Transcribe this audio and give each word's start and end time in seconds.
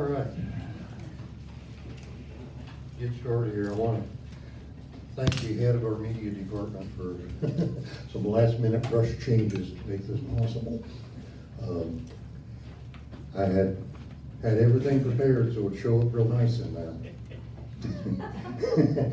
All 0.00 0.06
right. 0.06 0.26
Get 2.98 3.10
started 3.20 3.52
here. 3.52 3.68
I 3.70 3.74
want 3.74 4.02
to 4.02 4.08
thank 5.14 5.34
the 5.42 5.54
head 5.58 5.74
of 5.74 5.84
our 5.84 5.98
media 5.98 6.30
department 6.30 6.90
for 6.96 7.18
some 8.10 8.24
last 8.24 8.58
minute 8.60 8.86
rush 8.90 9.10
changes 9.22 9.72
to 9.72 9.86
make 9.86 10.06
this 10.06 10.18
possible. 10.38 10.82
Um, 11.62 12.06
I 13.36 13.42
had, 13.42 13.76
had 14.42 14.56
everything 14.56 15.04
prepared 15.04 15.52
so 15.52 15.66
it'd 15.66 15.78
show 15.78 16.00
up 16.00 16.14
real 16.14 16.24
nice 16.24 16.60
in 16.60 16.72
that. 16.74 16.94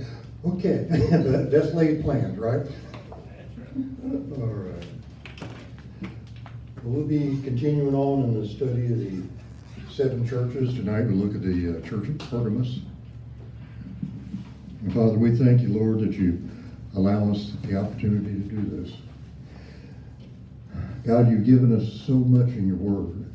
Okay, 0.46 0.86
That- 0.90 1.50
that's 1.52 1.74
laid 1.74 2.02
plans, 2.02 2.38
right? 2.38 2.66
All 4.38 4.48
right. 4.48 4.88
We'll 6.84 7.04
be 7.04 7.42
continuing 7.44 7.94
on 7.94 8.24
in 8.24 8.42
the 8.42 8.48
study 8.48 8.86
of 8.86 9.00
the 9.00 9.24
seven 9.98 10.30
churches. 10.30 10.76
Tonight 10.76 11.08
we 11.08 11.14
look 11.16 11.34
at 11.34 11.42
the 11.42 11.76
uh, 11.76 11.82
Church 11.82 12.08
of 12.08 12.20
Pergamus. 12.20 12.82
And 14.84 14.94
Father, 14.94 15.18
we 15.18 15.36
thank 15.36 15.62
you, 15.62 15.70
Lord, 15.70 16.02
that 16.02 16.12
you 16.12 16.40
allow 16.96 17.32
us 17.32 17.54
the 17.64 17.78
opportunity 17.78 18.28
to 18.28 18.48
do 18.48 18.62
this. 18.78 18.94
God, 21.04 21.32
you've 21.32 21.48
given 21.48 21.76
us 21.76 22.06
so 22.06 22.14
much 22.14 22.50
in 22.50 22.68
your 22.68 22.78
word. 22.78 23.26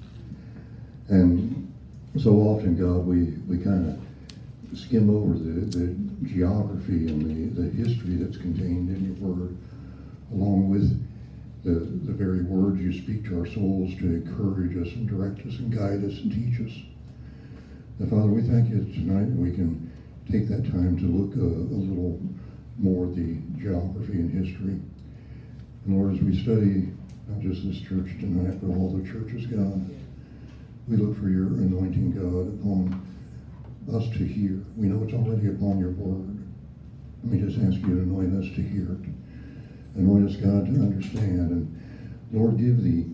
And 1.08 1.74
so 2.16 2.30
often, 2.36 2.76
God, 2.76 3.06
we, 3.08 3.32
we 3.52 3.58
kind 3.58 3.88
of 3.88 4.78
skim 4.78 5.10
over 5.10 5.34
the, 5.34 5.66
the 5.66 5.96
geography 6.28 7.08
and 7.08 7.56
the, 7.56 7.60
the 7.60 7.70
history 7.70 8.14
that's 8.14 8.36
contained 8.36 8.88
in 8.88 9.06
your 9.06 9.30
word, 9.30 9.56
along 10.30 10.70
with 10.70 10.96
the, 11.64 11.70
the 11.70 12.12
very 12.12 12.42
words 12.42 12.80
you 12.80 12.92
speak 12.92 13.24
to 13.24 13.38
our 13.38 13.46
souls 13.46 13.94
to 13.96 14.06
encourage 14.06 14.76
us 14.76 14.94
and 14.94 15.08
direct 15.08 15.46
us 15.46 15.58
and 15.58 15.72
guide 15.72 16.04
us 16.04 16.18
and 16.20 16.32
teach 16.32 16.60
us. 16.60 16.76
And 17.98 18.10
Father, 18.10 18.28
we 18.28 18.42
thank 18.42 18.68
you 18.68 18.84
tonight 18.94 19.30
we 19.30 19.52
can 19.52 19.90
take 20.30 20.48
that 20.48 20.64
time 20.72 20.98
to 20.98 21.06
look 21.06 21.36
a, 21.36 21.40
a 21.40 21.78
little 21.78 22.18
more 22.78 23.06
at 23.06 23.14
the 23.14 23.36
geography 23.58 24.14
and 24.14 24.30
history. 24.30 24.80
And 25.84 25.96
Lord, 25.96 26.14
as 26.14 26.22
we 26.22 26.36
study 26.42 26.90
not 27.28 27.40
just 27.40 27.64
this 27.64 27.80
church 27.80 28.10
tonight, 28.18 28.58
but 28.60 28.74
all 28.74 28.90
the 28.90 29.06
churches, 29.06 29.46
God, 29.46 29.88
we 30.88 30.96
look 30.96 31.16
for 31.16 31.28
your 31.28 31.46
anointing, 31.46 32.10
God, 32.10 32.58
upon 32.58 33.06
us 33.94 34.08
to 34.18 34.24
hear. 34.24 34.64
We 34.76 34.88
know 34.88 35.04
it's 35.04 35.14
already 35.14 35.48
upon 35.48 35.78
your 35.78 35.90
word. 35.90 36.38
Let 37.22 37.32
me 37.32 37.38
just 37.38 37.58
ask 37.58 37.78
you 37.86 37.94
to 37.94 38.02
anoint 38.02 38.34
us 38.34 38.50
to 38.56 38.62
hear 38.62 38.98
it. 38.98 39.21
Anoint 39.96 40.30
us, 40.30 40.36
God, 40.36 40.66
to 40.66 40.72
understand. 40.80 41.50
And 41.50 41.80
Lord, 42.32 42.58
give 42.58 42.82
the 42.82 43.06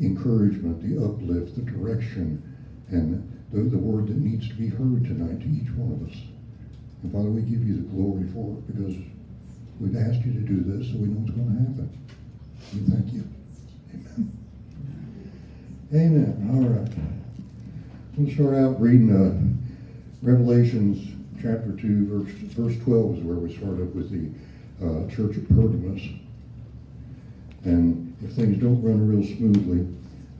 encouragement, 0.00 0.80
the 0.82 1.04
uplift, 1.04 1.56
the 1.56 1.62
direction, 1.62 2.42
and 2.88 3.26
the, 3.52 3.62
the 3.62 3.78
word 3.78 4.08
that 4.08 4.16
needs 4.16 4.48
to 4.48 4.54
be 4.54 4.68
heard 4.68 5.04
tonight 5.04 5.40
to 5.40 5.48
each 5.48 5.70
one 5.76 5.92
of 5.92 6.08
us. 6.08 6.16
And 7.02 7.12
Father, 7.12 7.30
we 7.30 7.42
give 7.42 7.66
you 7.66 7.76
the 7.76 7.88
glory 7.88 8.26
for 8.32 8.58
it 8.58 8.66
because 8.66 8.96
we've 9.80 9.96
asked 9.96 10.24
you 10.24 10.32
to 10.32 10.40
do 10.40 10.60
this, 10.60 10.90
so 10.90 10.98
we 10.98 11.08
know 11.08 11.22
it's 11.26 11.34
going 11.34 11.48
to 11.48 11.58
happen. 11.58 11.98
We 12.74 12.80
thank 12.80 13.12
you. 13.12 13.24
Amen. 13.94 14.38
Amen. 15.92 16.50
All 16.54 16.68
right. 16.68 16.92
We'll 18.16 18.32
start 18.34 18.54
out 18.54 18.80
reading 18.80 19.10
uh, 19.10 19.34
Revelations 20.22 21.16
chapter 21.36 21.72
2, 21.72 22.06
verse, 22.06 22.30
verse 22.52 22.84
12 22.84 23.18
is 23.18 23.24
where 23.24 23.36
we 23.36 23.56
start 23.56 23.80
up 23.80 23.94
with 23.94 24.10
the 24.10 24.28
uh, 24.84 25.08
church 25.08 25.38
at 25.38 25.48
Pergamus. 25.48 26.19
And 27.64 28.16
if 28.22 28.32
things 28.32 28.58
don't 28.58 28.82
run 28.82 29.06
real 29.06 29.24
smoothly, 29.24 29.86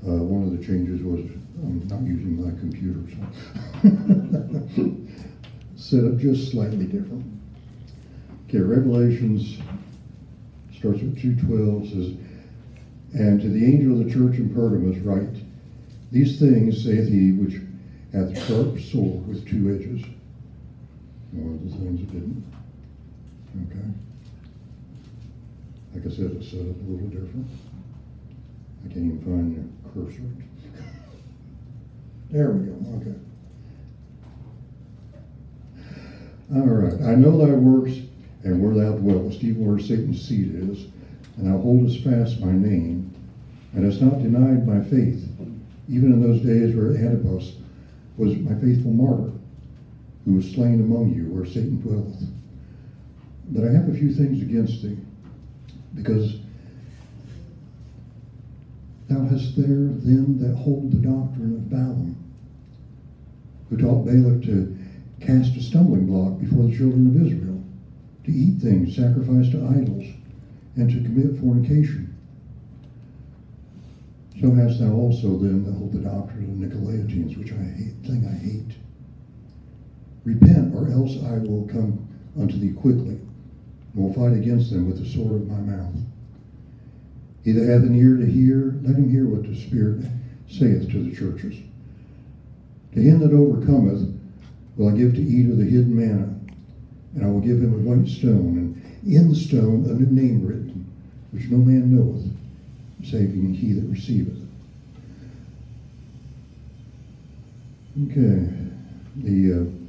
uh, 0.07 0.23
one 0.23 0.43
of 0.45 0.59
the 0.59 0.65
changes 0.65 1.03
was 1.03 1.21
I'm 1.62 1.87
not 1.89 2.01
using 2.03 2.43
my 2.43 2.51
computer, 2.59 3.01
so 3.15 4.97
set 5.77 6.05
up 6.05 6.19
just 6.19 6.51
slightly 6.51 6.87
different. 6.87 7.27
Okay, 8.49 8.59
Revelations 8.59 9.59
starts 10.79 11.03
with 11.03 11.21
2.12, 11.21 11.91
says, 11.91 12.17
And 13.12 13.41
to 13.43 13.49
the 13.49 13.65
angel 13.65 14.00
of 14.00 14.06
the 14.06 14.11
church 14.11 14.39
in 14.39 14.55
Pergamus 14.55 14.99
write, 15.05 15.44
These 16.11 16.39
things 16.41 16.83
saith 16.83 17.09
he 17.09 17.33
which 17.33 17.61
hath 18.15 18.34
sharp 18.49 18.81
sword 18.81 19.28
with 19.28 19.47
two 19.47 19.75
edges. 19.75 20.03
One 21.33 21.55
of 21.55 21.71
the 21.71 21.77
things 21.77 22.00
it 22.00 22.11
didn't. 22.11 22.44
Okay. 23.71 24.09
Like 25.95 26.06
I 26.06 26.11
said, 26.11 26.31
it's 26.33 26.53
a 26.53 26.56
little 26.56 27.09
different. 27.09 27.47
I 28.84 28.89
can't 28.93 29.06
even 29.06 29.23
find 29.23 29.73
the 29.84 29.89
cursor. 29.91 30.23
There 32.31 32.51
we 32.51 32.67
go, 32.67 32.75
okay. 32.97 33.15
All 36.55 36.67
right, 36.67 37.00
I 37.03 37.15
know 37.17 37.37
thy 37.37 37.53
works 37.53 37.99
and 38.45 38.62
where 38.62 38.75
thou 38.75 38.97
dwellest, 38.97 39.43
even 39.43 39.67
where 39.67 39.79
Satan's 39.79 40.27
seat 40.27 40.55
is, 40.55 40.87
and 41.37 41.47
thou 41.47 41.59
holdest 41.59 42.05
fast 42.05 42.41
my 42.41 42.53
name, 42.53 43.12
and 43.73 43.84
hast 43.84 44.00
not 44.00 44.23
denied 44.23 44.67
my 44.67 44.81
faith, 44.83 45.29
even 45.89 46.12
in 46.12 46.23
those 46.23 46.41
days 46.41 46.75
where 46.75 46.97
Antipas 46.97 47.55
was 48.17 48.37
my 48.39 48.55
faithful 48.61 48.93
martyr, 48.93 49.33
who 50.25 50.34
was 50.34 50.50
slain 50.50 50.81
among 50.81 51.12
you 51.12 51.25
where 51.27 51.45
Satan 51.45 51.81
dwelleth. 51.81 52.29
But 53.50 53.65
I 53.65 53.73
have 53.73 53.89
a 53.89 53.95
few 53.95 54.12
things 54.12 54.41
against 54.41 54.83
thee, 54.83 54.97
because 55.95 56.39
thou 59.09 59.21
hast 59.25 59.56
there 59.56 59.67
them 59.67 60.39
that 60.39 60.55
hold 60.56 60.93
the 60.93 60.99
doctrine 60.99 61.55
of 61.55 61.71
Balaam, 61.71 62.17
who 63.69 63.77
taught 63.77 64.05
Balak 64.05 64.43
to 64.43 64.77
cast 65.21 65.56
a 65.56 65.62
stumbling 65.62 66.06
block 66.06 66.39
before 66.39 66.65
the 66.65 66.77
children 66.77 67.06
of 67.09 67.27
Israel, 67.27 67.62
to 68.25 68.33
eat 68.33 68.61
things 68.61 68.95
sacrificed 68.95 69.53
to 69.53 69.67
idols, 69.67 70.06
and 70.77 70.89
to 70.91 71.03
commit 71.03 71.39
fornication. 71.41 72.15
So 74.41 74.53
hast 74.53 74.79
thou 74.79 74.95
also 74.95 75.37
them 75.37 75.65
that 75.65 75.73
hold 75.73 75.93
the 75.93 75.99
doctrine 75.99 76.45
of 76.45 76.71
Nicolaitans, 76.71 77.37
which 77.37 77.53
I 77.53 77.62
hate, 77.62 77.95
thing 78.05 78.27
I 78.27 78.33
hate. 78.33 78.77
Repent, 80.25 80.75
or 80.75 80.89
else 80.89 81.23
I 81.23 81.39
will 81.39 81.67
come 81.67 82.06
unto 82.39 82.59
thee 82.59 82.73
quickly, 82.73 83.19
will 83.95 84.12
fight 84.12 84.33
against 84.33 84.71
them 84.71 84.87
with 84.89 85.03
the 85.03 85.09
sword 85.09 85.43
of 85.43 85.49
my 85.49 85.59
mouth. 85.59 85.95
He 87.45 87.53
that 87.53 87.67
hath 87.67 87.83
an 87.83 87.97
ear 87.97 88.17
to 88.17 88.27
hear, 88.27 88.77
let 88.83 88.97
him 88.97 89.11
hear 89.11 89.27
what 89.27 89.45
the 89.45 89.56
Spirit 89.56 90.05
saith 90.49 90.91
to 90.91 91.03
the 91.03 91.15
churches. 91.15 91.56
To 92.95 93.00
him 93.00 93.21
that 93.21 93.33
overcometh 93.33 94.15
will 94.77 94.89
I 94.89 94.97
give 94.97 95.15
to 95.15 95.23
eat 95.23 95.50
of 95.50 95.59
the 95.59 95.65
hidden 95.65 95.97
manna, 95.97 96.34
and 97.15 97.25
I 97.25 97.29
will 97.29 97.41
give 97.41 97.62
him 97.62 97.75
a 97.75 97.79
white 97.79 98.09
stone, 98.09 98.59
and 98.59 99.15
in 99.15 99.29
the 99.29 99.34
stone 99.34 99.87
a 99.89 99.95
new 99.95 100.06
name 100.06 100.47
written, 100.47 100.87
which 101.31 101.49
no 101.49 101.59
man 101.59 101.97
knoweth, 101.97 102.31
saving 103.05 103.55
he 103.55 103.73
that 103.73 103.89
receiveth. 103.89 104.39
Okay, 108.06 108.49
the 109.17 109.61
uh, 109.61 109.80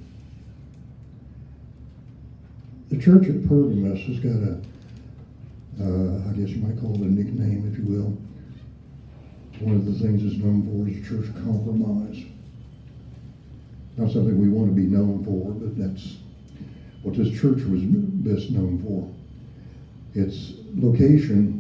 the 2.92 2.98
church 3.02 3.28
at 3.28 3.48
Pergamus 3.48 4.06
has 4.06 4.20
got 4.20 4.36
a, 4.44 4.60
uh, 5.80 6.30
I 6.30 6.34
guess 6.34 6.50
you 6.50 6.62
might 6.62 6.80
call 6.82 6.94
it 6.96 7.02
a 7.02 7.06
nickname, 7.06 7.72
if 7.72 7.80
you 7.80 7.86
will. 7.86 8.18
One 9.66 9.78
of 9.78 9.86
the 9.86 9.94
things 9.94 10.24
it's 10.26 10.44
known 10.44 10.64
for 10.68 10.90
is 10.90 11.08
church 11.08 11.34
compromise. 11.46 12.26
Not 13.96 14.12
something 14.12 14.38
we 14.38 14.50
want 14.50 14.70
to 14.70 14.76
be 14.76 14.88
known 14.88 15.24
for, 15.24 15.52
but 15.52 15.78
that's 15.78 16.18
what 17.02 17.16
this 17.16 17.32
church 17.40 17.64
was 17.64 17.82
best 17.82 18.52
known 18.52 18.84
for. 18.84 19.10
Its 20.14 20.54
location 20.76 21.60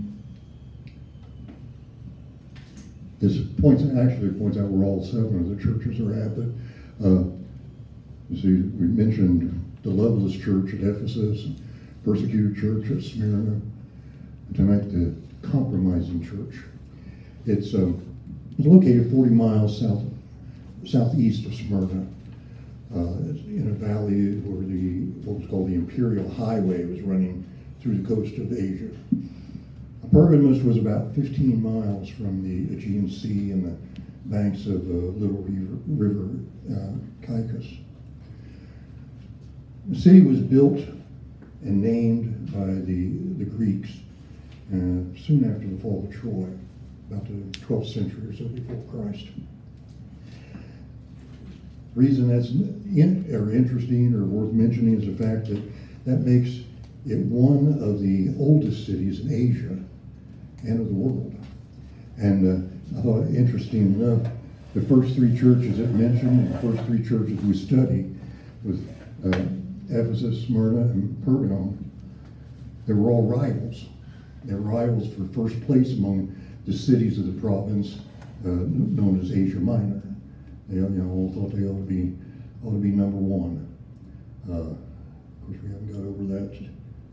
this 3.22 3.38
points 3.62 3.84
actually 3.84 4.31
points 4.31 4.58
out 4.58 4.66
where 4.66 4.84
all 4.84 5.06
seven 5.06 5.40
of 5.40 5.50
the 5.56 5.63
churches 5.63 6.00
are 6.02 6.13
at. 6.13 6.36
But 6.36 7.08
uh, 7.08 7.24
you 8.30 8.36
see, 8.42 8.48
we 8.48 8.88
mentioned 8.88 9.61
the 9.83 9.89
Loveless 9.89 10.33
Church 10.33 10.74
at 10.74 10.81
Ephesus, 10.81 11.45
and 11.45 11.62
persecuted 12.04 12.57
church 12.57 12.92
at 12.92 13.04
Smyrna, 13.04 13.62
and 14.48 14.56
tonight 14.56 14.92
the 14.92 15.16
compromising 15.48 16.24
church. 16.24 16.63
It's, 17.45 17.74
uh, 17.74 17.92
located 18.60 19.12
40 19.12 19.31
miles 19.31 19.80
south 19.80 20.04
southeast 20.86 21.45
of 21.45 21.54
Smyrna. 21.54 22.07
Uh, 22.94 23.16
in 23.48 23.69
a 23.69 23.86
valley 23.86 24.36
where 24.39 24.68
the 24.68 25.06
what 25.24 25.39
was 25.39 25.50
called 25.50 25.69
the 25.69 25.75
Imperial 25.75 26.30
Highway 26.30 26.84
was 26.84 27.00
running 27.01 27.45
through 27.80 27.98
the 27.98 28.07
coast 28.07 28.38
of 28.38 28.51
Asia. 28.51 28.89
Pergamus 30.12 30.62
was 30.62 30.75
about 30.75 31.16
15 31.16 31.63
miles 31.63 32.10
from 32.10 32.44
the 32.44 32.75
Aegean 32.75 33.10
Sea 33.10 33.51
and 33.51 33.66
the 33.66 33.77
banks 34.25 34.66
of 34.66 34.86
the 34.88 34.94
Little 34.94 35.42
River, 35.48 35.77
river 35.88 36.30
uh, 36.69 37.25
Caicus. 37.25 37.66
The 39.89 40.00
city 40.00 40.22
was 40.22 40.39
built 40.39 40.80
and 41.63 41.81
named 41.81 42.51
by 42.51 42.66
the, 42.66 43.44
the 43.44 43.45
Greeks 43.45 43.89
uh, 44.69 45.18
soon 45.19 45.51
after 45.54 45.68
the 45.68 45.78
fall 45.81 46.07
of 46.07 46.13
Troy, 46.13 46.48
about 47.10 47.25
the 47.25 47.60
12th 47.60 47.94
century 47.94 48.30
or 48.30 48.36
so 48.36 48.45
before 48.45 48.81
Christ. 48.89 49.25
The 51.94 52.00
reason 52.00 52.30
that's 52.30 52.50
in, 52.50 53.28
or 53.33 53.51
interesting 53.51 54.13
or 54.13 54.24
worth 54.24 54.54
mentioning 54.54 55.01
is 55.01 55.06
the 55.06 55.24
fact 55.24 55.48
that 55.48 55.62
that 56.06 56.19
makes 56.22 56.63
it 57.06 57.18
one 57.25 57.80
of 57.81 58.01
the 58.01 58.34
oldest 58.39 58.86
cities 58.86 59.19
in 59.19 59.31
Asia 59.31 59.77
and 60.63 60.80
of 60.80 60.88
the 60.88 60.94
world. 60.94 61.36
And 62.18 62.48
uh, 62.48 62.98
I 62.98 63.01
thought 63.01 63.27
interesting 63.36 63.95
enough, 63.95 64.31
the 64.74 64.81
first 64.81 65.16
three 65.16 65.38
churches 65.38 65.80
it 65.80 65.89
mentioned, 65.89 66.54
the 66.54 66.60
first 66.60 66.84
three 66.86 67.04
churches 67.04 67.39
we 67.42 67.56
study 67.56 68.10
was 68.63 68.80
uh, 69.25 69.45
Ephesus, 69.91 70.45
Smyrna, 70.45 70.81
and 70.81 71.15
Pergamum, 71.25 71.77
they 72.88 72.93
were 72.93 73.11
all 73.11 73.23
rivals. 73.23 73.85
They 74.43 74.53
were 74.53 74.61
rivals 74.61 75.13
for 75.13 75.25
first 75.33 75.61
place 75.65 75.93
among 75.93 76.35
the 76.65 76.73
cities 76.73 77.17
of 77.19 77.25
the 77.33 77.39
province 77.41 77.99
uh, 78.45 78.49
known 78.49 79.19
as 79.21 79.31
Asia 79.31 79.59
Minor. 79.59 80.01
They 80.67 80.77
you 80.77 80.89
know, 80.89 81.11
all 81.11 81.31
thought 81.33 81.55
they 81.55 81.65
ought 81.65 81.77
to 81.77 81.83
be 81.83 82.15
ought 82.63 82.71
to 82.71 82.77
be 82.77 82.89
number 82.89 83.17
one. 83.17 83.67
Uh, 84.49 84.53
of 84.53 84.77
course, 85.45 85.57
we 85.61 85.69
haven't 85.69 85.91
got 85.91 86.03
over 86.07 86.23
that 86.39 86.53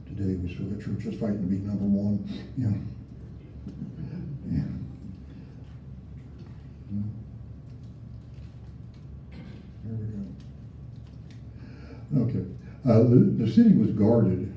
today. 0.06 0.34
We 0.34 0.54
still 0.54 0.66
got 0.66 0.80
churches 0.84 1.18
fighting 1.18 1.40
to 1.40 1.46
be 1.46 1.58
number 1.58 1.84
one. 1.84 2.24
Know. 2.56 2.74
Yeah. 4.50 4.62
There 9.84 9.96
we 9.96 10.06
go. 12.16 12.24
Okay. 12.24 12.44
Uh, 12.86 12.98
the, 13.02 13.16
the 13.38 13.50
city 13.50 13.72
was 13.74 13.90
guarded. 13.90 14.54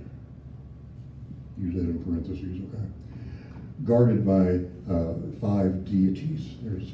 Use 1.57 1.75
that 1.75 1.81
in 1.81 2.03
parentheses, 2.03 2.61
okay. 2.69 2.83
Guarded 3.83 4.25
by 4.25 4.93
uh, 4.93 5.13
five 5.39 5.85
deities. 5.85 6.55
There's 6.61 6.91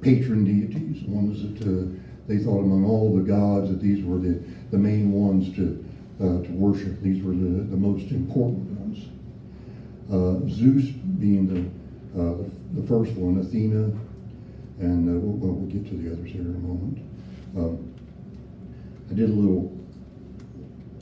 patron 0.00 0.44
deities, 0.44 1.02
ones 1.04 1.42
that 1.42 1.66
uh, 1.66 1.86
they 2.28 2.38
thought 2.38 2.60
among 2.60 2.84
all 2.84 3.16
the 3.16 3.22
gods 3.22 3.70
that 3.70 3.80
these 3.80 4.04
were 4.04 4.18
the, 4.18 4.42
the 4.70 4.78
main 4.78 5.12
ones 5.12 5.54
to, 5.56 5.84
uh, 6.20 6.42
to 6.42 6.52
worship. 6.52 7.00
These 7.00 7.22
were 7.22 7.32
the, 7.32 7.64
the 7.64 7.76
most 7.76 8.10
important 8.10 8.68
ones. 8.80 9.08
Uh, 10.10 10.48
Zeus 10.48 10.90
being 10.90 11.46
the, 11.46 12.20
uh, 12.20 12.36
the, 12.36 12.80
the, 12.80 12.86
first 12.86 13.12
one, 13.12 13.38
Athena, 13.38 13.90
and 14.80 15.06
we'll, 15.06 15.54
we'll, 15.54 15.66
get 15.66 15.88
to 15.88 15.96
the 15.96 16.12
others 16.12 16.30
here 16.30 16.42
in 16.42 16.54
a 16.54 16.58
moment. 16.58 16.98
Um, 17.56 17.94
I 19.10 19.14
did 19.14 19.30
a 19.30 19.32
little 19.32 19.81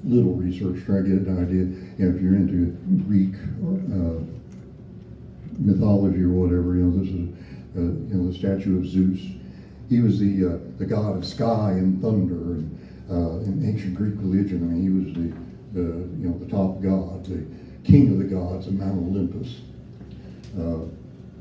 little 0.04 0.34
research, 0.34 0.84
try 0.84 0.96
to 0.96 1.02
get 1.02 1.26
an 1.26 1.42
idea. 1.42 1.64
You 1.98 2.10
know, 2.10 2.16
if 2.16 2.22
you're 2.22 2.34
into 2.34 2.76
Greek 3.04 3.34
uh, 3.62 4.24
mythology 5.58 6.22
or 6.22 6.30
whatever, 6.30 6.74
you 6.74 6.84
know, 6.84 6.98
this 6.98 7.08
is 7.08 7.28
uh, 7.76 7.80
you 7.80 8.14
know, 8.14 8.30
the 8.30 8.38
statue 8.38 8.78
of 8.78 8.86
Zeus. 8.86 9.20
He 9.88 10.00
was 10.00 10.18
the 10.18 10.46
uh, 10.46 10.58
the 10.78 10.86
god 10.86 11.16
of 11.16 11.26
sky 11.26 11.72
and 11.72 12.00
thunder, 12.00 12.54
and 12.54 12.78
uh, 13.10 13.44
in 13.44 13.64
ancient 13.66 13.94
Greek 13.94 14.14
religion, 14.18 14.62
I 14.62 14.72
mean, 14.72 14.82
he 14.82 14.90
was 14.90 15.14
the, 15.14 15.80
you 16.20 16.28
know 16.28 16.38
the 16.38 16.46
top 16.46 16.80
god, 16.80 17.26
the 17.26 17.44
king 17.84 18.12
of 18.12 18.18
the 18.18 18.24
gods 18.24 18.66
of 18.66 18.74
Mount 18.74 18.98
Olympus. 18.98 19.60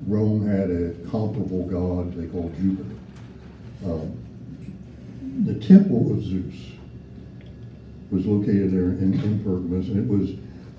Rome 0.07 0.47
had 0.47 0.71
a 0.71 0.91
comparable 1.11 1.65
god 1.65 2.13
they 2.15 2.25
called 2.27 2.55
Jupiter. 2.55 2.95
the 5.43 5.59
temple 5.59 6.11
of 6.13 6.23
Zeus 6.23 6.78
was 8.11 8.25
located 8.25 8.71
there 8.71 8.89
in, 8.89 9.13
in 9.13 9.43
Pergamus, 9.43 9.87
and 9.87 9.97
it 9.99 10.07
was 10.07 10.31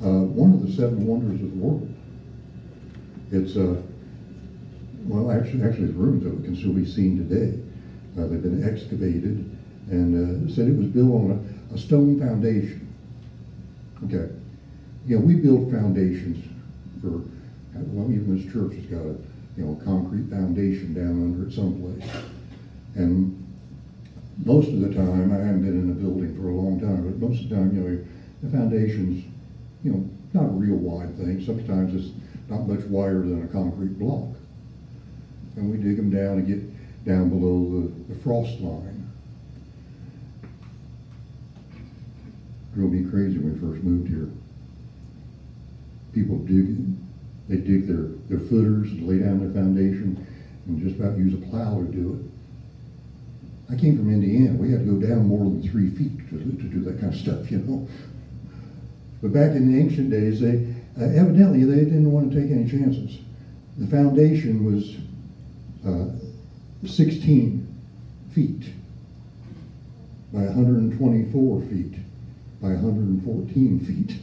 uh, 0.02 0.24
one 0.24 0.52
of 0.52 0.66
the 0.66 0.72
seven 0.72 1.06
wonders 1.06 1.40
of 1.40 1.50
the 1.50 1.56
world. 1.56 1.88
It's 3.30 3.56
uh, 3.56 3.80
well, 5.04 5.30
actually, 5.30 5.62
actually, 5.62 5.86
the 5.88 5.92
ruins 5.94 6.26
of 6.26 6.38
it 6.40 6.44
can 6.44 6.56
still 6.56 6.72
be 6.72 6.86
seen 6.86 7.18
today. 7.18 7.58
Uh, 8.18 8.26
they've 8.26 8.42
been 8.42 8.62
excavated, 8.62 9.48
and 9.90 10.48
uh, 10.48 10.52
said 10.54 10.68
it 10.68 10.76
was 10.76 10.86
built 10.88 11.10
on 11.10 11.50
a, 11.70 11.74
a, 11.74 11.78
stone 11.78 12.18
foundation. 12.18 12.86
Okay, 14.04 14.32
you 15.06 15.18
know, 15.18 15.24
we 15.24 15.34
build 15.36 15.70
foundations 15.70 16.44
for. 17.00 17.22
Well, 17.72 18.10
even 18.10 18.36
this 18.36 18.52
church 18.52 18.74
has 18.74 18.84
got 18.86 19.06
a 19.06 19.16
you 19.56 19.64
know 19.64 19.80
concrete 19.84 20.28
foundation 20.28 20.92
down 20.92 21.32
under 21.32 21.48
it 21.48 21.52
someplace, 21.52 22.04
and 22.94 23.39
most 24.44 24.68
of 24.68 24.80
the 24.80 24.94
time, 24.94 25.32
I 25.32 25.36
haven't 25.36 25.62
been 25.62 25.80
in 25.80 25.90
a 25.90 25.94
building 25.94 26.34
for 26.36 26.48
a 26.48 26.54
long 26.54 26.80
time, 26.80 27.04
but 27.04 27.18
most 27.18 27.42
of 27.42 27.48
the 27.48 27.56
time, 27.56 27.74
you 27.74 27.80
know, 27.80 28.04
the 28.42 28.50
foundation's, 28.50 29.24
you 29.84 29.92
know, 29.92 30.10
not 30.32 30.44
a 30.44 30.52
real 30.52 30.76
wide 30.76 31.16
thing. 31.16 31.44
Sometimes 31.44 31.94
it's 31.94 32.14
not 32.48 32.66
much 32.66 32.84
wider 32.86 33.20
than 33.20 33.44
a 33.44 33.48
concrete 33.48 33.98
block 33.98 34.26
and 35.56 35.70
we 35.70 35.76
dig 35.76 35.96
them 35.96 36.10
down 36.10 36.38
and 36.38 36.46
get 36.46 37.04
down 37.04 37.28
below 37.28 37.82
the, 37.82 38.14
the 38.14 38.20
frost 38.20 38.60
line. 38.60 39.08
Drove 42.74 42.92
me 42.92 43.08
crazy 43.10 43.38
when 43.38 43.54
we 43.54 43.60
first 43.60 43.82
moved 43.82 44.08
here. 44.08 44.28
People 46.14 46.38
dig, 46.38 46.76
they 47.48 47.56
dig 47.56 47.86
their, 47.86 48.08
their 48.28 48.46
footers, 48.46 48.92
lay 49.00 49.18
down 49.18 49.40
their 49.40 49.50
foundation, 49.50 50.24
and 50.66 50.80
just 50.80 50.96
about 50.96 51.18
use 51.18 51.34
a 51.34 51.46
plow 51.48 51.80
to 51.80 51.86
do 51.86 52.14
it. 52.14 52.39
I 53.70 53.76
came 53.76 53.96
from 53.96 54.12
Indiana. 54.12 54.56
We 54.56 54.72
had 54.72 54.84
to 54.84 54.98
go 54.98 55.06
down 55.06 55.26
more 55.26 55.44
than 55.44 55.62
three 55.62 55.90
feet 55.90 56.28
to, 56.30 56.38
to 56.38 56.62
do 56.68 56.80
that 56.84 57.00
kind 57.00 57.14
of 57.14 57.18
stuff, 57.18 57.50
you 57.50 57.58
know. 57.58 57.88
But 59.22 59.32
back 59.32 59.54
in 59.54 59.72
the 59.72 59.78
ancient 59.78 60.10
days, 60.10 60.40
they 60.40 60.74
uh, 61.00 61.04
evidently 61.04 61.64
they 61.64 61.84
didn't 61.84 62.10
want 62.10 62.32
to 62.32 62.40
take 62.40 62.50
any 62.50 62.68
chances. 62.68 63.18
The 63.78 63.86
foundation 63.86 64.64
was 64.64 64.96
uh, 65.86 66.10
16 66.86 67.66
feet 68.32 68.72
by 70.32 70.40
124 70.40 71.62
feet 71.62 71.94
by 72.60 72.68
114 72.68 73.80
feet. 73.80 74.16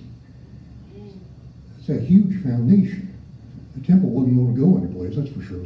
It's 1.80 1.90
a 1.90 2.00
huge 2.00 2.44
foundation. 2.44 3.14
The 3.76 3.88
temple 3.88 4.10
wasn't 4.10 4.36
going 4.36 4.56
to 4.56 4.62
go 4.62 4.78
anyplace, 4.78 5.16
that's 5.16 5.30
for 5.30 5.42
sure. 5.42 5.66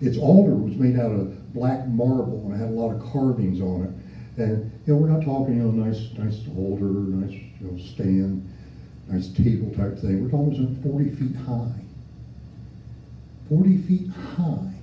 Its 0.00 0.16
altar 0.16 0.54
was 0.54 0.74
made 0.76 0.98
out 0.98 1.10
of 1.10 1.37
black 1.54 1.86
marble 1.86 2.42
and 2.46 2.54
it 2.54 2.58
had 2.58 2.68
a 2.68 2.72
lot 2.72 2.94
of 2.94 3.12
carvings 3.12 3.60
on 3.60 3.84
it. 3.84 4.42
And 4.42 4.70
you 4.86 4.92
know, 4.92 5.00
we're 5.00 5.08
not 5.08 5.24
talking, 5.24 5.56
you 5.56 5.62
know, 5.62 5.70
nice, 5.70 6.12
nice 6.16 6.40
altar, 6.56 6.84
nice, 6.84 7.32
you 7.60 7.66
know, 7.66 7.78
stand, 7.78 8.48
nice 9.08 9.28
table 9.28 9.70
type 9.74 9.98
thing. 9.98 10.22
We're 10.22 10.30
talking 10.30 10.54
about 10.64 10.82
40 10.82 11.10
feet 11.10 11.36
high. 11.36 11.72
40 13.48 13.78
feet 13.82 14.08
high 14.10 14.74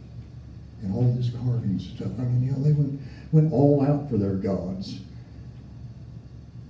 and 0.82 0.94
all 0.94 1.14
this 1.14 1.30
carving 1.30 1.80
stuff. 1.80 2.12
I 2.18 2.24
mean, 2.24 2.44
you 2.44 2.52
know, 2.52 2.64
they 2.64 2.72
went, 2.72 3.00
went 3.32 3.54
all 3.54 3.86
out 3.86 4.10
for 4.10 4.18
their 4.18 4.36
gods. 4.36 5.00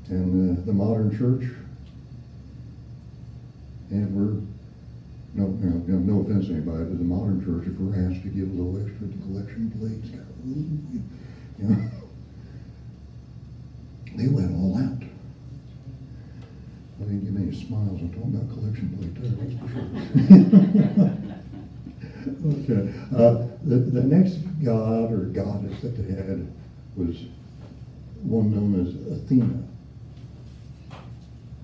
And 0.07 0.59
uh, 0.59 0.65
the 0.65 0.73
modern 0.73 1.17
church, 1.17 1.49
and 3.89 4.15
we're, 4.15 4.41
no, 5.35 5.47
no, 5.47 5.97
no 5.99 6.21
offense 6.21 6.47
to 6.47 6.53
anybody, 6.53 6.85
but 6.85 6.97
the 6.97 7.03
modern 7.03 7.43
church, 7.43 7.67
if 7.67 7.77
we're 7.77 7.95
asked 8.09 8.23
to 8.23 8.29
give 8.29 8.49
a 8.49 8.53
little 8.53 8.79
extra 8.79 9.07
to 9.07 9.17
collection 9.27 9.69
plates, 9.75 10.07
you 11.59 11.67
know, 11.67 11.75
they 14.15 14.27
went 14.27 14.55
all 14.55 14.77
out. 14.77 15.03
I 16.97 17.03
mean, 17.03 17.25
you 17.25 17.35
any 17.37 17.51
smiles. 17.53 17.99
I'm 17.99 18.09
talking 18.13 18.33
about 18.33 18.49
collection 18.49 18.95
plate 18.95 19.13
there, 19.19 19.31
that's 19.35 19.55
for 19.59 19.67
sure. 19.67 21.11
Okay. 22.27 22.91
Uh, 23.15 23.47
the, 23.63 23.75
the 23.77 24.03
next 24.03 24.37
god 24.63 25.11
or 25.11 25.25
goddess 25.25 25.81
that 25.81 25.95
they 25.97 26.13
had 26.13 26.47
was 26.95 27.17
one 28.23 28.51
known 28.51 28.81
as 28.81 29.17
Athena. 29.19 29.63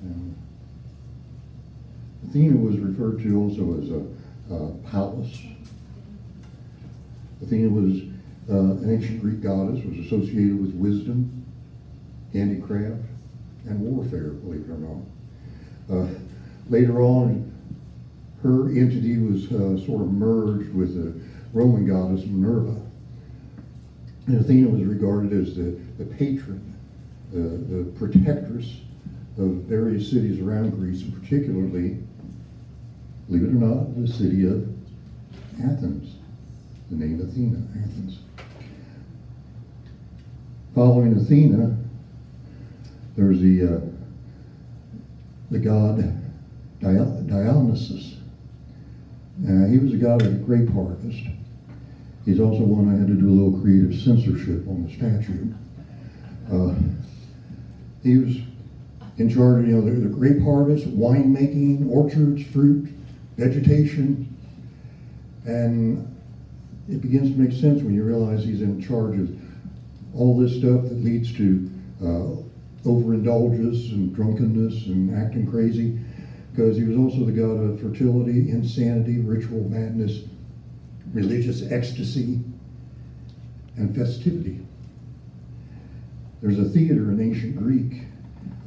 And 0.02 0.31
Athena 2.32 2.56
was 2.56 2.78
referred 2.78 3.22
to 3.24 3.38
also 3.42 3.82
as 3.82 3.90
a, 3.90 4.56
a 4.56 4.72
Pallas. 4.90 5.38
Athena 7.44 7.68
was 7.68 8.04
uh, 8.50 8.78
an 8.82 8.90
ancient 8.90 9.20
Greek 9.20 9.42
goddess, 9.42 9.84
was 9.84 9.98
associated 10.06 10.58
with 10.62 10.74
wisdom, 10.74 11.46
handicraft, 12.32 13.02
and 13.68 13.82
warfare, 13.82 14.30
believe 14.30 14.62
it 14.62 14.72
or 14.72 14.78
not. 14.78 15.04
Uh, 15.94 16.08
later 16.70 17.02
on, 17.02 17.52
her 18.44 18.70
entity 18.70 19.18
was 19.18 19.52
uh, 19.52 19.86
sort 19.86 20.02
of 20.02 20.14
merged 20.14 20.74
with 20.74 20.96
the 20.96 21.22
Roman 21.52 21.86
goddess 21.86 22.26
Minerva. 22.26 22.82
And 24.28 24.40
Athena 24.40 24.70
was 24.70 24.84
regarded 24.86 25.34
as 25.34 25.58
the, 25.58 25.78
the 25.98 26.06
patron, 26.06 26.78
the, 27.34 27.40
the 27.40 27.92
protectress 28.00 28.78
of 29.38 29.48
various 29.68 30.10
cities 30.10 30.40
around 30.40 30.72
Greece, 30.72 31.04
particularly, 31.04 31.98
believe 33.32 33.46
it 33.46 33.52
or 33.52 33.66
not, 33.66 34.02
the 34.02 34.08
city 34.08 34.46
of 34.46 34.68
Athens, 35.64 36.16
the 36.90 36.98
name 36.98 37.22
Athena, 37.22 37.66
Athens. 37.82 38.20
Following 40.76 41.16
Athena, 41.16 41.78
there's 43.16 43.40
the 43.40 43.76
uh, 43.76 43.80
the 45.50 45.60
god 45.60 46.18
Dionysus. 46.82 48.16
Uh, 49.48 49.66
he 49.68 49.78
was 49.78 49.94
a 49.94 49.98
god 49.98 50.22
of 50.24 50.34
the 50.34 50.40
grape 50.40 50.70
harvest. 50.70 51.24
He's 52.26 52.40
also 52.40 52.60
one 52.60 52.94
I 52.94 52.98
had 52.98 53.08
to 53.08 53.14
do 53.14 53.30
a 53.30 53.32
little 53.32 53.60
creative 53.62 53.96
censorship 54.00 54.68
on 54.68 54.86
the 54.86 54.94
statue. 54.94 55.54
Uh, 56.52 56.76
he 58.04 58.18
was 58.18 58.38
in 59.18 59.30
charge 59.30 59.64
of 59.64 59.68
you 59.70 59.76
know 59.76 59.82
the, 59.82 59.92
the 59.92 60.10
grape 60.10 60.42
harvest, 60.42 60.86
winemaking, 60.88 61.90
orchards, 61.90 62.46
fruit, 62.48 62.91
vegetation, 63.38 64.28
and 65.46 66.08
it 66.90 67.02
begins 67.02 67.32
to 67.32 67.38
make 67.38 67.52
sense 67.52 67.82
when 67.82 67.94
you 67.94 68.04
realize 68.04 68.44
he's 68.44 68.62
in 68.62 68.82
charge 68.82 69.20
of 69.20 69.30
all 70.14 70.38
this 70.38 70.52
stuff 70.58 70.84
that 70.84 71.04
leads 71.04 71.32
to 71.38 71.70
uh, 72.04 72.90
overindulgence 72.90 73.92
and 73.92 74.14
drunkenness 74.16 74.88
and 74.88 75.16
acting 75.16 75.50
crazy, 75.50 76.00
because 76.52 76.76
he 76.78 76.84
was 76.84 76.98
also 76.98 77.26
the 77.26 77.32
god 77.32 77.64
of 77.64 77.80
fertility, 77.80 78.50
insanity, 78.50 79.20
ritual 79.20 79.64
madness, 79.70 80.24
religious 81.14 81.64
ecstasy, 81.72 82.40
and 83.78 83.96
festivity. 83.96 84.60
There's 86.42 86.60
a 86.60 86.66
theater 86.66 87.12
in 87.12 87.22
ancient 87.22 87.56
Greek 87.56 88.04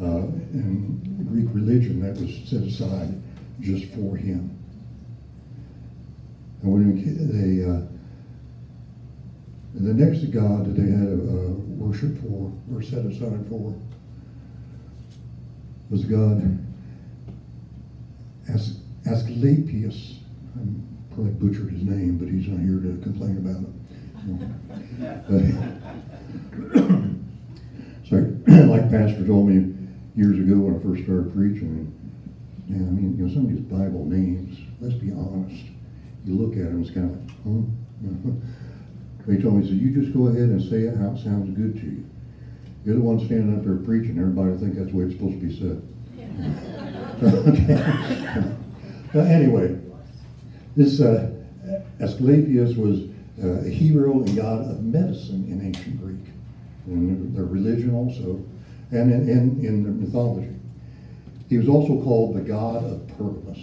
uh, 0.00 0.26
and 0.52 1.28
Greek 1.28 1.46
religion 1.52 2.00
that 2.00 2.20
was 2.20 2.48
set 2.48 2.62
aside 2.62 3.20
just 3.64 3.86
for 3.92 4.14
him. 4.14 4.50
And 6.62 6.72
when 6.72 6.84
they, 7.32 7.64
uh, 7.64 7.80
the 9.74 9.94
next 9.94 10.30
god 10.30 10.66
that 10.66 10.80
they 10.80 10.90
had 10.90 11.08
uh, 11.08 11.52
worship 11.80 12.20
for 12.20 12.52
or 12.72 12.82
set 12.82 13.04
aside 13.06 13.46
for 13.48 13.74
was 15.90 16.04
God 16.04 16.58
As- 18.48 18.80
Asclepius. 19.06 20.18
I 20.56 20.60
probably 21.14 21.32
butchered 21.32 21.70
his 21.70 21.82
name, 21.82 22.18
but 22.18 22.28
he's 22.28 22.48
not 22.48 22.60
here 22.60 22.80
to 22.80 23.00
complain 23.02 23.38
about 23.38 23.64
it. 23.64 23.70
Sorry, 28.08 28.24
like 28.66 28.90
Pastor 28.90 29.26
told 29.26 29.48
me 29.48 29.74
years 30.16 30.38
ago 30.38 30.56
when 30.56 30.76
I 30.76 30.82
first 30.82 31.04
started 31.04 31.32
preaching, 31.34 31.92
yeah, 32.68 32.76
I 32.76 32.90
mean, 32.90 33.16
you 33.18 33.26
know, 33.26 33.32
some 33.32 33.44
of 33.44 33.50
these 33.50 33.60
Bible 33.60 34.06
names, 34.06 34.58
let's 34.80 34.94
be 34.94 35.12
honest, 35.12 35.64
you 36.24 36.34
look 36.34 36.56
at 36.56 36.64
them, 36.64 36.82
it's 36.82 36.90
kind 36.90 37.10
of 37.10 37.16
like, 37.20 37.36
huh? 37.44 38.32
He 39.26 39.40
told 39.40 39.54
me, 39.54 39.62
he 39.62 39.68
said, 39.70 39.80
you 39.80 40.02
just 40.02 40.12
go 40.12 40.26
ahead 40.26 40.50
and 40.50 40.62
say 40.62 40.82
it 40.82 40.96
how 40.98 41.12
it 41.12 41.18
sounds 41.18 41.56
good 41.56 41.76
to 41.80 41.86
you. 41.86 42.04
You're 42.84 42.96
the 42.96 43.00
one 43.00 43.24
standing 43.24 43.56
up 43.56 43.64
there 43.64 43.76
preaching, 43.76 44.18
everybody 44.18 44.56
think 44.58 44.76
that's 44.76 44.90
the 44.90 44.96
way 44.96 45.04
it's 45.04 45.14
supposed 45.14 45.40
to 45.40 45.46
be 45.46 45.58
said. 45.58 45.80
so, 47.20 47.26
okay. 49.18 49.32
anyway, 49.32 49.80
this 50.76 51.00
uh, 51.00 51.30
Asclepius 52.00 52.76
was 52.76 53.08
uh, 53.42 53.66
a 53.66 53.70
hero 53.70 54.22
and 54.22 54.36
god 54.36 54.70
of 54.70 54.82
medicine 54.82 55.46
in 55.48 55.64
ancient 55.64 56.00
Greek, 56.02 56.26
and 56.86 57.34
their 57.34 57.44
religion 57.44 57.94
also, 57.94 58.44
and 58.90 59.10
in, 59.10 59.28
in, 59.28 59.64
in 59.64 59.82
their 59.82 59.92
mythology. 59.92 60.54
He 61.54 61.58
was 61.58 61.68
also 61.68 62.02
called 62.02 62.34
the 62.34 62.40
god 62.40 62.82
of 62.82 63.06
Pergamus. 63.16 63.60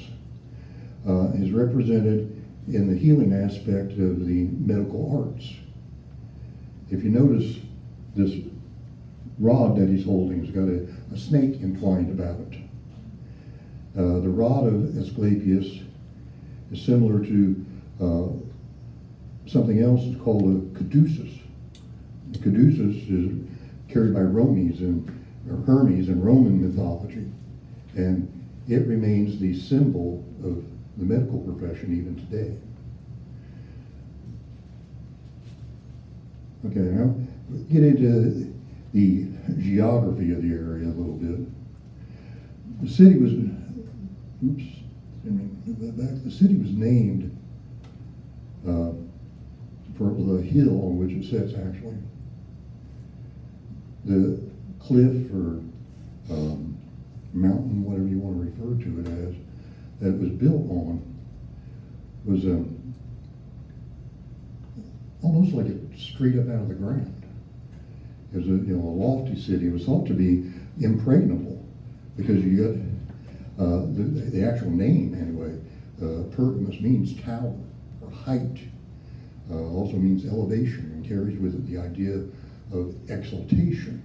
Uh, 1.05 1.27
is 1.33 1.51
represented 1.51 2.41
in 2.69 2.89
the 2.89 2.97
healing 2.97 3.33
aspect 3.33 3.91
of 3.99 4.25
the 4.25 4.47
medical 4.59 5.27
arts. 5.27 5.55
If 6.89 7.03
you 7.03 7.09
notice, 7.09 7.57
this 8.15 8.45
rod 9.39 9.75
that 9.75 9.89
he's 9.89 10.05
holding 10.05 10.39
has 10.45 10.55
got 10.55 10.69
a, 10.69 10.87
a 11.13 11.17
snake 11.17 11.61
entwined 11.61 12.17
about 12.17 12.39
it. 12.39 12.59
Uh, 13.97 14.21
the 14.21 14.29
rod 14.29 14.67
of 14.67 14.97
Asclepius 14.97 15.81
is 16.71 16.81
similar 16.81 17.19
to 17.25 17.65
uh, 17.99 19.49
something 19.49 19.81
else 19.81 19.99
It's 20.05 20.21
called 20.21 20.43
a 20.43 20.77
caduceus. 20.77 21.39
The 22.31 22.39
caduceus 22.39 22.95
is 23.09 23.37
carried 23.89 24.13
by 24.13 24.21
and 24.21 25.65
Hermes 25.65 26.07
in 26.07 26.21
Roman 26.21 26.65
mythology, 26.65 27.27
and 27.95 28.27
it 28.67 28.87
remains 28.87 29.39
the 29.39 29.57
symbol 29.59 30.23
of 30.43 30.63
the 30.97 31.05
medical 31.05 31.39
profession 31.39 31.97
even 31.97 32.15
today. 32.15 32.57
Okay, 36.65 36.79
now 36.79 37.15
get 37.71 37.83
into 37.83 38.53
the 38.93 39.25
geography 39.57 40.31
of 40.31 40.41
the 40.41 40.49
area 40.49 40.85
a 40.85 40.93
little 40.93 41.15
bit. 41.15 41.47
The 42.81 42.89
city 42.89 43.17
was, 43.17 43.33
oops, 44.43 44.63
back. 45.23 46.23
The 46.23 46.31
city 46.31 46.55
was 46.55 46.71
named 46.71 47.35
uh, 48.67 48.91
for 49.97 50.11
the 50.11 50.41
hill 50.41 50.85
on 50.85 50.97
which 50.97 51.11
it 51.11 51.29
sits, 51.29 51.53
actually. 51.53 51.97
The 54.05 54.39
cliff 54.79 55.31
or 55.31 55.61
um, 56.29 56.70
mountain, 57.33 57.83
whatever 57.83 58.07
you 58.07 58.19
want 58.19 58.37
to 58.37 58.41
refer 58.41 58.83
to 58.83 58.99
it 58.99 59.07
as, 59.27 59.35
that 59.99 60.15
it 60.15 60.19
was 60.19 60.29
built 60.29 60.69
on 60.69 61.01
was 62.25 62.45
um, 62.45 62.93
almost 65.21 65.53
like 65.53 65.67
it 65.67 65.81
straight 65.97 66.37
up 66.37 66.47
out 66.49 66.61
of 66.61 66.67
the 66.67 66.75
ground. 66.75 67.13
It 68.33 68.37
was 68.37 68.47
a 68.47 68.51
you 68.51 68.77
know 68.77 68.87
a 68.87 68.95
lofty 68.95 69.39
city. 69.39 69.67
It 69.67 69.73
was 69.73 69.85
thought 69.85 70.07
to 70.07 70.13
be 70.13 70.51
impregnable 70.79 71.63
because 72.15 72.43
you 72.43 72.57
got 73.57 73.63
uh, 73.63 73.79
the, 73.93 74.03
the 74.03 74.43
actual 74.43 74.71
name 74.71 75.13
anyway. 75.13 75.57
Uh, 76.01 76.23
Pergamus 76.35 76.79
means 76.81 77.19
tower 77.21 77.53
or 78.01 78.09
height. 78.09 78.59
Uh, 79.49 79.55
also 79.55 79.97
means 79.97 80.25
elevation 80.25 80.91
and 80.93 81.05
carries 81.05 81.37
with 81.37 81.53
it 81.53 81.67
the 81.67 81.77
idea 81.77 82.23
of 82.71 82.95
exaltation. 83.09 84.01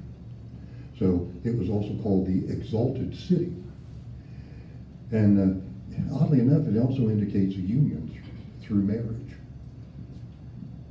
So 0.98 1.30
it 1.44 1.56
was 1.58 1.68
also 1.68 1.94
called 2.02 2.26
the 2.26 2.50
exalted 2.50 3.16
city. 3.16 3.52
And 5.12 5.38
uh, 6.10 6.14
oddly 6.14 6.40
enough, 6.40 6.66
it 6.66 6.78
also 6.78 7.08
indicates 7.08 7.54
a 7.54 7.60
union 7.60 8.08
th- 8.08 8.20
through 8.60 8.82
marriage. 8.82 9.34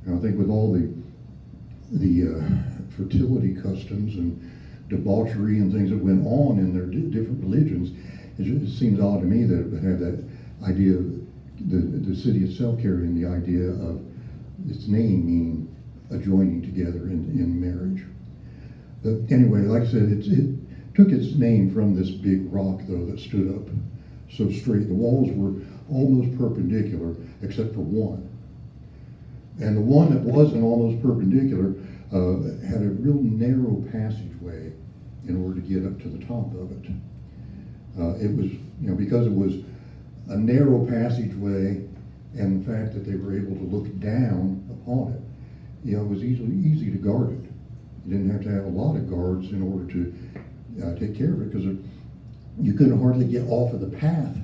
And 0.04 0.18
I 0.18 0.22
think 0.22 0.38
with 0.38 0.50
all 0.50 0.72
the 0.72 0.92
the 1.92 2.34
uh, 2.34 2.42
fertility 2.96 3.54
customs 3.54 4.16
and 4.16 4.40
debauchery 4.88 5.58
and 5.58 5.72
things 5.72 5.90
that 5.90 5.98
went 5.98 6.26
on 6.26 6.58
in 6.58 6.72
their 6.72 6.86
different 6.86 7.40
religions, 7.40 7.90
it, 8.38 8.44
just, 8.44 8.78
seems 8.78 9.00
odd 9.00 9.20
to 9.20 9.26
me 9.26 9.44
that 9.44 9.60
it 9.60 9.70
would 9.70 9.82
have 9.82 9.98
that 10.00 10.24
idea 10.62 10.94
of 10.96 11.20
the, 11.68 11.76
the 11.76 12.14
city 12.14 12.44
itself 12.44 12.80
carrying 12.80 13.14
the 13.14 13.26
idea 13.26 13.68
of 13.68 14.04
its 14.68 14.88
name 14.88 15.26
meaning 15.26 15.76
adjoining 16.10 16.62
together 16.62 17.08
in, 17.08 17.30
in 17.38 17.60
marriage. 17.60 18.04
Anyway, 19.30 19.60
like 19.62 19.82
I 19.82 19.86
said, 19.86 20.02
it, 20.10 20.26
it 20.26 20.54
took 20.94 21.10
its 21.10 21.34
name 21.34 21.72
from 21.72 21.94
this 21.94 22.10
big 22.10 22.52
rock, 22.52 22.80
though, 22.88 23.04
that 23.06 23.20
stood 23.20 23.54
up 23.54 23.68
so 24.30 24.50
straight. 24.50 24.88
The 24.88 24.94
walls 24.94 25.30
were 25.32 25.54
almost 25.88 26.36
perpendicular, 26.36 27.14
except 27.42 27.74
for 27.74 27.80
one. 27.80 28.28
And 29.60 29.76
the 29.76 29.80
one 29.80 30.10
that 30.10 30.22
wasn't 30.22 30.62
almost 30.62 31.00
perpendicular 31.00 31.74
uh, 32.12 32.66
had 32.66 32.82
a 32.82 32.88
real 32.88 33.14
narrow 33.14 33.82
passageway 33.90 34.72
in 35.26 35.42
order 35.42 35.60
to 35.60 35.66
get 35.66 35.84
up 35.84 36.00
to 36.02 36.08
the 36.08 36.24
top 36.24 36.52
of 36.54 36.70
it. 36.72 36.90
Uh, 37.98 38.14
it 38.16 38.34
was, 38.36 38.46
you 38.80 38.90
know, 38.90 38.94
because 38.94 39.26
it 39.26 39.32
was 39.32 39.56
a 40.28 40.36
narrow 40.36 40.84
passageway 40.86 41.82
and 42.34 42.60
the 42.62 42.70
fact 42.70 42.92
that 42.92 43.06
they 43.06 43.16
were 43.16 43.36
able 43.36 43.56
to 43.56 43.62
look 43.62 43.98
down 43.98 44.62
upon 44.70 45.12
it, 45.12 45.20
you 45.88 45.96
know, 45.96 46.02
it 46.02 46.08
was 46.08 46.22
easily 46.22 46.54
easy 46.56 46.90
to 46.90 46.98
guard 46.98 47.30
it. 47.32 47.45
Didn't 48.08 48.30
have 48.30 48.42
to 48.42 48.50
have 48.50 48.64
a 48.64 48.68
lot 48.68 48.96
of 48.96 49.10
guards 49.10 49.50
in 49.50 49.62
order 49.62 49.92
to 49.92 50.14
uh, 50.84 50.94
take 50.98 51.16
care 51.16 51.32
of 51.32 51.42
it 51.42 51.52
because 51.52 51.64
you 52.60 52.72
couldn't 52.74 53.00
hardly 53.00 53.26
get 53.26 53.48
off 53.48 53.72
of 53.72 53.80
the 53.80 53.96
path 53.96 54.36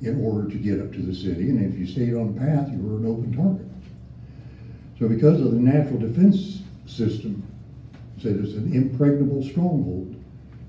in 0.00 0.24
order 0.24 0.48
to 0.48 0.56
get 0.56 0.80
up 0.80 0.92
to 0.92 1.02
the 1.02 1.14
city. 1.14 1.50
And 1.50 1.72
if 1.72 1.78
you 1.78 1.86
stayed 1.86 2.14
on 2.14 2.34
the 2.34 2.40
path, 2.40 2.70
you 2.70 2.78
were 2.78 2.96
an 2.96 3.06
open 3.06 3.36
target. 3.36 3.66
So 4.98 5.08
because 5.08 5.40
of 5.40 5.52
the 5.52 5.58
natural 5.58 5.98
defense 5.98 6.62
system, 6.86 7.42
said 8.20 8.36
it's 8.36 8.54
an 8.54 8.72
impregnable 8.72 9.42
stronghold. 9.44 10.14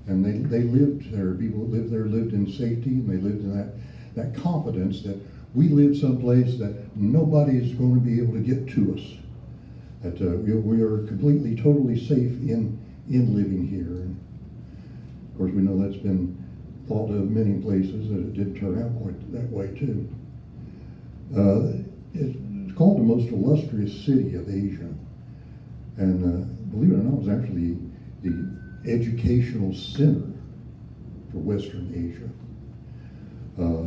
And 0.06 0.24
they, 0.24 0.38
they 0.48 0.64
lived 0.64 1.12
there, 1.12 1.34
people 1.34 1.60
that 1.60 1.72
lived 1.72 1.92
there 1.92 2.06
lived 2.06 2.32
in 2.32 2.50
safety, 2.50 2.90
and 2.90 3.08
they 3.08 3.16
lived 3.16 3.44
in 3.44 3.56
that, 3.56 3.74
that 4.14 4.34
confidence 4.40 5.02
that 5.02 5.20
we 5.54 5.68
live 5.68 5.96
someplace 5.96 6.58
that 6.58 6.96
nobody 6.96 7.58
is 7.58 7.72
going 7.74 7.94
to 7.94 8.00
be 8.00 8.20
able 8.20 8.34
to 8.34 8.40
get 8.40 8.68
to 8.74 8.94
us. 8.94 9.19
That 10.02 10.20
uh, 10.20 10.36
we, 10.36 10.54
we 10.54 10.82
are 10.82 11.06
completely, 11.06 11.56
totally 11.56 11.98
safe 11.98 12.32
in, 12.40 12.78
in 13.08 13.34
living 13.34 13.66
here. 13.66 14.02
And 14.02 14.18
of 15.30 15.38
course, 15.38 15.52
we 15.52 15.62
know 15.62 15.76
that's 15.76 16.00
been 16.02 16.36
thought 16.88 17.10
of 17.10 17.30
many 17.30 17.60
places 17.60 18.08
that 18.08 18.18
it 18.18 18.34
didn't 18.34 18.58
turn 18.58 18.82
out 18.82 19.32
that 19.32 19.50
way, 19.50 19.68
too. 19.78 20.08
Uh, 21.36 21.84
it's 22.14 22.74
called 22.76 22.98
the 22.98 23.04
most 23.04 23.28
illustrious 23.28 24.04
city 24.04 24.34
of 24.34 24.48
Asia. 24.48 24.88
And 25.96 26.24
uh, 26.24 26.46
believe 26.70 26.92
it 26.92 26.94
or 26.94 27.02
not, 27.04 27.20
it 27.20 27.26
was 27.26 27.28
actually 27.28 27.76
the 28.22 28.90
educational 28.90 29.74
center 29.74 30.32
for 31.30 31.38
Western 31.38 31.92
Asia. 31.94 32.28
Uh, 33.62 33.84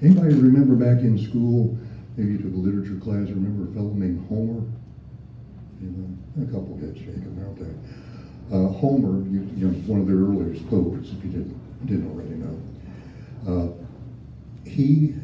anybody 0.00 0.34
remember 0.34 0.76
back 0.76 1.02
in 1.02 1.18
school 1.18 1.76
Maybe 2.18 2.32
you 2.32 2.38
took 2.38 2.52
a 2.52 2.56
literature 2.56 2.96
class, 2.96 3.30
remember 3.30 3.70
a 3.70 3.74
fellow 3.74 3.92
named 3.94 4.26
Homer? 4.28 4.66
You 5.80 5.90
know, 5.94 6.42
a 6.42 6.46
couple 6.46 6.76
heads 6.76 6.98
shaking 6.98 7.38
out 7.46 7.56
there. 7.56 7.76
Uh, 8.50 8.72
Homer, 8.72 9.22
you, 9.30 9.48
you 9.54 9.68
know, 9.68 9.74
one 9.86 10.00
of 10.00 10.08
their 10.08 10.16
earliest 10.16 10.68
poets, 10.68 11.10
if 11.12 11.24
you 11.24 11.30
didn't, 11.30 11.86
didn't 11.86 12.10
already 12.10 12.34
know. 12.34 12.58
Uh, 13.46 14.68
he 14.68 15.14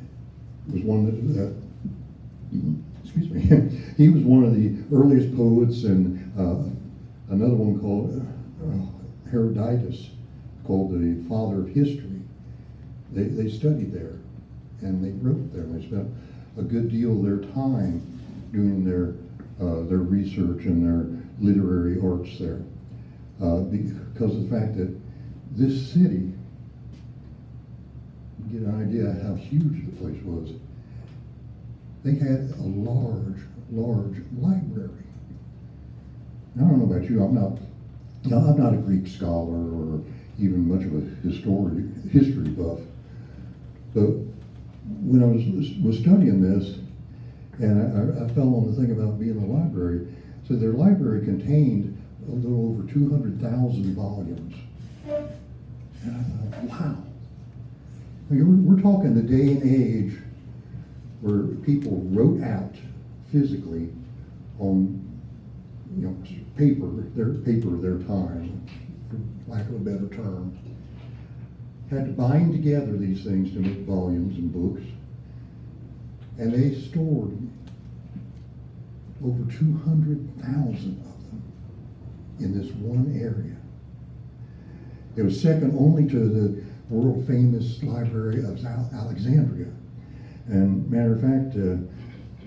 was 0.73 0.83
one 0.83 1.07
that, 1.07 1.35
that 1.35 1.57
excuse 3.03 3.29
me, 3.29 3.41
he 3.97 4.09
was 4.09 4.23
one 4.23 4.45
of 4.45 4.55
the 4.55 4.77
earliest 4.95 5.37
poets, 5.37 5.83
and 5.83 6.33
uh, 6.39 6.63
another 7.35 7.57
one 7.57 7.81
called 7.81 8.25
uh, 8.63 9.31
Herodotus, 9.33 10.11
called 10.65 10.93
the 10.93 11.29
father 11.29 11.63
of 11.63 11.69
history. 11.71 12.21
They, 13.11 13.25
they 13.25 13.51
studied 13.51 13.93
there, 13.93 14.21
and 14.81 15.05
they 15.05 15.11
wrote 15.27 15.53
there. 15.53 15.65
and 15.65 15.83
They 15.83 15.87
spent 15.89 16.09
a 16.57 16.63
good 16.63 16.91
deal 16.91 17.13
of 17.13 17.25
their 17.25 17.53
time 17.53 18.01
doing 18.53 18.85
their 18.85 19.15
uh, 19.61 19.83
their 19.83 19.99
research 19.99 20.65
and 20.65 20.85
their 20.85 21.07
literary 21.41 22.01
arts 22.01 22.39
there, 22.39 22.61
uh, 23.41 23.61
because 23.61 24.35
of 24.35 24.49
the 24.49 24.59
fact 24.59 24.77
that 24.77 24.95
this 25.53 25.93
city, 25.93 26.33
get 28.51 28.63
an 28.63 28.83
idea 28.83 29.13
how 29.25 29.35
huge 29.35 29.85
the 29.87 29.93
place 29.93 30.21
was. 30.23 30.53
They 32.03 32.15
had 32.15 32.53
a 32.59 32.63
large, 32.63 33.41
large 33.71 34.17
library. 34.39 34.91
Now, 36.55 36.67
I 36.67 36.69
don't 36.71 36.79
know 36.81 36.95
about 36.95 37.09
you. 37.09 37.23
I'm 37.23 37.35
not. 37.35 37.59
I'm 38.27 38.59
not 38.59 38.73
a 38.73 38.79
Greek 38.79 39.07
scholar 39.07 39.55
or 39.55 40.03
even 40.39 40.67
much 40.67 40.85
of 40.85 40.95
a 40.95 41.01
history 41.29 41.91
history 42.11 42.49
buff, 42.49 42.81
but 43.93 44.15
when 44.85 45.23
I 45.23 45.27
was 45.27 45.45
was 45.83 45.99
studying 45.99 46.41
this, 46.41 46.79
and 47.59 47.81
I, 47.81 48.25
I 48.25 48.29
fell 48.35 48.55
on 48.55 48.71
the 48.71 48.81
thing 48.81 48.93
about 48.93 49.19
being 49.19 49.39
a 49.39 49.47
library. 49.47 50.07
So 50.47 50.55
their 50.55 50.73
library 50.73 51.25
contained 51.25 51.97
a 52.29 52.33
little 52.33 52.71
over 52.71 52.91
200,000 52.93 53.95
volumes. 53.95 54.55
And 55.07 56.17
I 56.17 56.57
thought, 56.57 56.65
wow. 56.65 56.97
I 58.31 58.35
mean, 58.35 58.67
we're, 58.67 58.75
we're 58.75 58.83
talking 58.83 59.15
the 59.15 59.23
day 59.23 59.53
and 59.53 59.63
age 59.63 60.19
where 61.21 61.45
people 61.65 62.03
wrote 62.11 62.43
out 62.43 62.75
physically 63.33 63.91
on 64.59 65.01
you 65.97 66.07
know 66.07 66.17
paper 66.57 66.87
their 67.15 67.35
paper 67.43 67.71
their 67.77 67.99
time, 68.07 68.67
for 69.11 69.51
lack 69.51 69.67
of 69.69 69.75
a 69.75 69.79
better 69.79 70.09
term, 70.15 70.57
had 71.91 72.07
to 72.07 72.13
bind 72.13 72.53
together 72.53 72.97
these 72.97 73.25
things 73.25 73.53
to 73.53 73.59
make 73.59 73.79
volumes 73.81 74.37
and 74.39 74.53
books 74.53 74.83
and 76.39 76.53
they 76.53 76.75
stored 76.75 77.39
over 79.25 79.53
200,000 79.53 80.75
of 80.75 81.31
them 81.31 81.43
in 82.41 82.59
this 82.59 82.71
one 82.73 83.19
area. 83.19 83.57
It 85.17 85.23
was 85.23 85.41
second 85.41 85.77
only 85.79 86.09
to 86.09 86.19
the 86.29 86.65
world 86.91 87.27
famous 87.27 87.83
Library 87.83 88.41
of 88.45 88.63
Alexandria. 88.65 89.71
And 90.49 90.91
matter 90.91 91.15
of 91.15 91.21
fact, 91.21 91.57
uh, 91.57 91.77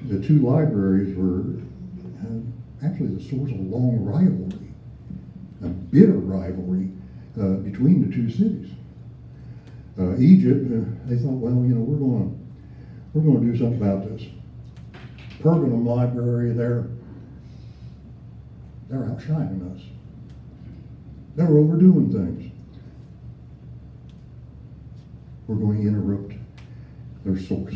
the 0.08 0.26
two 0.26 0.40
libraries 0.40 1.16
were 1.16 1.62
uh, 2.22 2.86
actually 2.86 3.16
the 3.16 3.24
source 3.24 3.52
of 3.52 3.58
a 3.58 3.64
long 3.64 4.04
rivalry, 4.04 4.74
a 5.64 5.68
bitter 5.68 6.20
rivalry 6.20 6.92
uh, 7.40 7.54
between 7.64 8.08
the 8.08 8.14
two 8.14 8.30
cities. 8.30 8.72
Uh, 10.00 10.16
Egypt, 10.18 10.72
uh, 10.72 10.86
they 11.06 11.18
thought, 11.18 11.32
well, 11.32 11.54
you 11.66 11.74
know, 11.74 11.82
we're 11.82 11.98
going 11.98 12.30
to 12.30 12.48
we're 13.14 13.24
going 13.24 13.46
to 13.46 13.52
do 13.52 13.58
something 13.58 13.82
about 13.82 14.08
this. 14.08 14.28
Pergamum 15.42 15.86
Library, 15.86 16.52
they're, 16.52 16.88
they're 18.90 19.06
outshining 19.06 19.74
us. 19.74 19.82
They're 21.36 21.58
overdoing 21.58 22.12
things. 22.12 22.52
We're 25.48 25.56
going 25.56 25.82
to 25.82 25.88
interrupt 25.88 26.34
their 27.26 27.40
source. 27.40 27.76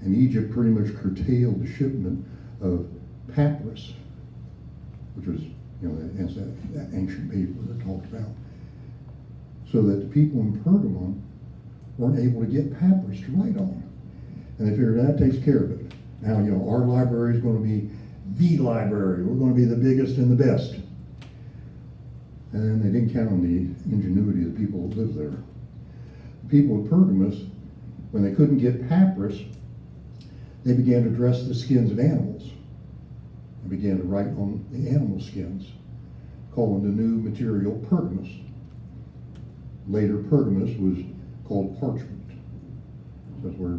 And 0.00 0.16
Egypt 0.16 0.52
pretty 0.52 0.70
much 0.70 0.94
curtailed 0.94 1.62
the 1.62 1.70
shipment 1.70 2.24
of 2.60 2.88
papyrus, 3.34 3.92
which 5.16 5.26
was, 5.26 5.40
you 5.42 5.88
know, 5.88 5.96
that 5.96 6.88
ancient 6.94 7.30
paper 7.30 7.60
that 7.68 7.84
talked 7.84 8.06
about, 8.06 8.28
so 9.72 9.80
that 9.80 10.00
the 10.00 10.06
people 10.06 10.40
in 10.40 10.52
Pergamum 10.62 11.18
weren't 11.96 12.18
able 12.18 12.42
to 12.42 12.46
get 12.46 12.78
papyrus 12.78 13.20
to 13.20 13.32
write 13.32 13.56
on. 13.56 13.82
And 14.58 14.68
they 14.68 14.72
figured 14.72 14.98
that 14.98 15.18
takes 15.18 15.42
care 15.42 15.64
of 15.64 15.70
it. 15.72 15.92
Now, 16.20 16.38
you 16.40 16.52
know, 16.52 16.68
our 16.68 16.80
library 16.80 17.36
is 17.36 17.42
going 17.42 17.56
to 17.56 17.62
be 17.62 17.90
the 18.36 18.58
library. 18.58 19.24
We're 19.24 19.38
going 19.38 19.54
to 19.54 19.56
be 19.56 19.64
the 19.64 19.76
biggest 19.76 20.18
and 20.18 20.30
the 20.30 20.44
best. 20.44 20.74
And 22.52 22.82
they 22.82 22.90
didn't 22.90 23.14
count 23.14 23.28
on 23.28 23.40
the 23.40 23.90
ingenuity 23.90 24.42
of 24.42 24.52
the 24.54 24.60
people 24.60 24.80
who 24.80 24.88
lived 24.88 25.16
there. 25.18 25.42
The 26.42 26.48
people 26.50 26.84
of 26.84 26.90
Pergamus, 26.90 27.46
when 28.10 28.22
they 28.22 28.34
couldn't 28.34 28.58
get 28.58 28.88
papyrus, 28.88 29.40
they 30.64 30.74
began 30.74 31.02
to 31.04 31.10
dress 31.10 31.44
the 31.44 31.54
skins 31.54 31.90
of 31.90 31.98
animals 31.98 32.50
and 33.62 33.70
began 33.70 33.96
to 33.96 34.04
write 34.04 34.26
on 34.26 34.64
the 34.70 34.90
animal 34.90 35.18
skins, 35.18 35.66
calling 36.54 36.82
the 36.82 37.02
new 37.02 37.16
material 37.22 37.82
Pergamus. 37.88 38.28
Later, 39.88 40.18
Pergamus 40.18 40.76
was 40.78 40.98
called 41.44 41.78
parchment. 41.80 42.20
That's 43.42 43.56
where 43.56 43.78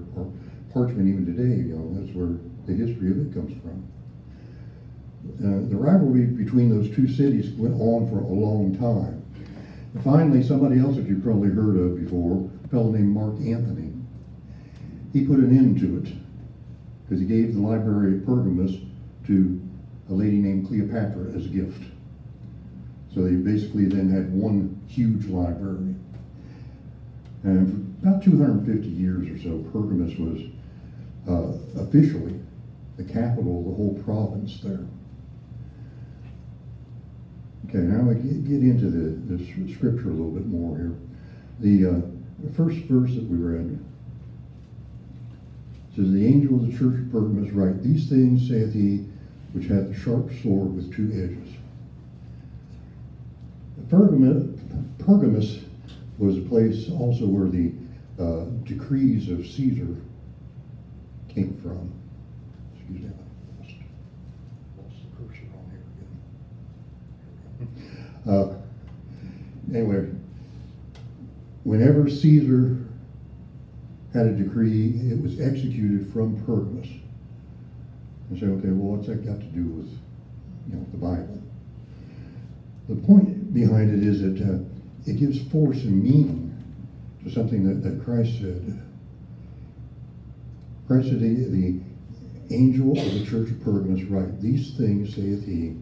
parchment 0.74 1.08
even 1.08 1.26
today, 1.26 1.64
you 1.64 1.76
know, 1.76 2.02
that's 2.02 2.14
where 2.16 2.38
the 2.66 2.74
history 2.74 3.12
of 3.12 3.20
it 3.20 3.34
comes 3.34 3.54
from. 3.62 3.88
Uh, 5.40 5.70
the 5.70 5.76
rivalry 5.76 6.26
between 6.26 6.70
those 6.70 6.94
two 6.94 7.08
cities 7.08 7.52
went 7.54 7.80
on 7.80 8.10
for 8.10 8.20
a 8.20 8.28
long 8.28 8.78
time. 8.78 9.24
And 9.94 10.04
finally, 10.04 10.44
somebody 10.44 10.80
else 10.80 10.96
that 10.98 11.08
you've 11.08 11.24
probably 11.24 11.50
heard 11.50 11.78
of 11.78 12.04
before, 12.04 12.50
a 12.66 12.68
fellow 12.68 12.92
named 12.92 13.10
Mark 13.10 13.36
Antony, 13.36 13.94
he 15.14 15.26
put 15.26 15.38
an 15.38 15.58
end 15.58 15.80
to 15.80 16.00
it 16.00 16.14
because 17.04 17.22
he 17.22 17.26
gave 17.28 17.54
the 17.54 17.62
library 17.62 18.18
of 18.18 18.26
Pergamus 18.26 18.76
to 19.28 19.62
a 20.10 20.14
lady 20.14 20.38
named 20.38 20.68
Cleopatra 20.68 21.32
as 21.36 21.46
a 21.46 21.50
gift. 21.50 21.84
So 23.14 23.22
they 23.22 23.36
basically 23.36 23.86
then 23.86 24.10
had 24.10 24.34
one 24.34 24.82
huge 24.88 25.28
library. 25.28 25.93
And 27.44 27.98
for 28.02 28.08
about 28.08 28.24
250 28.24 28.88
years 28.88 29.30
or 29.30 29.42
so, 29.44 29.60
Pergamus 29.72 30.18
was 30.18 30.42
uh, 31.28 31.82
officially 31.82 32.40
the 32.98 33.04
capital 33.04 33.60
of 33.60 33.66
the 33.66 33.76
whole 33.76 34.02
province 34.04 34.60
there. 34.62 34.86
Okay, 37.68 37.80
now 37.80 38.10
I 38.10 38.14
get, 38.14 38.62
into 38.62 38.90
the, 38.90 39.36
the 39.36 39.74
scripture 39.74 40.10
a 40.10 40.14
little 40.14 40.32
bit 40.32 40.46
more 40.46 40.78
here. 40.78 40.96
The, 41.60 41.90
uh, 41.90 42.02
first 42.56 42.78
verse 42.86 43.16
that 43.16 43.24
we 43.24 43.38
read 43.38 43.80
says, 45.96 46.12
The 46.12 46.26
angel 46.26 46.56
of 46.56 46.72
the 46.72 46.78
church 46.78 47.00
of 47.00 47.12
Pergamus 47.12 47.52
write, 47.52 47.82
These 47.84 48.10
things 48.10 48.48
saith 48.48 48.74
he 48.74 49.06
which 49.54 49.68
hath 49.68 49.90
a 49.90 49.96
sharp 49.96 50.32
sword 50.42 50.76
with 50.76 50.94
two 50.94 51.12
edges. 51.14 51.54
Pergamus, 53.90 54.60
Pergamus 55.00 55.60
was 56.24 56.38
a 56.38 56.42
place 56.42 56.90
also 56.90 57.26
where 57.26 57.50
the 57.50 57.72
uh, 58.20 58.46
decrees 58.64 59.30
of 59.30 59.46
Caesar 59.46 59.96
came 61.30 61.58
from. 61.62 61.92
Excuse 62.76 63.02
me, 63.02 63.10
I 63.10 63.62
lost, 63.62 63.76
lost 64.78 64.96
the 65.04 65.10
cursor 65.18 65.48
on 65.58 65.66
here 65.72 65.84
again. 67.60 68.62
Uh, 69.74 69.76
anyway, 69.76 70.10
whenever 71.64 72.10
Caesar 72.10 72.78
had 74.14 74.28
a 74.28 74.32
decree, 74.32 74.90
it 75.12 75.22
was 75.22 75.40
executed 75.42 76.12
from 76.14 76.42
Pergamus. 76.46 76.88
And 78.30 78.40
say, 78.40 78.46
okay, 78.46 78.70
well, 78.70 78.96
what's 78.96 79.08
that 79.08 79.26
got 79.26 79.40
to 79.40 79.46
do 79.48 79.66
with, 79.66 79.90
you 80.70 80.76
know, 80.76 80.86
the 80.92 80.98
Bible? 80.98 81.42
The 82.88 82.96
point 82.96 83.54
behind 83.54 83.92
it 83.94 84.08
is 84.08 84.22
that 84.22 84.42
uh, 84.42 84.60
it 85.06 85.18
gives 85.18 85.42
force 85.52 85.84
and 85.84 86.04
meaning 86.04 86.50
to 87.24 87.32
something 87.32 87.68
that, 87.68 87.88
that 87.88 88.04
Christ 88.04 88.40
said. 88.40 88.82
Christ 90.88 91.10
said, 91.10 91.20
the, 91.20 91.34
the 91.46 91.80
angel 92.52 92.92
of 92.92 93.14
the 93.14 93.26
church 93.26 93.50
of 93.50 93.64
Pergamos 93.64 94.04
write, 94.04 94.42
These 94.42 94.76
things 94.76 95.16
saith 95.16 95.46
he, 95.46 95.76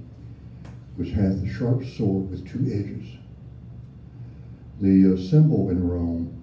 which 0.95 1.09
hath 1.09 1.43
a 1.43 1.47
sharp 1.47 1.83
sword 1.83 2.29
with 2.29 2.49
two 2.49 2.65
edges. 2.71 3.07
The 4.79 5.13
uh, 5.13 5.29
symbol 5.29 5.69
in 5.69 5.87
Rome 5.87 6.37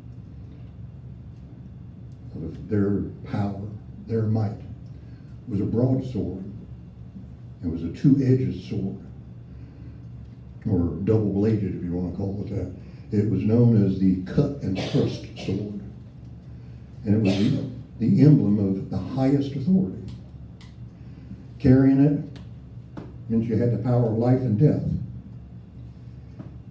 of 2.37 2.69
their 2.69 3.03
power, 3.31 3.61
their 4.07 4.23
might, 4.23 4.61
was 5.49 5.61
a 5.61 5.64
broadsword. 5.64 6.45
It 7.64 7.69
was 7.69 7.83
a 7.83 7.88
two-edged 7.88 8.69
sword 8.69 8.99
or 10.70 10.96
double 11.04 11.33
bladed, 11.33 11.76
if 11.76 11.83
you 11.83 11.92
want 11.92 12.12
to 12.12 12.16
call 12.16 12.44
it 12.46 12.50
that. 12.54 12.72
It 13.11 13.31
was 13.31 13.42
known 13.42 13.85
as 13.87 13.98
the 13.98 14.22
cut 14.24 14.62
and 14.62 14.78
thrust 14.90 15.24
sword. 15.44 15.81
And 17.04 17.14
it 17.14 17.22
was 17.22 17.64
the 17.98 18.22
emblem 18.22 18.59
of 18.59 18.90
the 18.90 18.98
highest 18.98 19.54
authority. 19.57 20.02
Carrying 21.59 22.04
it 22.04 23.00
meant 23.28 23.44
you 23.44 23.57
had 23.57 23.72
the 23.72 23.83
power 23.83 24.07
of 24.07 24.18
life 24.18 24.40
and 24.40 24.59
death. 24.59 24.83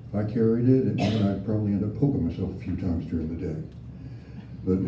If 0.09 0.15
I 0.15 0.31
carried 0.31 0.69
it, 0.69 0.87
it 0.87 0.95
meant 0.95 1.25
I'd 1.25 1.45
probably 1.45 1.73
end 1.73 1.83
up 1.83 1.99
poking 1.99 2.27
myself 2.27 2.55
a 2.55 2.59
few 2.63 2.75
times 2.77 3.05
during 3.09 3.35
the 3.35 3.47
day. 3.47 3.55
But 4.63 4.79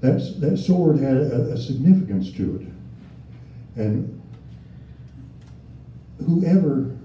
that's, 0.00 0.34
that 0.40 0.56
sword 0.56 0.98
had 0.98 1.16
a, 1.16 1.52
a 1.52 1.58
significance 1.58 2.32
to 2.32 2.56
it. 2.56 3.80
And 3.80 4.15
whoever 6.24 6.96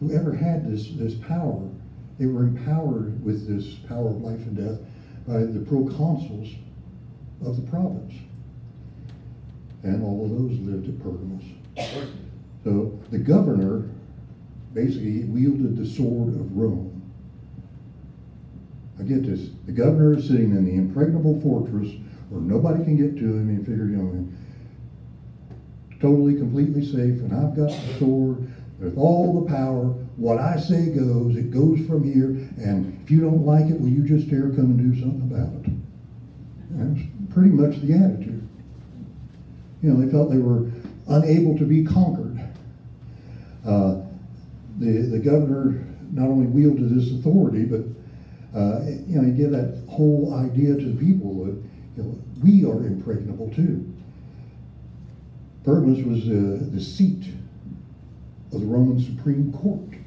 whoever 0.00 0.32
had 0.32 0.70
this, 0.70 0.88
this 0.92 1.14
power, 1.14 1.68
they 2.18 2.26
were 2.26 2.42
empowered 2.42 3.22
with 3.24 3.46
this 3.46 3.74
power 3.88 4.08
of 4.08 4.20
life 4.22 4.40
and 4.40 4.56
death 4.56 4.78
by 5.26 5.38
the 5.38 5.60
proconsuls 5.60 6.56
of 7.44 7.56
the 7.56 7.70
province. 7.70 8.14
And 9.82 10.02
all 10.02 10.24
of 10.24 10.30
those 10.30 10.58
lived 10.60 10.88
at 10.88 11.02
Pergamus. 11.02 11.44
So 12.64 12.98
the 13.10 13.18
governor 13.18 13.88
basically 14.74 15.24
wielded 15.24 15.76
the 15.76 15.86
sword 15.86 16.34
of 16.34 16.56
Rome. 16.56 16.94
I 18.98 19.04
get 19.04 19.24
this. 19.24 19.50
The 19.66 19.72
governor 19.72 20.14
is 20.14 20.26
sitting 20.26 20.50
in 20.50 20.64
the 20.64 20.74
impregnable 20.74 21.40
fortress 21.40 21.88
where 22.30 22.40
nobody 22.40 22.84
can 22.84 22.96
get 22.96 23.16
to 23.18 23.24
him. 23.24 23.48
and 23.48 23.64
figure, 23.64 23.86
you 23.86 23.96
know, 23.96 24.28
totally, 26.00 26.36
completely 26.36 26.84
safe, 26.84 27.20
and 27.20 27.32
I've 27.32 27.56
got 27.56 27.70
the 27.70 27.98
sword 27.98 28.48
with 28.78 28.96
all 28.96 29.40
the 29.40 29.48
power. 29.48 29.86
What 30.16 30.38
I 30.38 30.58
say 30.58 30.90
goes. 30.90 31.36
It 31.36 31.50
goes 31.50 31.84
from 31.86 32.04
here. 32.04 32.30
And 32.58 33.00
if 33.02 33.10
you 33.10 33.20
don't 33.20 33.44
like 33.44 33.66
it, 33.66 33.80
will 33.80 33.88
you 33.88 34.06
just 34.06 34.28
dare 34.28 34.50
come 34.50 34.78
and 34.78 34.94
do 34.94 35.00
something 35.00 35.22
about 35.22 35.54
it? 35.64 35.72
That's 36.70 37.34
pretty 37.34 37.50
much 37.50 37.80
the 37.82 37.94
attitude. 37.94 38.46
You 39.82 39.92
know, 39.92 40.04
they 40.04 40.10
felt 40.10 40.30
they 40.30 40.38
were 40.38 40.70
unable 41.08 41.56
to 41.58 41.64
be 41.64 41.84
conquered. 41.84 42.40
Uh, 43.64 44.02
the, 44.78 45.08
the 45.10 45.18
governor 45.18 45.84
not 46.12 46.28
only 46.28 46.46
wielded 46.46 46.90
this 46.90 47.12
authority, 47.12 47.64
but 47.64 47.80
uh, 48.58 48.80
you 49.06 49.20
know, 49.20 49.24
he 49.24 49.32
gave 49.32 49.50
that 49.50 49.84
whole 49.88 50.34
idea 50.34 50.74
to 50.74 50.92
the 50.92 51.04
people 51.04 51.44
that 51.44 51.62
you 51.96 52.02
know, 52.02 52.18
we 52.42 52.64
are 52.64 52.86
impregnable 52.86 53.50
too. 53.54 53.92
Pergamus 55.68 56.02
was 56.06 56.22
uh, 56.30 56.64
the 56.74 56.80
seat 56.80 57.26
of 58.54 58.62
the 58.62 58.66
Roman 58.66 58.98
Supreme 58.98 59.52
Court. 59.52 60.00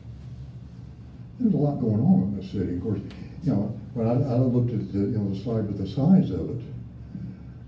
There's 1.39 1.53
a 1.53 1.57
lot 1.57 1.79
going 1.79 2.01
on 2.01 2.23
in 2.23 2.41
this 2.41 2.49
city. 2.51 2.77
Of 2.77 2.81
course, 2.81 2.99
you 3.43 3.51
know, 3.51 3.79
when 3.93 4.07
I, 4.07 4.13
I 4.13 4.37
looked 4.37 4.71
at 4.73 4.91
the, 4.91 4.97
you 4.97 5.19
know, 5.19 5.31
the 5.31 5.39
slide 5.39 5.67
with 5.67 5.77
the 5.77 5.87
size 5.87 6.31
of 6.31 6.49
it, 6.49 6.63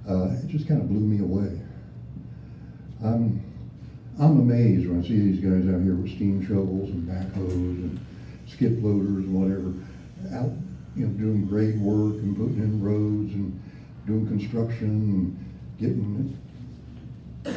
uh, 0.09 0.33
it 0.43 0.47
just 0.47 0.67
kind 0.67 0.81
of 0.81 0.89
blew 0.89 1.01
me 1.01 1.19
away. 1.19 1.61
I'm, 3.05 3.39
I'm 4.19 4.39
amazed 4.39 4.89
when 4.89 4.99
I 4.99 5.07
see 5.07 5.19
these 5.19 5.39
guys 5.39 5.71
out 5.71 5.83
here 5.83 5.93
with 5.93 6.15
steam 6.15 6.43
shovels 6.47 6.89
and 6.89 7.07
backhoes 7.07 7.51
and 7.53 8.03
skip 8.47 8.73
loaders 8.81 9.25
and 9.25 9.35
whatever, 9.35 9.71
out, 10.35 10.49
you 10.95 11.05
know, 11.05 11.13
doing 11.13 11.45
grade 11.45 11.79
work 11.79 12.15
and 12.23 12.35
putting 12.35 12.57
in 12.57 12.81
roads 12.81 13.35
and 13.35 13.53
doing 14.07 14.25
construction 14.25 14.89
and 14.89 15.79
getting 15.79 16.39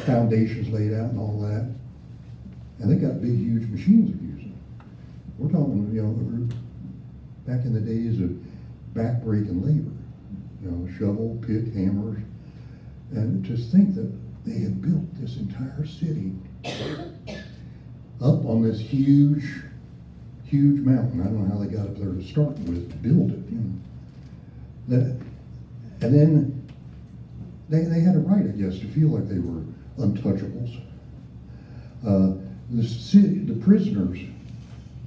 foundations 0.05 0.69
laid 0.69 0.93
out 0.93 1.11
and 1.11 1.19
all 1.19 1.39
that. 1.41 1.69
And 2.79 2.91
they 2.91 2.95
got 2.95 3.21
big, 3.21 3.37
huge 3.37 3.67
machines 3.69 4.11
they're 4.11 4.29
using. 4.29 4.57
We're 5.37 5.51
talking, 5.51 5.91
you 5.93 6.01
know, 6.01 6.47
back 7.45 7.65
in 7.65 7.73
the 7.73 7.79
days 7.79 8.19
of 8.21 8.31
backbreaking 8.93 9.63
labor, 9.63 9.91
you 10.61 10.71
know, 10.71 10.89
shovel, 10.97 11.39
pick, 11.41 11.73
hammers, 11.73 12.19
and 13.11 13.43
just 13.43 13.71
think 13.71 13.95
that 13.95 14.11
they 14.45 14.59
had 14.59 14.81
built 14.81 15.05
this 15.15 15.37
entire 15.37 15.85
city 15.85 16.33
up 18.21 18.45
on 18.45 18.63
this 18.63 18.79
huge, 18.79 19.63
huge 20.45 20.81
mountain. 20.81 21.21
I 21.21 21.25
don't 21.25 21.47
know 21.47 21.55
how 21.55 21.63
they 21.63 21.73
got 21.73 21.87
up 21.87 21.97
there 21.97 22.13
to 22.13 22.23
start 22.23 22.57
with, 22.59 22.89
to 22.89 22.97
build 22.97 23.31
it, 23.31 23.39
you 23.49 23.59
know. 23.59 23.73
That, 24.89 25.21
and 26.01 26.13
then 26.13 26.69
they, 27.69 27.81
they 27.81 27.99
had 27.99 28.15
a 28.15 28.19
right, 28.19 28.45
I 28.45 28.55
guess, 28.57 28.79
to 28.79 28.87
feel 28.87 29.09
like 29.09 29.27
they 29.27 29.39
were 29.39 29.63
untouchables. 29.99 30.79
Uh, 32.05 32.33
the, 32.69 32.85
city, 32.85 33.39
the 33.39 33.55
prisoners 33.65 34.19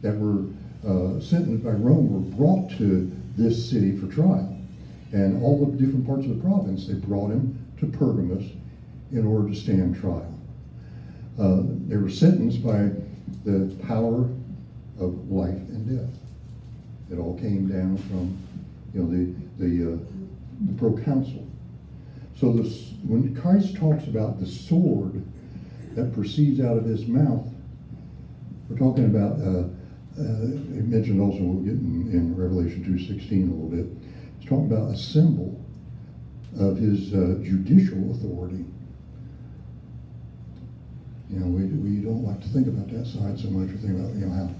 that 0.02 0.16
were 0.16 0.44
uh, 0.86 1.20
sentenced 1.20 1.64
by 1.64 1.70
Rome 1.70 2.12
were 2.12 2.36
brought 2.36 2.70
to 2.78 3.10
this 3.36 3.70
city 3.70 3.96
for 3.96 4.06
trial. 4.06 4.56
And 5.12 5.42
all 5.42 5.64
the 5.64 5.72
different 5.76 6.06
parts 6.06 6.24
of 6.24 6.36
the 6.36 6.42
province, 6.42 6.86
they 6.86 6.94
brought 6.94 7.30
him 7.30 7.58
to 7.78 7.86
Pergamus 7.86 8.50
in 9.12 9.26
order 9.26 9.48
to 9.48 9.54
stand 9.54 10.00
trial. 10.00 10.32
Uh, 11.38 11.62
they 11.88 11.96
were 11.96 12.10
sentenced 12.10 12.62
by 12.64 12.90
the 13.44 13.74
power 13.86 14.28
of 15.00 15.30
life 15.30 15.50
and 15.50 15.98
death. 15.98 16.14
It 17.10 17.18
all 17.18 17.38
came 17.38 17.66
down 17.66 17.96
from, 17.96 18.36
you 18.94 19.02
know, 19.02 19.10
the 19.10 19.34
the, 19.60 19.92
uh, 19.92 19.96
the 20.66 20.72
proconsul. 20.78 21.46
So 22.40 22.54
this, 22.54 22.92
when 23.06 23.36
Christ 23.36 23.76
talks 23.76 24.04
about 24.04 24.40
the 24.40 24.46
sword 24.46 25.22
that 25.94 26.14
proceeds 26.14 26.58
out 26.58 26.78
of 26.78 26.84
his 26.84 27.06
mouth, 27.06 27.46
we're 28.68 28.78
talking 28.78 29.04
about, 29.04 29.38
uh, 29.40 29.64
uh, 30.18 30.46
mentioned 30.88 31.20
also, 31.20 31.38
we'll 31.42 31.62
get 31.62 31.74
in, 31.74 32.08
in 32.12 32.34
Revelation 32.34 32.82
2.16 32.82 33.30
a 33.30 33.52
little 33.52 33.68
bit, 33.68 33.86
it's 34.38 34.48
talking 34.48 34.72
about 34.72 34.94
a 34.94 34.96
symbol 34.96 35.60
of 36.58 36.78
his 36.78 37.12
uh, 37.12 37.38
judicial 37.42 38.10
authority. 38.12 38.64
You 41.28 41.40
know, 41.40 41.46
we, 41.46 41.64
we 41.64 42.02
don't 42.02 42.24
like 42.24 42.40
to 42.40 42.48
think 42.48 42.68
about 42.68 42.88
that 42.90 43.06
side 43.06 43.38
so 43.38 43.50
much. 43.50 43.68
We 43.68 43.76
think 43.76 43.98
about, 44.00 44.14
you 44.14 44.26
know, 44.26 44.32
how 44.32 44.50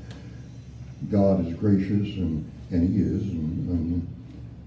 God 1.11 1.47
is 1.47 1.55
gracious, 1.55 2.15
and, 2.19 2.45
and 2.71 2.95
he 2.95 3.01
is, 3.01 3.23
and, 3.23 3.69
and 3.71 4.09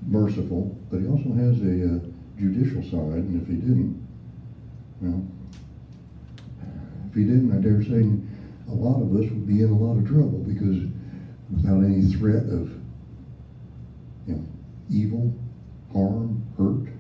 merciful, 0.08 0.76
but 0.90 1.00
he 1.00 1.08
also 1.08 1.32
has 1.34 1.62
a 1.62 1.96
uh, 1.96 2.13
judicial 2.38 2.82
side, 2.84 3.24
and 3.24 3.42
if 3.42 3.48
he 3.48 3.56
didn't, 3.56 4.08
well, 5.02 5.26
if 7.10 7.16
he 7.16 7.24
didn't, 7.24 7.52
I 7.52 7.62
dare 7.62 7.84
say 7.84 8.10
a 8.70 8.74
lot 8.74 9.02
of 9.02 9.14
us 9.16 9.30
would 9.30 9.48
be 9.48 9.62
in 9.62 9.70
a 9.70 9.78
lot 9.78 9.98
of 9.98 10.08
trouble 10.08 10.40
because 10.40 10.90
without 11.52 11.84
any 11.84 12.02
threat 12.02 12.44
of 12.44 12.72
you 14.26 14.36
know, 14.36 14.44
evil, 14.90 15.34
harm, 15.92 16.44
hurt, 16.58 16.92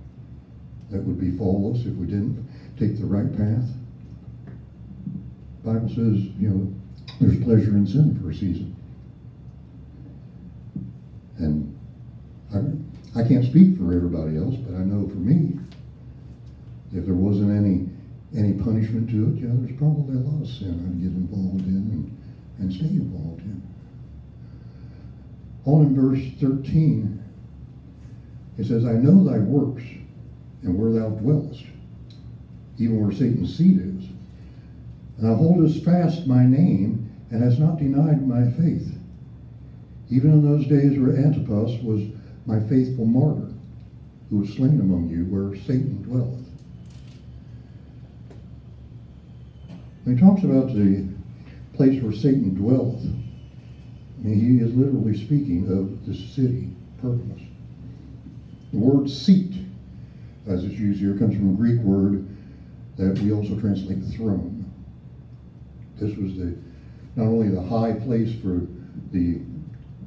that 0.91 1.02
would 1.04 1.19
befall 1.19 1.74
us 1.74 1.86
if 1.86 1.96
we 1.96 2.06
didn't 2.06 2.48
take 2.78 3.00
the 3.00 3.06
right 3.06 3.32
path. 3.36 3.69
Bible 5.63 5.89
says, 5.89 6.22
you 6.38 6.50
know, 6.50 6.74
there's 7.19 7.41
pleasure 7.43 7.72
in 7.72 7.88
sin 7.88 8.19
for 8.22 8.30
a 8.30 8.34
season. 8.34 8.76
And 11.38 11.80
I, 12.54 12.60
I 13.15 13.28
can't 13.28 13.45
speak 13.45 13.78
for 13.78 13.93
everybody 13.93 14.38
else, 14.38 14.56
but 14.56 14.76
I 14.76 14.84
know 14.84 15.08
for 15.08 15.17
me, 15.17 15.60
if 16.93 17.06
there 17.06 17.13
wasn't 17.13 17.52
any 17.52 17.89
any 18.36 18.54
punishment 18.54 19.10
to 19.12 19.28
it, 19.28 19.41
yeah, 19.41 19.54
there's 19.54 19.78
probably 19.78 20.15
a 20.15 20.19
lot 20.19 20.41
of 20.41 20.47
sin 20.47 20.71
I'd 20.71 21.02
get 21.02 21.12
involved 21.12 21.67
in 21.67 21.76
and, 21.76 22.17
and 22.58 22.73
stay 22.73 22.86
involved 22.86 23.41
in. 23.41 23.62
On 25.65 25.86
in 25.86 25.95
verse 25.95 26.19
13, 26.39 27.23
it 28.58 28.65
says, 28.65 28.86
I 28.86 28.93
know 28.93 29.23
thy 29.23 29.38
works 29.38 29.84
and 30.63 30.78
where 30.78 30.91
thou 30.91 31.10
dwellest, 31.10 31.63
even 32.80 32.99
where 32.99 33.12
Satan's 33.12 33.56
seat 33.56 33.78
is. 33.78 34.06
And 35.17 35.28
thou 35.28 35.36
holdest 35.36 35.86
fast 35.86 36.26
my 36.26 36.43
name 36.45 37.12
and 37.30 37.43
hast 37.43 37.60
not 37.60 37.78
denied 37.78 38.28
my 38.28 38.49
faith. 38.52 38.97
Even 40.10 40.32
in 40.32 40.43
those 40.43 40.65
days 40.65 40.97
where 40.97 41.15
Antipas 41.15 41.82
was 41.84 42.02
my 42.45 42.60
faithful 42.67 43.06
martyr, 43.06 43.53
who 44.29 44.39
was 44.39 44.53
slain 44.53 44.79
among 44.79 45.10
you, 45.10 45.25
where 45.25 45.56
Satan 45.62 46.01
dwelleth. 46.03 46.39
He 50.06 50.15
talks 50.15 50.43
about 50.43 50.67
the 50.73 51.08
place 51.73 52.01
where 52.03 52.12
Satan 52.12 52.56
dwelleth, 52.56 53.06
I 53.06 54.27
mean, 54.27 54.39
he 54.39 54.63
is 54.63 54.73
literally 54.75 55.17
speaking 55.17 55.67
of 55.71 56.06
the 56.06 56.13
city, 56.13 56.69
Pergamus. 57.01 57.41
The 58.71 58.79
word 58.79 59.10
seat, 59.10 59.53
as 60.47 60.63
it's 60.63 60.75
used 60.75 60.99
here, 60.99 61.17
comes 61.17 61.36
from 61.36 61.53
a 61.53 61.58
Greek 61.58 61.79
word 61.79 62.27
that 62.97 63.19
we 63.19 63.32
also 63.32 63.60
translate 63.60 64.03
throne. 64.15 64.71
This 65.97 66.15
was 66.17 66.36
the 66.38 66.56
not 67.15 67.27
only 67.27 67.49
the 67.49 67.62
high 67.62 67.93
place 67.93 68.34
for 68.41 68.67
the 69.12 69.39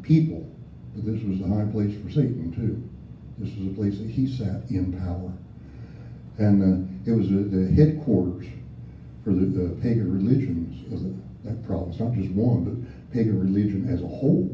people, 0.03 0.51
but 0.97 1.05
this 1.05 1.23
was 1.23 1.39
the 1.39 1.47
high 1.47 1.71
place 1.71 1.95
for 2.03 2.11
Satan 2.11 2.53
too. 2.53 2.83
This 3.39 3.55
was 3.59 3.69
a 3.69 3.75
place 3.75 3.99
that 3.99 4.09
he 4.09 4.27
sat 4.27 4.63
in 4.71 4.93
power. 4.99 5.31
And 6.39 6.63
uh, 6.63 7.11
it 7.11 7.15
was 7.15 7.29
the, 7.29 7.37
the 7.37 7.71
headquarters 7.71 8.47
for 9.23 9.33
the, 9.35 9.45
the 9.45 9.69
pagan 9.83 10.11
religions 10.11 10.91
of 10.93 11.03
the, 11.03 11.15
that 11.45 11.65
province, 11.67 12.01
not 12.01 12.15
just 12.15 12.31
one, 12.33 12.65
but 12.65 13.13
pagan 13.13 13.39
religion 13.39 13.89
as 13.89 14.03
a 14.03 14.07
whole 14.07 14.51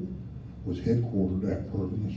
was 0.67 0.79
headquartered 0.79 1.51
at 1.51 1.71
Pergamus. 1.73 2.15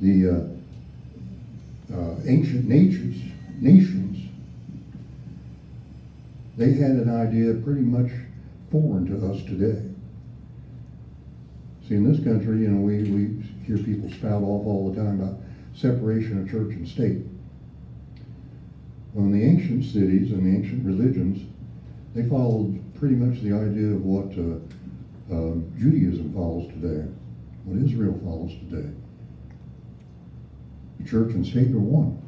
The, 0.00 0.28
uh, 0.28 1.94
uh, 1.94 2.16
ancient 2.26 2.68
nations, 2.68 3.22
nations, 3.60 4.28
they 6.56 6.72
had 6.72 6.92
an 6.92 7.10
idea 7.10 7.54
pretty 7.62 7.82
much 7.82 8.10
foreign 8.70 9.06
to 9.06 9.26
us 9.26 9.42
today. 9.44 9.82
See, 11.88 11.94
in 11.94 12.10
this 12.10 12.22
country, 12.24 12.62
you 12.62 12.68
know, 12.68 12.80
we, 12.80 13.04
we 13.04 13.42
hear 13.64 13.78
people 13.78 14.10
spout 14.10 14.42
off 14.42 14.66
all 14.66 14.90
the 14.90 15.00
time 15.00 15.20
about 15.20 15.38
separation 15.74 16.40
of 16.40 16.50
church 16.50 16.74
and 16.74 16.88
state. 16.88 17.18
Well, 19.14 19.26
in 19.26 19.32
the 19.32 19.44
ancient 19.44 19.84
cities 19.84 20.32
and 20.32 20.44
the 20.44 20.58
ancient 20.58 20.84
religions, 20.84 21.48
they 22.14 22.28
followed 22.28 22.82
pretty 22.98 23.14
much 23.14 23.40
the 23.42 23.52
idea 23.52 23.94
of 23.94 24.02
what 24.02 24.26
uh, 24.36 24.58
uh, 25.32 25.54
Judaism 25.78 26.32
follows 26.34 26.66
today, 26.72 27.06
what 27.64 27.84
Israel 27.84 28.18
follows 28.24 28.50
today. 28.68 28.90
The 30.98 31.08
church 31.08 31.34
and 31.34 31.46
state 31.46 31.70
are 31.70 31.78
one. 31.78 32.20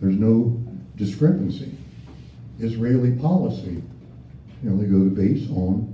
There's 0.00 0.16
no 0.16 0.60
discrepancy. 0.96 1.76
Israeli 2.58 3.12
policy, 3.12 3.82
you 4.62 4.70
know, 4.70 4.76
they 4.76 4.86
go 4.86 5.04
to 5.04 5.10
base 5.10 5.48
on 5.50 5.93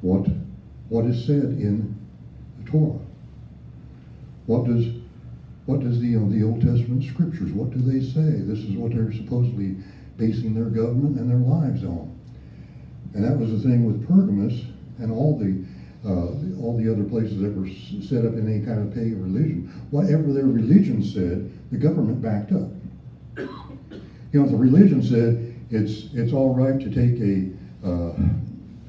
what 0.00 0.26
what 0.88 1.04
is 1.06 1.24
said 1.24 1.42
in 1.42 1.96
the 2.62 2.70
Torah. 2.70 2.98
What 4.46 4.66
does 4.66 4.86
what 5.66 5.80
does 5.80 6.00
the 6.00 6.14
the 6.14 6.44
Old 6.44 6.62
Testament 6.62 7.04
scriptures? 7.04 7.52
What 7.52 7.70
do 7.70 7.78
they 7.78 8.04
say? 8.04 8.42
This 8.42 8.60
is 8.60 8.76
what 8.76 8.92
they're 8.92 9.12
supposedly 9.12 9.76
basing 10.16 10.54
their 10.54 10.70
government 10.70 11.18
and 11.18 11.30
their 11.30 11.38
lives 11.38 11.84
on. 11.84 12.12
And 13.14 13.24
that 13.24 13.36
was 13.36 13.50
the 13.50 13.68
thing 13.68 13.84
with 13.84 14.06
Pergamus 14.06 14.62
and 14.98 15.10
all 15.10 15.38
the 15.38 15.64
uh, 16.06 16.60
all 16.62 16.76
the 16.76 16.90
other 16.90 17.02
places 17.04 17.40
that 17.40 17.52
were 17.52 17.68
set 18.00 18.24
up 18.24 18.34
in 18.34 18.46
any 18.46 18.64
kind 18.64 18.78
of 18.78 18.94
pagan 18.94 19.20
religion. 19.22 19.72
Whatever 19.90 20.32
their 20.32 20.46
religion 20.46 21.02
said, 21.02 21.50
the 21.72 21.78
government 21.78 22.22
backed 22.22 22.52
up. 22.52 22.70
You 24.32 24.42
know, 24.42 24.46
the 24.46 24.56
religion 24.56 25.02
said 25.02 25.54
it's 25.70 26.14
it's 26.14 26.32
all 26.32 26.54
right 26.54 26.78
to 26.78 26.90
take 26.90 27.20
a 27.20 27.50
uh, 27.86 28.12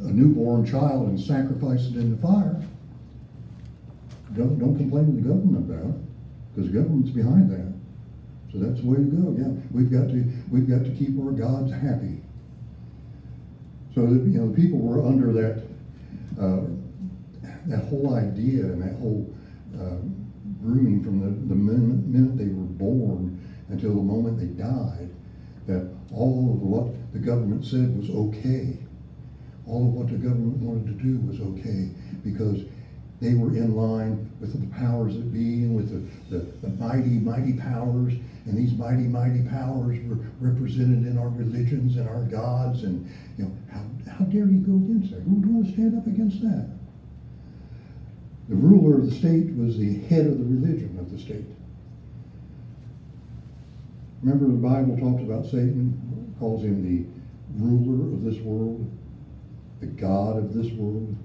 a 0.02 0.12
newborn 0.12 0.66
child 0.66 1.08
and 1.10 1.20
sacrifice 1.20 1.88
it 1.88 1.96
in 1.96 2.12
the 2.12 2.18
fire, 2.18 2.62
don't 4.36 4.60
don't 4.60 4.78
complain 4.78 5.06
to 5.08 5.22
the 5.22 5.28
government 5.28 5.70
about 5.70 5.90
it 5.90 6.02
because 6.54 6.72
the 6.72 6.78
government's 6.78 7.12
behind 7.12 7.50
that. 7.50 7.74
So 8.52 8.60
that's 8.60 8.82
the 8.82 8.88
way 8.88 8.98
to 8.98 9.04
go. 9.04 9.36
Yeah, 9.38 9.54
we've 9.72 9.92
got 9.92 10.08
to 10.10 10.24
we've 10.52 10.70
got 10.70 10.86
to 10.86 10.92
keep 10.92 11.20
our 11.20 11.32
gods 11.32 11.72
happy. 11.72 12.22
So 13.96 14.06
that, 14.06 14.22
you 14.30 14.40
know, 14.40 14.52
the 14.52 14.62
people 14.62 14.80
were 14.80 15.06
under 15.06 15.34
that 15.34 15.64
uh, 16.40 16.62
that 17.66 17.84
whole 17.86 18.16
idea 18.16 18.64
and 18.66 18.82
that 18.82 19.00
whole 19.00 19.34
uh, 19.76 19.98
grooming 20.62 21.04
from 21.04 21.20
the, 21.20 21.30
the 21.48 21.56
minute, 21.56 22.06
minute 22.08 22.38
they 22.38 22.54
were 22.54 22.64
born 22.64 23.40
until 23.70 23.96
the 23.96 24.02
moment 24.02 24.40
they 24.40 24.46
died, 24.46 25.10
that 25.68 25.92
all 26.14 26.54
of 26.54 26.62
what 26.62 27.14
the 27.14 27.20
government 27.20 27.66
said 27.66 27.98
was 27.98 28.10
okay. 28.10 28.78
All 29.67 29.88
of 29.88 29.93
what 29.93 30.08
the 30.08 30.17
government 30.17 30.58
wanted 30.58 30.88
to 30.88 31.03
do 31.03 31.19
was 31.27 31.39
okay 31.41 31.89
because 32.23 32.63
they 33.19 33.34
were 33.34 33.49
in 33.49 33.75
line 33.75 34.30
with 34.39 34.53
the 34.53 34.75
powers 34.75 35.15
that 35.15 35.34
be 35.34 35.63
and 35.63 35.75
with 35.75 35.89
the, 35.89 36.38
the, 36.38 36.45
the, 36.62 36.69
mighty, 36.77 37.17
mighty 37.19 37.53
powers. 37.53 38.13
And 38.45 38.56
these 38.56 38.73
mighty, 38.73 39.03
mighty 39.03 39.41
powers 39.49 39.97
were 40.08 40.19
represented 40.39 41.08
in 41.08 41.17
our 41.17 41.30
religions 41.30 41.97
and 41.97 42.08
our 42.08 42.23
gods. 42.23 42.84
And, 42.84 43.10
you 43.38 43.45
know, 43.45 43.51
how, 43.71 43.82
how 44.12 44.25
dare 44.25 44.45
you 44.45 44.60
go 44.60 44.75
against 44.75 45.12
that? 45.12 45.21
Who 45.21 45.36
would 45.36 45.45
want 45.51 45.65
to 45.65 45.73
stand 45.73 45.97
up 45.97 46.06
against 46.06 46.41
that? 46.43 46.69
The 48.49 48.56
ruler 48.56 48.99
of 48.99 49.10
the 49.10 49.15
state 49.15 49.53
was 49.56 49.77
the 49.77 49.99
head 50.08 50.27
of 50.27 50.38
the 50.38 50.45
religion 50.45 50.97
of 50.99 51.12
the 51.12 51.19
state. 51.19 51.43
Remember 54.21 54.45
the 54.45 54.53
Bible 54.53 54.97
talks 54.97 55.23
about 55.23 55.45
Satan, 55.45 56.36
calls 56.39 56.63
him 56.63 56.84
the 56.84 57.06
ruler 57.62 58.13
of 58.13 58.23
this 58.23 58.41
world, 58.43 58.89
the 59.80 59.88
God 59.88 60.38
of 60.38 60.54
this 60.54 60.72
world. 60.74 61.16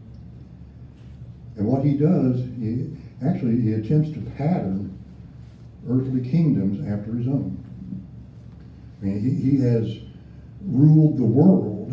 And 1.57 1.67
what 1.67 1.85
he 1.85 1.95
does, 1.95 2.41
he 2.59 2.91
actually 3.25 3.61
he 3.61 3.75
attempts 3.75 4.11
to 4.13 4.21
pattern 4.37 4.99
earthly 5.89 6.29
kingdoms 6.29 6.81
after 6.89 7.15
his 7.15 7.27
own. 7.27 7.63
I 9.01 9.05
mean, 9.05 9.21
he, 9.21 9.51
he 9.51 9.61
has 9.63 9.99
ruled 10.65 11.19
the 11.19 11.25
world 11.25 11.93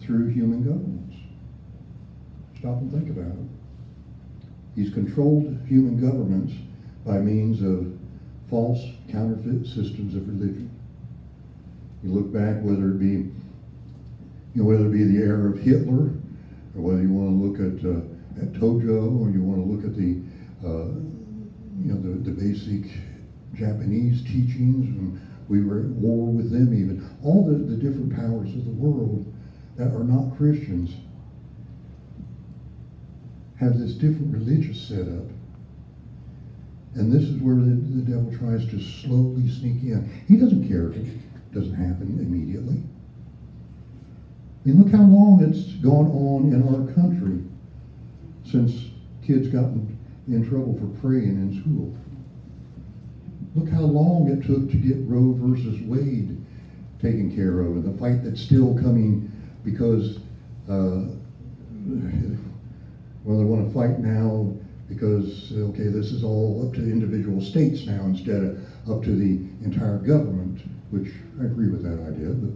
through 0.00 0.28
human 0.28 0.62
governments. 0.62 1.16
Stop 2.58 2.78
and 2.78 2.92
think 2.92 3.10
about 3.10 3.32
it. 3.32 3.48
He's 4.76 4.92
controlled 4.92 5.58
human 5.66 6.00
governments 6.00 6.52
by 7.04 7.18
means 7.18 7.62
of 7.62 7.98
false 8.48 8.80
counterfeit 9.10 9.66
systems 9.66 10.14
of 10.14 10.28
religion. 10.28 10.70
You 12.04 12.10
look 12.10 12.32
back, 12.32 12.62
whether 12.62 12.90
it 12.90 12.98
be, 12.98 13.30
you 14.56 14.62
know, 14.62 14.68
whether 14.70 14.86
it 14.86 14.92
be 14.92 15.04
the 15.04 15.22
era 15.22 15.50
of 15.50 15.58
Hitler, 15.58 16.16
or 16.74 16.80
whether 16.80 17.02
you 17.02 17.12
want 17.12 17.28
to 17.28 17.36
look 17.36 17.60
at 17.60 17.84
uh, 17.84 18.00
at 18.40 18.52
Tojo, 18.54 19.20
or 19.20 19.28
you 19.28 19.42
want 19.42 19.60
to 19.60 19.70
look 19.70 19.84
at 19.84 19.94
the, 19.94 20.16
uh, 20.64 20.96
you 21.84 21.92
know, 21.92 22.00
the, 22.00 22.24
the 22.24 22.30
basic 22.30 22.90
Japanese 23.52 24.22
teachings, 24.24 24.88
and 24.88 25.20
we 25.48 25.62
were 25.62 25.80
at 25.80 25.86
war 25.86 26.32
with 26.32 26.50
them 26.50 26.72
even. 26.72 27.06
All 27.22 27.44
the, 27.44 27.52
the 27.52 27.76
different 27.76 28.16
powers 28.16 28.48
of 28.54 28.64
the 28.64 28.70
world 28.70 29.30
that 29.76 29.88
are 29.88 30.04
not 30.04 30.34
Christians 30.38 30.94
have 33.60 33.78
this 33.78 33.92
different 33.92 34.32
religious 34.32 34.80
setup. 34.80 35.28
And 36.94 37.12
this 37.12 37.24
is 37.24 37.36
where 37.42 37.56
the, 37.56 37.76
the 37.76 38.10
devil 38.10 38.32
tries 38.38 38.66
to 38.70 38.80
slowly 38.80 39.50
sneak 39.50 39.82
in. 39.82 40.10
He 40.26 40.38
doesn't 40.38 40.66
care 40.66 40.92
if 40.92 40.96
it 40.96 41.52
doesn't 41.52 41.74
happen 41.74 42.18
immediately. 42.20 42.82
Mean, 44.66 44.82
look 44.82 44.90
how 44.90 45.04
long 45.04 45.44
it's 45.44 45.74
gone 45.74 46.08
on 46.08 46.52
in 46.52 46.60
our 46.66 46.92
country 46.92 47.38
since 48.42 48.90
kids 49.22 49.46
got 49.46 49.70
in 50.26 50.44
trouble 50.48 50.76
for 50.76 50.88
praying 51.00 51.36
in 51.36 51.60
school. 51.60 51.96
Look 53.54 53.68
how 53.68 53.82
long 53.82 54.28
it 54.28 54.44
took 54.44 54.68
to 54.72 54.76
get 54.76 54.96
Roe 55.06 55.34
versus 55.34 55.80
Wade 55.82 56.36
taken 57.00 57.32
care 57.32 57.60
of, 57.60 57.76
and 57.76 57.86
the 57.86 57.96
fight 57.96 58.24
that's 58.24 58.40
still 58.40 58.76
coming 58.76 59.30
because, 59.62 60.18
uh, 60.68 61.14
well, 63.22 63.38
they 63.38 63.44
want 63.44 63.68
to 63.68 63.72
fight 63.72 64.00
now 64.00 64.52
because, 64.88 65.52
okay, 65.52 65.86
this 65.86 66.10
is 66.10 66.24
all 66.24 66.66
up 66.66 66.74
to 66.74 66.80
individual 66.82 67.40
states 67.40 67.86
now 67.86 68.04
instead 68.06 68.42
of 68.42 68.90
up 68.90 69.04
to 69.04 69.14
the 69.14 69.46
entire 69.64 69.98
government, 69.98 70.62
which 70.90 71.12
I 71.40 71.44
agree 71.44 71.68
with 71.68 71.84
that 71.84 72.00
idea, 72.02 72.30
but 72.30 72.50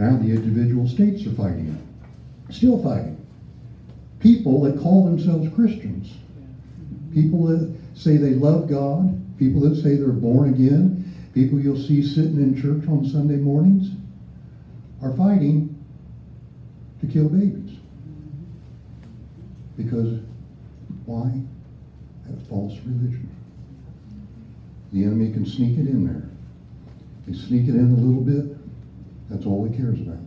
now 0.00 0.16
the 0.16 0.30
individual 0.30 0.88
states 0.88 1.26
are 1.26 1.34
fighting 1.34 1.76
still 2.50 2.82
fighting 2.82 3.20
people 4.20 4.60
that 4.62 4.78
call 4.78 5.04
themselves 5.04 5.52
Christians, 5.54 6.14
people 7.12 7.46
that 7.46 7.74
say 7.94 8.16
they 8.16 8.30
love 8.30 8.68
God, 8.68 9.18
people 9.38 9.60
that 9.62 9.76
say 9.76 9.96
they're 9.96 10.08
born 10.08 10.50
again, 10.50 11.12
people 11.34 11.58
you'll 11.58 11.80
see 11.80 12.02
sitting 12.02 12.36
in 12.36 12.60
church 12.60 12.86
on 12.88 13.04
Sunday 13.04 13.36
mornings, 13.36 13.90
are 15.02 15.16
fighting 15.16 15.74
to 17.00 17.06
kill 17.06 17.28
babies. 17.28 17.78
Because 19.76 20.20
why? 21.06 21.32
That 22.28 22.46
false 22.48 22.76
religion. 22.84 23.28
The 24.92 25.04
enemy 25.04 25.32
can 25.32 25.46
sneak 25.46 25.78
it 25.78 25.88
in 25.88 26.04
there. 26.06 26.28
They 27.26 27.32
sneak 27.32 27.68
it 27.68 27.74
in 27.74 27.92
a 27.92 27.96
little 27.96 28.22
bit, 28.22 28.59
that's 29.30 29.46
all 29.46 29.66
he 29.66 29.76
cares 29.76 30.00
about. 30.00 30.18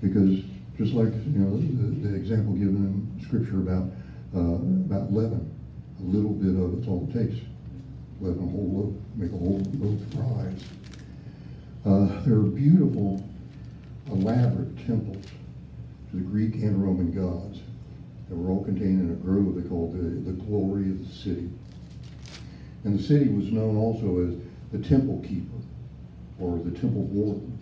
Because 0.00 0.40
just 0.76 0.92
like 0.92 1.12
you 1.12 1.38
know 1.38 1.56
the, 1.56 2.08
the 2.08 2.14
example 2.14 2.52
given 2.52 2.76
in 2.76 3.24
Scripture 3.24 3.58
about 3.58 3.88
uh, 4.36 4.56
about 4.86 5.12
leaven, 5.12 5.50
a 6.00 6.02
little 6.02 6.32
bit 6.32 6.54
of 6.54 6.78
it's 6.78 6.86
all 6.86 7.08
it 7.08 7.12
takes. 7.12 7.40
Leaven 8.20 8.44
a 8.44 8.50
whole 8.50 8.70
loaf, 8.70 8.94
make 9.16 9.32
a 9.32 9.36
whole 9.36 9.62
loaf 9.78 10.00
rise. 10.14 10.62
Uh, 11.84 12.22
there 12.24 12.36
are 12.36 12.42
beautiful, 12.42 13.24
elaborate 14.06 14.76
temples 14.86 15.24
to 16.10 16.16
the 16.16 16.22
Greek 16.22 16.54
and 16.54 16.82
Roman 16.82 17.10
gods 17.10 17.60
that 18.28 18.36
were 18.36 18.50
all 18.50 18.64
contained 18.64 19.00
in 19.00 19.10
a 19.10 19.14
grove 19.14 19.60
they 19.60 19.68
called 19.68 19.92
the, 19.94 20.30
the 20.30 20.36
glory 20.44 20.90
of 20.90 21.08
the 21.08 21.14
city. 21.14 21.50
And 22.84 22.98
the 22.98 23.02
city 23.02 23.28
was 23.28 23.50
known 23.50 23.76
also 23.76 24.26
as 24.26 24.34
the 24.70 24.88
temple 24.88 25.20
keeper 25.26 25.58
or 26.38 26.58
the 26.58 26.70
temple 26.70 27.02
warden 27.02 27.61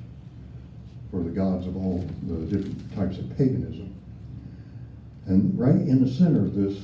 for 1.11 1.23
the 1.23 1.31
gods 1.31 1.67
of 1.67 1.77
all 1.77 2.09
the 2.29 2.47
different 2.47 2.95
types 2.95 3.19
of 3.19 3.29
paganism. 3.37 3.95
And 5.27 5.59
right 5.59 5.75
in 5.75 6.05
the 6.05 6.11
center 6.11 6.41
of 6.41 6.55
this 6.55 6.83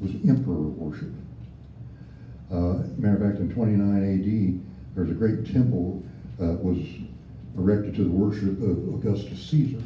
was 0.00 0.12
emperor 0.26 0.54
worship. 0.54 1.12
Uh, 2.50 2.82
matter 2.96 3.16
of 3.16 3.22
fact, 3.22 3.40
in 3.40 3.52
29 3.52 3.80
AD, 3.96 4.94
there's 4.94 5.10
a 5.10 5.14
great 5.14 5.52
temple 5.52 6.02
uh, 6.40 6.54
was 6.54 6.78
erected 7.56 7.94
to 7.96 8.04
the 8.04 8.10
worship 8.10 8.60
of 8.62 8.94
Augustus 8.94 9.40
Caesar. 9.50 9.82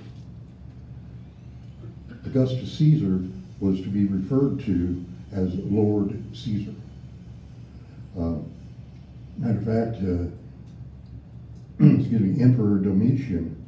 Augustus 2.25 2.73
Caesar 2.79 3.21
was 3.61 3.81
to 3.81 3.89
be 3.89 4.07
referred 4.07 4.61
to 4.61 5.05
as 5.33 5.55
Lord 5.57 6.23
Caesar. 6.35 6.75
Uh, 8.19 8.37
matter 9.39 9.59
of 9.59 9.65
fact, 9.65 10.03
uh, 10.03 10.31
excuse 11.81 12.21
me, 12.21 12.43
Emperor 12.43 12.79
Domitian 12.79 13.65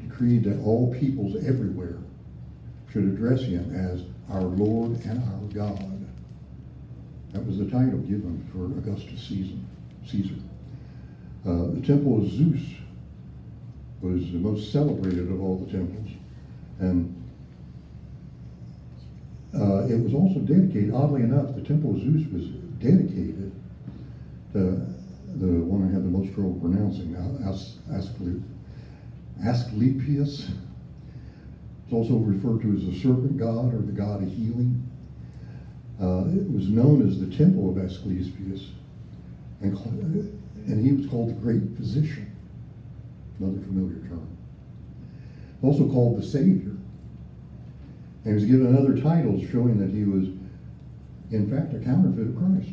decreed 0.00 0.44
that 0.44 0.60
all 0.62 0.94
peoples 0.94 1.36
everywhere 1.44 1.98
should 2.92 3.04
address 3.04 3.42
him 3.42 3.74
as 3.74 4.04
our 4.30 4.42
Lord 4.42 4.92
and 5.04 5.22
our 5.22 5.40
God. 5.54 6.06
That 7.32 7.44
was 7.46 7.58
the 7.58 7.66
title 7.66 7.98
given 7.98 8.48
for 8.52 8.66
Augustus 8.66 9.28
Caesar. 9.28 9.56
Caesar. 10.06 10.34
Uh, 11.46 11.66
the 11.72 11.82
temple 11.86 12.22
of 12.22 12.30
Zeus 12.30 12.62
was 14.00 14.30
the 14.32 14.38
most 14.38 14.72
celebrated 14.72 15.30
of 15.30 15.42
all 15.42 15.58
the 15.58 15.70
temples, 15.70 16.10
and 16.78 17.14
uh, 19.54 19.86
it 19.86 19.98
was 20.02 20.14
also 20.14 20.40
dedicated. 20.40 20.92
Oddly 20.92 21.22
enough, 21.22 21.54
the 21.54 21.62
temple 21.62 21.94
of 21.94 22.00
Zeus 22.00 22.26
was 22.32 22.46
dedicated 22.80 23.52
to 24.52 24.97
the 25.38 25.46
one 25.46 25.88
I 25.88 25.92
had 25.92 26.04
the 26.04 26.08
most 26.08 26.34
trouble 26.34 26.58
pronouncing, 26.60 27.14
As- 27.46 27.78
Asclepius. 29.44 30.50
It's 31.84 31.92
also 31.92 32.16
referred 32.16 32.60
to 32.62 32.76
as 32.76 32.84
the 32.86 33.00
serpent 33.00 33.36
god 33.38 33.72
or 33.72 33.78
the 33.78 33.92
god 33.92 34.22
of 34.22 34.28
healing. 34.28 34.84
Uh, 36.00 36.24
it 36.28 36.50
was 36.50 36.68
known 36.68 37.06
as 37.06 37.18
the 37.18 37.36
temple 37.36 37.70
of 37.70 37.78
Asclepius, 37.78 38.70
and, 39.60 39.76
and 40.66 40.84
he 40.84 40.92
was 40.92 41.06
called 41.06 41.30
the 41.30 41.40
great 41.40 41.62
physician, 41.76 42.30
another 43.38 43.58
familiar 43.60 43.96
term. 44.08 44.28
Also 45.62 45.88
called 45.88 46.20
the 46.20 46.26
Savior. 46.26 46.76
And 48.24 48.26
he 48.26 48.32
was 48.32 48.44
given 48.44 48.76
other 48.76 49.00
titles 49.00 49.48
showing 49.50 49.78
that 49.78 49.90
he 49.90 50.04
was, 50.04 50.28
in 51.30 51.50
fact, 51.50 51.74
a 51.74 51.78
counterfeit 51.78 52.28
of 52.28 52.36
Christ. 52.36 52.70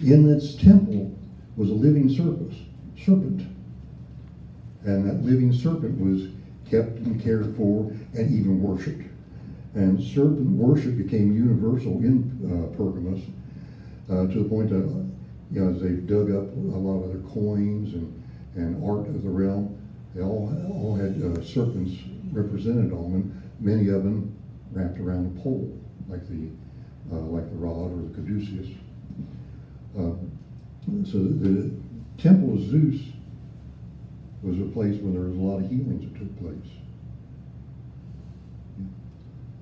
In 0.00 0.26
this 0.26 0.54
temple 0.54 1.17
was 1.58 1.70
a 1.70 1.74
living 1.74 2.08
serpent. 2.08 3.42
And 4.84 5.08
that 5.08 5.24
living 5.24 5.52
serpent 5.52 5.98
was 5.98 6.28
kept 6.70 6.98
and 6.98 7.20
cared 7.20 7.56
for 7.56 7.90
and 8.14 8.30
even 8.30 8.62
worshipped. 8.62 9.02
And 9.74 10.00
serpent 10.00 10.50
worship 10.50 10.96
became 10.96 11.36
universal 11.36 11.98
in 11.98 12.30
uh, 12.44 12.76
Pergamus 12.76 13.24
uh, 14.08 14.32
to 14.32 14.42
the 14.42 14.48
point 14.48 14.70
that, 14.70 14.86
you 15.50 15.60
know, 15.60 15.70
as 15.74 15.82
they've 15.82 16.06
dug 16.06 16.30
up 16.30 16.54
a 16.54 16.78
lot 16.78 17.02
of 17.02 17.12
their 17.12 17.22
coins 17.28 17.92
and, 17.92 18.22
and 18.54 18.82
art 18.84 19.08
of 19.08 19.22
the 19.24 19.28
realm, 19.28 19.76
they 20.14 20.22
all, 20.22 20.54
all 20.72 20.94
had 20.94 21.20
uh, 21.20 21.42
serpents 21.44 21.92
represented 22.30 22.92
on 22.92 23.12
them, 23.12 23.42
many 23.58 23.88
of 23.88 24.04
them 24.04 24.32
wrapped 24.72 24.98
around 25.00 25.26
a 25.26 25.40
pole, 25.42 25.76
like 26.08 26.26
the, 26.28 26.48
uh, 27.12 27.18
like 27.18 27.50
the 27.50 27.56
rod 27.56 27.92
or 27.92 28.08
the 28.08 28.14
caduceus. 28.14 28.68
So 31.04 31.18
the 31.18 31.70
temple 32.18 32.54
of 32.54 32.60
Zeus 32.60 33.00
was 34.42 34.58
a 34.58 34.64
place 34.72 35.00
where 35.00 35.12
there 35.12 35.22
was 35.22 35.36
a 35.36 35.40
lot 35.40 35.58
of 35.58 35.70
healings 35.70 36.04
that 36.04 36.18
took 36.18 36.38
place. 36.38 36.72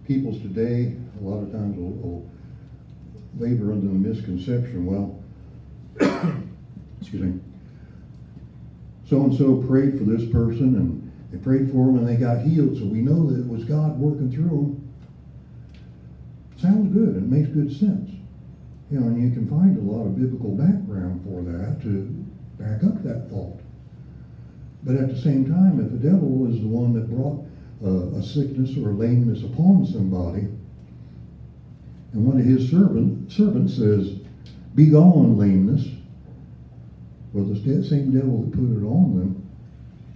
Peoples 0.07 0.41
today, 0.41 0.95
a 1.21 1.25
lot 1.25 1.43
of 1.43 1.53
times, 1.53 1.77
will, 1.77 1.91
will 1.91 2.31
labor 3.39 3.73
under 3.73 3.87
the 3.87 3.93
misconception, 3.93 4.87
well, 4.87 5.23
excuse 7.01 7.23
me, 7.23 7.41
so 9.09 9.23
and 9.23 9.37
so 9.37 9.63
prayed 9.63 9.99
for 9.99 10.05
this 10.05 10.29
person 10.31 10.75
and 10.77 11.13
they 11.31 11.39
prayed 11.39 11.71
for 11.71 11.87
them 11.87 11.99
and 11.99 12.09
they 12.09 12.17
got 12.17 12.43
healed, 12.43 12.77
so 12.79 12.85
we 12.85 13.01
know 13.01 13.27
that 13.31 13.41
it 13.41 13.49
was 13.49 13.65
God 13.65 13.99
working 13.99 14.31
through 14.31 14.49
them. 14.49 14.93
Sounds 16.57 16.93
good 16.93 17.17
and 17.17 17.33
it 17.33 17.37
makes 17.37 17.49
good 17.51 17.77
sense. 17.77 18.16
You 18.91 19.01
know, 19.01 19.07
and 19.09 19.21
you 19.21 19.31
can 19.31 19.49
find 19.49 19.77
a 19.77 19.81
lot 19.81 20.07
of 20.07 20.17
biblical 20.17 20.55
background 20.55 21.25
for 21.25 21.43
that 21.43 21.83
to 21.83 22.03
back 22.59 22.85
up 22.85 23.03
that 23.03 23.29
thought. 23.31 23.59
But 24.85 24.97
at 24.97 25.09
the 25.09 25.21
same 25.21 25.49
time, 25.49 25.81
if 25.81 25.91
the 25.91 25.99
devil 25.99 26.47
is 26.47 26.61
the 26.61 26.69
one 26.69 26.93
that 26.95 27.11
brought 27.11 27.45
uh, 27.83 28.17
a 28.17 28.23
sickness 28.23 28.77
or 28.77 28.91
a 28.91 28.93
lameness 28.93 29.43
upon 29.43 29.85
somebody, 29.87 30.47
and 32.13 32.25
one 32.25 32.39
of 32.39 32.47
his 32.47 32.71
servant, 32.71 33.31
servants 33.31 33.75
says, 33.75 34.21
Be 34.77 34.87
gone, 34.87 35.37
lameness, 35.37 35.89
well, 37.33 37.45
the 37.45 37.85
same 37.85 38.15
devil 38.15 38.43
that 38.43 38.53
put 38.53 38.71
it 38.71 38.85
on 38.87 39.17
them 39.17 39.47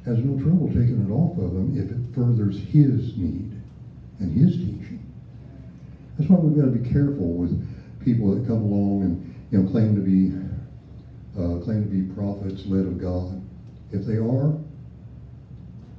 has 0.04 0.18
no 0.18 0.40
trouble 0.40 0.68
taking 0.68 1.04
it 1.04 1.10
off 1.10 1.36
of 1.36 1.52
them 1.52 1.76
if 1.76 1.90
it 1.90 2.14
furthers 2.14 2.58
his 2.58 3.16
need 3.18 3.50
and 4.20 4.32
his 4.32 4.56
teaching. 4.56 5.04
That's 6.16 6.30
why 6.30 6.38
we've 6.38 6.56
got 6.56 6.72
to 6.72 6.78
be 6.78 6.88
careful 6.88 7.32
with 7.32 7.50
people 8.04 8.34
that 8.34 8.46
come 8.46 8.62
along 8.62 9.02
and 9.02 9.34
you 9.50 9.62
know 9.62 9.70
claim 9.70 9.94
to 9.94 10.00
be 10.00 10.32
uh, 11.38 11.62
claim 11.64 11.84
to 11.84 11.88
be 11.88 12.02
prophets 12.14 12.66
led 12.66 12.86
of 12.86 13.00
God. 13.00 13.40
If 13.92 14.04
they 14.04 14.16
are, 14.16 14.54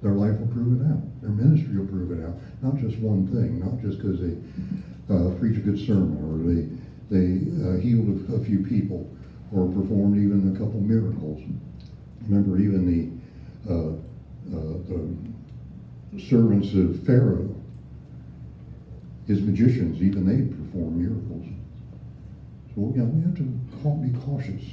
their 0.02 0.14
life 0.14 0.40
will 0.40 0.48
prove 0.48 0.82
it 0.82 0.88
out. 0.88 1.22
Their 1.22 1.32
ministry 1.32 1.78
will 1.78 1.88
prove 1.88 2.12
it 2.12 2.26
out. 2.26 2.36
Not 2.62 2.78
just 2.78 2.98
one 3.00 3.28
thing, 3.28 3.60
not 3.60 3.82
just 3.82 4.02
because 4.02 4.20
they 4.20 4.36
uh, 5.14 5.32
preach 5.40 5.58
a 5.58 5.62
good 5.62 5.80
sermon 5.80 6.18
or 6.26 6.42
they 6.42 6.68
they 7.12 7.44
uh, 7.68 7.78
healed 7.80 8.08
a, 8.30 8.36
a, 8.36 8.44
few 8.46 8.60
people 8.64 9.10
or 9.54 9.68
performed 9.68 10.16
even 10.16 10.56
a 10.56 10.58
couple 10.58 10.80
miracles. 10.80 11.44
Remember, 12.28 12.58
even 12.58 12.86
the 12.88 13.72
uh, 13.72 13.92
uh 14.56 14.78
the 14.88 16.22
servants 16.22 16.74
of 16.74 17.06
Pharaoh, 17.06 17.54
his 19.28 19.42
magicians, 19.42 20.02
even 20.02 20.26
they 20.26 20.54
performed 20.56 20.98
miracles. 20.98 21.46
So 22.76 22.86
again, 22.90 23.12
we 23.16 23.22
have 23.24 23.36
to 23.36 23.44
be 23.44 24.18
cautious 24.26 24.64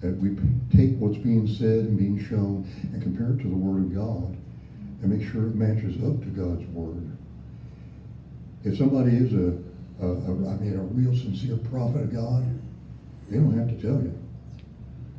that 0.00 0.16
we 0.16 0.36
take 0.74 0.96
what's 0.98 1.18
being 1.18 1.46
said 1.46 1.84
and 1.84 1.98
being 1.98 2.22
shown 2.24 2.66
and 2.92 3.02
compare 3.02 3.32
it 3.32 3.42
to 3.42 3.48
the 3.48 3.56
Word 3.56 3.82
of 3.82 3.94
God 3.94 4.36
and 5.02 5.10
make 5.12 5.30
sure 5.30 5.46
it 5.46 5.54
matches 5.54 5.96
up 6.02 6.20
to 6.22 6.28
God's 6.28 6.66
Word. 6.68 7.04
If 8.64 8.78
somebody 8.78 9.16
is 9.16 9.32
a, 9.34 9.58
a, 10.02 10.06
a 10.06 10.32
I 10.48 10.56
mean, 10.56 10.76
a 10.76 10.82
real 10.82 11.14
sincere 11.14 11.56
prophet 11.70 12.02
of 12.02 12.14
God, 12.14 12.44
they 13.28 13.36
don't 13.36 13.56
have 13.56 13.68
to 13.68 13.80
tell 13.80 14.00
you. 14.00 14.18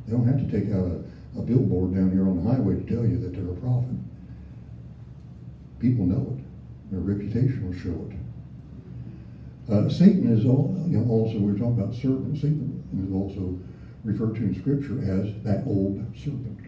They 0.06 0.12
don't 0.12 0.26
have 0.26 0.38
to 0.38 0.50
take 0.50 0.72
out 0.72 0.86
a, 0.86 1.38
a 1.38 1.42
billboard 1.42 1.94
down 1.94 2.10
here 2.10 2.26
on 2.26 2.42
the 2.42 2.50
highway 2.50 2.74
to 2.74 2.82
tell 2.82 3.06
you 3.06 3.18
that 3.18 3.32
they're 3.32 3.50
a 3.50 3.60
prophet. 3.60 3.94
People 5.78 6.06
know 6.06 6.36
it. 6.36 6.44
Their 6.90 7.00
reputation 7.00 7.66
will 7.66 7.78
show 7.78 8.10
it. 8.10 8.21
Uh, 9.70 9.88
Satan 9.88 10.36
is 10.36 10.44
all, 10.44 10.74
you 10.88 10.98
know, 10.98 11.08
also, 11.10 11.38
we're 11.38 11.56
talking 11.56 11.80
about 11.80 11.94
serpent. 11.94 12.36
Satan 12.36 12.82
is 13.06 13.14
also 13.14 13.58
referred 14.04 14.34
to 14.36 14.42
in 14.42 14.58
Scripture 14.60 14.98
as 15.00 15.32
that 15.44 15.64
old 15.66 16.04
serpent. 16.16 16.58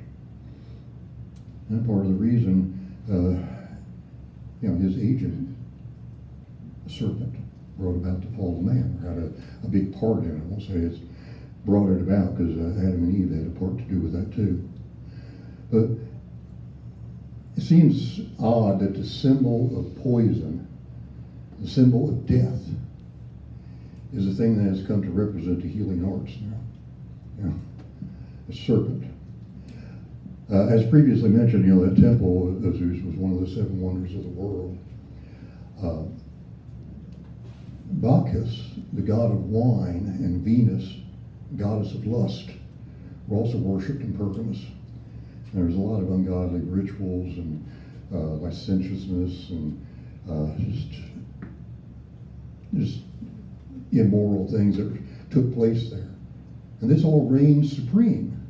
And 1.69 1.87
part 1.87 2.01
of 2.01 2.09
the 2.09 2.15
reason, 2.15 2.97
uh, 3.11 3.41
you 4.63 4.69
know, 4.69 4.79
his 4.79 4.97
agent, 4.99 5.57
serpent, 6.87 7.35
brought 7.77 7.97
about 7.97 8.21
the 8.21 8.37
fall 8.37 8.57
of 8.57 8.63
man, 8.63 9.01
or 9.03 9.09
had 9.09 9.19
a, 9.19 9.67
a 9.67 9.69
big 9.69 9.99
part 9.99 10.23
in 10.23 10.31
it. 10.31 10.41
I 10.41 10.45
won't 10.47 10.63
say 10.63 10.75
it's 10.75 11.01
brought 11.65 11.91
it 11.91 12.01
about 12.01 12.37
because 12.37 12.57
uh, 12.57 12.79
Adam 12.79 13.05
and 13.05 13.15
Eve 13.17 13.37
had 13.37 13.47
a 13.47 13.59
part 13.59 13.77
to 13.79 13.85
do 13.85 14.01
with 14.01 14.13
that 14.13 14.35
too. 14.35 14.69
But 15.73 15.89
it 17.57 17.63
seems 17.63 18.21
odd 18.39 18.81
that 18.81 18.95
the 18.95 19.05
symbol 19.05 19.77
of 19.79 20.03
poison, 20.03 20.69
the 21.59 21.69
symbol 21.69 22.09
of 22.09 22.27
death, 22.27 22.61
is 24.15 24.27
the 24.27 24.35
thing 24.35 24.57
that 24.57 24.71
has 24.71 24.87
come 24.87 25.03
to 25.03 25.11
represent 25.11 25.61
the 25.61 25.69
healing 25.69 26.05
arts 26.05 26.37
now. 26.41 27.49
Yeah. 27.49 27.53
A 28.49 28.53
serpent. 28.55 29.05
Uh, 30.51 30.67
as 30.69 30.87
previously 30.89 31.31
mentioned, 31.31 31.67
you 31.67 31.75
know, 31.75 31.87
that 31.87 32.01
temple 32.01 32.49
of 32.49 32.77
Zeus 32.77 33.03
was 33.03 33.17
one 33.17 33.33
of 33.33 33.41
the 33.41 33.49
seven 33.49 33.81
wonders 33.81 34.15
of 34.15 34.23
the 34.23 34.29
world. 34.29 34.79
Uh, 35.83 36.05
Bacchus, 37.91 38.71
the 38.93 39.03
god 39.03 39.31
of 39.31 39.45
wine, 39.51 40.17
and 40.21 40.43
Venus, 40.43 40.97
goddess 41.57 41.95
of 41.95 42.07
lust, 42.07 42.51
were 43.27 43.39
also 43.39 43.57
worshipped 43.59 44.03
in 44.03 44.17
Pergamus. 44.17 44.61
There 45.53 45.65
was 45.65 45.75
a 45.75 45.79
lot 45.79 46.03
of 46.03 46.11
ungodly 46.11 46.61
rituals 46.61 47.37
and 47.39 47.65
uh, 48.13 48.19
licentiousness 48.19 49.51
and 49.51 49.87
uh, 50.29 50.51
just, 50.59 50.89
just 52.75 53.01
immoral 54.01 54.49
things 54.51 54.77
that 54.77 54.97
took 55.31 55.53
place 55.55 55.91
there. 55.91 56.09
And 56.81 56.91
this 56.91 57.05
all 57.05 57.29
reigns 57.29 57.75
supreme. 57.75 58.41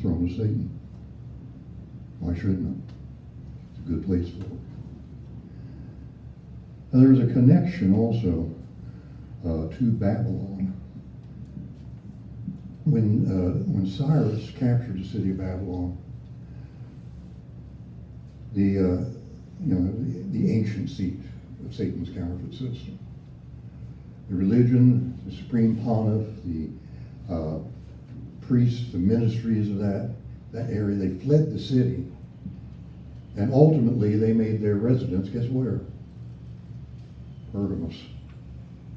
Throne 0.00 0.24
of 0.24 0.30
Satan. 0.30 0.78
Why 2.20 2.34
shouldn't 2.34 2.78
it? 2.88 2.94
It's 3.70 3.86
a 3.86 3.90
good 3.90 4.04
place 4.06 4.30
for 4.30 4.44
it. 4.44 4.60
And 6.92 7.04
there's 7.04 7.28
a 7.28 7.32
connection 7.32 7.94
also 7.94 8.50
uh, 9.44 9.68
to 9.76 9.92
Babylon. 9.92 10.72
When, 12.84 13.26
uh, 13.26 13.58
when 13.70 13.86
Cyrus 13.86 14.50
captured 14.58 15.02
the 15.02 15.06
city 15.06 15.30
of 15.30 15.38
Babylon, 15.38 15.98
the, 18.54 18.78
uh, 18.78 19.04
you 19.64 19.74
know, 19.74 20.05
the, 20.32 20.52
ancient 20.52 20.90
seat 20.90 21.18
of 21.64 21.74
Satan's 21.74 22.08
counterfeit 22.10 22.52
system. 22.52 22.98
the 24.28 24.36
religion, 24.36 25.18
the 25.26 25.34
supreme 25.34 25.76
pontiff, 25.84 26.26
the 26.44 26.68
uh, 27.32 27.58
priests, 28.46 28.92
the 28.92 28.98
ministries 28.98 29.70
of 29.70 29.78
that, 29.78 30.10
that 30.52 30.70
area, 30.70 30.96
they 30.96 31.18
fled 31.24 31.52
the 31.52 31.58
city. 31.58 32.06
And 33.36 33.52
ultimately, 33.52 34.16
they 34.16 34.32
made 34.32 34.62
their 34.62 34.76
residence, 34.76 35.28
guess 35.28 35.46
where? 35.50 35.80
Pergamos, 37.52 37.96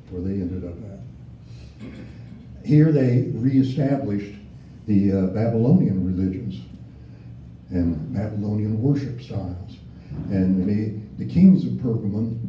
where 0.10 0.22
they 0.22 0.32
ended 0.32 0.64
up 0.66 0.78
at. 0.92 1.00
Here 2.66 2.92
they 2.92 3.32
reestablished 3.34 4.36
the 4.88 5.12
uh, 5.12 5.22
Babylonian 5.28 6.06
religions 6.06 6.62
and 7.70 8.14
Babylonian 8.14 8.82
worship 8.82 9.22
styles. 9.22 9.78
And 10.30 10.68
they, 10.68 11.00
the 11.20 11.26
kings 11.26 11.66
of 11.66 11.74
Pergamon, 11.74 12.40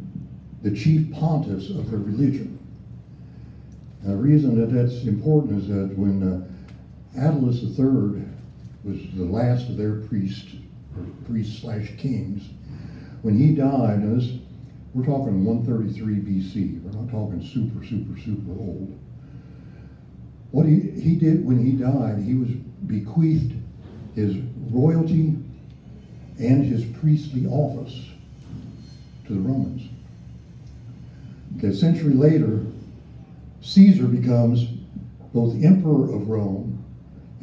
the 0.63 0.73
chief 0.73 1.11
pontiffs 1.11 1.69
of 1.69 1.91
their 1.91 1.99
religion. 1.99 2.57
the 4.01 4.15
reason 4.15 4.59
that 4.59 4.73
that's 4.73 5.03
important 5.03 5.61
is 5.61 5.67
that 5.67 5.97
when 5.97 6.23
uh, 6.23 7.19
Attalus 7.19 7.63
III 7.63 8.23
was 8.85 9.01
the 9.13 9.25
last 9.25 9.67
of 9.67 9.75
their 9.75 9.95
priests, 10.07 10.53
or 10.97 11.03
priests 11.25 11.61
slash 11.61 11.91
kings, 11.97 12.47
when 13.23 13.37
he 13.37 13.53
died, 13.53 13.99
and 13.99 14.21
this, 14.21 14.39
we're 14.93 15.05
talking 15.05 15.43
133 15.43 16.15
BC, 16.15 16.81
we're 16.81 16.97
not 16.97 17.11
talking 17.11 17.45
super, 17.45 17.85
super, 17.85 18.17
super 18.21 18.51
old. 18.51 18.97
What 20.51 20.65
he, 20.65 20.79
he 20.79 21.15
did 21.15 21.45
when 21.45 21.63
he 21.63 21.73
died, 21.73 22.23
he 22.23 22.35
was 22.35 22.49
bequeathed 22.87 23.53
his 24.15 24.37
royalty 24.69 25.35
and 26.39 26.65
his 26.65 26.85
priestly 26.99 27.45
office 27.45 28.11
to 29.27 29.33
the 29.33 29.39
Romans. 29.39 29.89
Okay, 31.57 31.67
a 31.67 31.73
century 31.73 32.13
later, 32.13 32.65
Caesar 33.61 34.05
becomes 34.05 34.65
both 35.33 35.55
emperor 35.63 36.13
of 36.13 36.29
Rome 36.29 36.83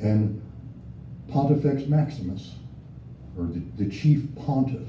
and 0.00 0.40
Pontifex 1.28 1.86
Maximus, 1.86 2.54
or 3.36 3.44
the, 3.44 3.62
the 3.82 3.90
chief 3.90 4.24
pontiff 4.36 4.86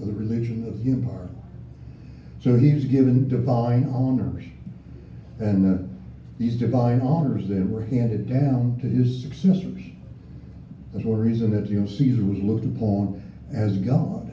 of 0.00 0.06
the 0.06 0.12
religion 0.12 0.66
of 0.66 0.84
the 0.84 0.90
empire. 0.90 1.28
So 2.40 2.56
he 2.56 2.74
was 2.74 2.84
given 2.84 3.28
divine 3.28 3.84
honors. 3.84 4.44
And 5.38 5.74
uh, 5.74 5.82
these 6.38 6.56
divine 6.56 7.00
honors 7.00 7.48
then 7.48 7.70
were 7.70 7.84
handed 7.84 8.28
down 8.28 8.78
to 8.80 8.86
his 8.86 9.22
successors. 9.22 9.80
That's 10.92 11.04
one 11.04 11.20
reason 11.20 11.50
that 11.52 11.68
you 11.70 11.80
know 11.80 11.86
Caesar 11.86 12.22
was 12.22 12.38
looked 12.38 12.64
upon 12.64 13.22
as 13.52 13.78
God. 13.78 14.23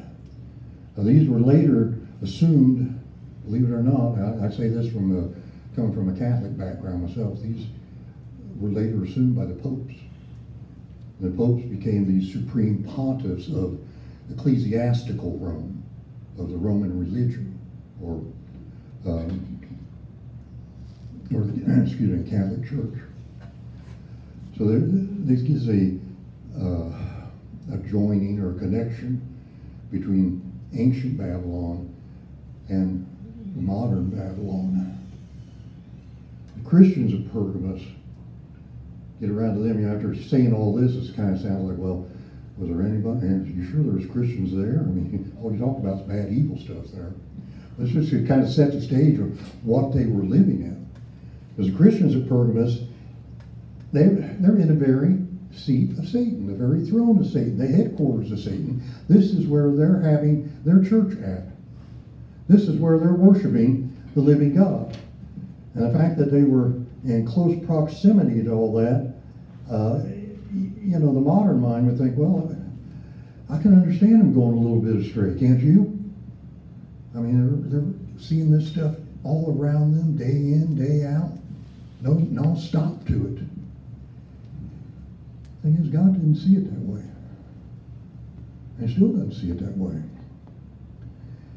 Now, 0.95 1.03
these 1.03 1.27
were 1.27 1.39
later 1.39 1.97
assumed, 2.21 3.01
believe 3.45 3.69
it 3.69 3.73
or 3.73 3.83
not, 3.83 4.17
I, 4.19 4.47
I 4.47 4.49
say 4.49 4.67
this 4.67 4.91
from 4.91 5.17
a, 5.17 5.75
coming 5.75 5.93
from 5.93 6.09
a 6.09 6.17
Catholic 6.17 6.57
background 6.57 7.07
myself, 7.07 7.41
these 7.41 7.67
were 8.59 8.69
later 8.69 9.03
assumed 9.03 9.35
by 9.35 9.45
the 9.45 9.53
popes. 9.53 9.95
The 11.19 11.29
popes 11.31 11.63
became 11.63 12.19
the 12.19 12.31
supreme 12.31 12.83
pontiffs 12.83 13.47
of 13.49 13.79
ecclesiastical 14.31 15.37
Rome, 15.37 15.83
of 16.37 16.49
the 16.49 16.57
Roman 16.57 16.97
religion, 16.99 17.59
or 18.01 18.21
um, 19.05 19.59
or 21.33 21.41
the, 21.41 21.81
excuse 21.83 22.09
me, 22.09 22.29
Catholic 22.29 22.67
Church. 22.67 23.01
So 24.57 24.65
there, 24.65 24.79
this 24.81 25.41
gives 25.41 25.67
a 25.69 25.97
uh, 26.59 26.91
a 27.73 27.77
joining 27.89 28.39
or 28.39 28.55
a 28.55 28.59
connection 28.59 29.21
between 29.91 30.50
ancient 30.73 31.17
Babylon 31.17 31.93
and 32.69 33.05
modern 33.55 34.09
Babylon. 34.09 34.97
The 36.57 36.69
Christians 36.69 37.13
of 37.13 37.31
Pergamos 37.31 37.81
get 39.19 39.29
around 39.29 39.55
to 39.55 39.61
them. 39.61 39.79
You 39.79 39.87
know, 39.87 39.95
after 39.95 40.15
saying 40.15 40.53
all 40.53 40.75
this, 40.75 40.95
it 40.95 41.15
kind 41.15 41.33
of 41.33 41.41
sounds 41.41 41.69
like, 41.69 41.77
well, 41.77 42.07
was 42.57 42.69
there 42.69 42.81
anybody? 42.81 43.27
And 43.27 43.47
you 43.47 43.69
sure 43.69 43.83
there 43.83 43.93
was 43.93 44.05
Christians 44.05 44.51
there? 44.53 44.79
I 44.79 44.89
mean, 44.89 45.35
all 45.41 45.51
you 45.51 45.59
talk 45.59 45.77
about 45.77 46.01
is 46.01 46.07
bad, 46.07 46.31
evil 46.31 46.57
stuff 46.57 46.91
there. 46.93 47.13
Let's 47.77 47.91
just 47.91 48.11
kind 48.27 48.43
of 48.43 48.49
set 48.49 48.71
the 48.71 48.81
stage 48.81 49.19
of 49.19 49.39
what 49.65 49.93
they 49.93 50.05
were 50.05 50.23
living 50.23 50.61
in. 50.61 50.89
Because 51.55 51.71
the 51.71 51.77
Christians 51.77 52.15
of 52.15 52.27
Pergamos, 52.27 52.81
they, 53.91 54.03
they're 54.03 54.57
in 54.57 54.69
a 54.69 54.73
very 54.73 55.20
seat 55.53 55.97
of 55.97 56.07
Satan, 56.07 56.47
the 56.47 56.53
very 56.53 56.85
throne 56.85 57.19
of 57.19 57.25
Satan, 57.25 57.57
the 57.57 57.67
headquarters 57.67 58.31
of 58.31 58.39
Satan. 58.39 58.81
This 59.07 59.31
is 59.31 59.47
where 59.47 59.71
they're 59.71 59.99
having 59.99 60.51
their 60.63 60.83
church 60.83 61.17
at. 61.19 61.43
This 62.47 62.67
is 62.67 62.79
where 62.79 62.97
they're 62.97 63.13
worshiping 63.13 63.95
the 64.15 64.21
living 64.21 64.55
God. 64.55 64.97
And 65.73 65.83
the 65.83 65.97
fact 65.97 66.17
that 66.17 66.31
they 66.31 66.43
were 66.43 66.73
in 67.05 67.25
close 67.25 67.63
proximity 67.65 68.43
to 68.43 68.51
all 68.51 68.73
that, 68.73 69.13
uh, 69.69 70.01
you 70.53 70.99
know, 70.99 71.13
the 71.13 71.21
modern 71.21 71.61
mind 71.61 71.87
would 71.87 71.97
think, 71.97 72.17
well, 72.17 72.55
I 73.49 73.61
can 73.61 73.73
understand 73.73 74.19
them 74.19 74.33
going 74.33 74.57
a 74.57 74.61
little 74.61 74.79
bit 74.79 74.95
astray, 74.95 75.37
can't 75.39 75.61
you? 75.61 75.97
I 77.15 77.19
mean, 77.19 77.69
they're, 77.69 77.79
they're 77.79 77.93
seeing 78.19 78.51
this 78.51 78.69
stuff 78.69 78.95
all 79.23 79.55
around 79.57 79.95
them, 79.95 80.15
day 80.17 80.25
in, 80.25 80.75
day 80.75 81.05
out. 81.05 81.31
No, 82.01 82.13
no 82.13 82.55
stop 82.55 83.05
to 83.07 83.27
it. 83.27 83.50
Thing 85.61 85.77
is, 85.77 85.89
God 85.89 86.13
didn't 86.13 86.35
see 86.35 86.55
it 86.55 86.65
that 86.65 86.79
way. 86.79 87.03
And 88.79 88.89
still 88.89 89.09
doesn't 89.09 89.33
see 89.33 89.51
it 89.51 89.59
that 89.59 89.77
way. 89.77 90.01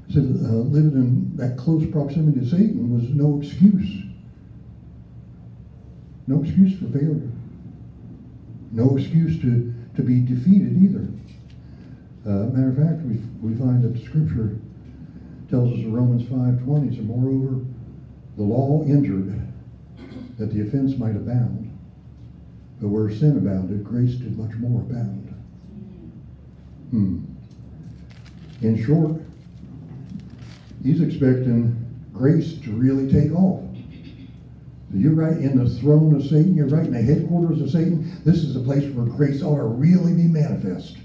He 0.09 0.19
uh, 0.19 0.23
living 0.23 0.93
in 0.93 1.37
that 1.37 1.57
close 1.57 1.91
proximity 1.91 2.41
to 2.41 2.47
Satan 2.47 2.93
was 2.93 3.09
no 3.11 3.41
excuse. 3.41 4.05
No 6.27 6.43
excuse 6.43 6.79
for 6.79 6.87
failure. 6.87 7.31
No 8.73 8.97
excuse 8.97 9.41
to, 9.41 9.75
to 9.97 10.03
be 10.03 10.21
defeated 10.21 10.83
either. 10.83 11.09
Uh, 12.27 12.47
matter 12.51 12.69
of 12.69 12.77
fact, 12.77 13.03
we, 13.03 13.17
we 13.41 13.57
find 13.59 13.83
that 13.83 13.95
the 13.95 14.05
scripture 14.05 14.59
tells 15.51 15.73
us 15.73 15.79
in 15.79 15.93
Romans 15.93 16.23
5.20, 16.25 16.97
so 16.97 17.03
moreover, 17.03 17.65
the 18.37 18.43
law 18.43 18.83
entered 18.85 19.41
that 20.39 20.53
the 20.53 20.61
offense 20.63 20.97
might 20.99 21.17
abound. 21.17 21.74
But 22.81 22.89
where 22.89 23.11
sin 23.11 23.37
abounded, 23.37 23.85
grace 23.85 24.15
did 24.15 24.37
much 24.37 24.55
more 24.57 24.81
abound. 24.81 25.35
Hmm. 26.91 27.25
In 28.63 28.85
short, 28.85 29.21
he's 30.83 31.01
expecting 31.01 31.81
grace 32.13 32.59
to 32.61 32.71
really 32.71 33.11
take 33.11 33.33
off. 33.33 33.65
So 34.91 34.99
you're 34.99 35.15
right 35.15 35.37
in 35.37 35.59
the 35.59 35.69
throne 35.81 36.15
of 36.15 36.23
Satan. 36.23 36.55
You're 36.55 36.69
right 36.69 36.87
in 36.87 36.93
the 36.93 37.03
headquarters 37.03 37.61
of 37.61 37.71
Satan. 37.71 38.21
This 38.25 38.45
is 38.45 38.55
a 38.55 38.61
place 38.61 38.89
where 38.95 39.07
grace 39.07 39.43
ought 39.43 39.57
to 39.57 39.65
really 39.65 40.15
be 40.15 40.29
manifest. 40.29 40.99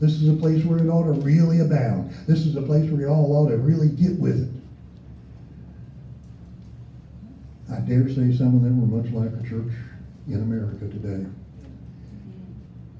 This 0.00 0.12
is 0.12 0.28
a 0.28 0.34
place 0.34 0.64
where 0.64 0.78
it 0.78 0.88
ought 0.88 1.04
to 1.04 1.12
really 1.12 1.60
abound. 1.60 2.12
This 2.26 2.46
is 2.46 2.56
a 2.56 2.62
place 2.62 2.90
where 2.90 3.02
you 3.02 3.08
all 3.08 3.36
ought 3.36 3.50
to 3.50 3.58
really 3.58 3.88
get 3.88 4.18
with 4.18 4.40
it. 4.40 4.50
I 7.72 7.80
dare 7.80 8.08
say 8.08 8.36
some 8.36 8.56
of 8.56 8.62
them 8.62 8.80
were 8.80 9.00
much 9.00 9.12
like 9.12 9.40
the 9.40 9.48
church 9.48 9.72
in 10.32 10.42
America 10.42 10.88
today. 10.88 11.26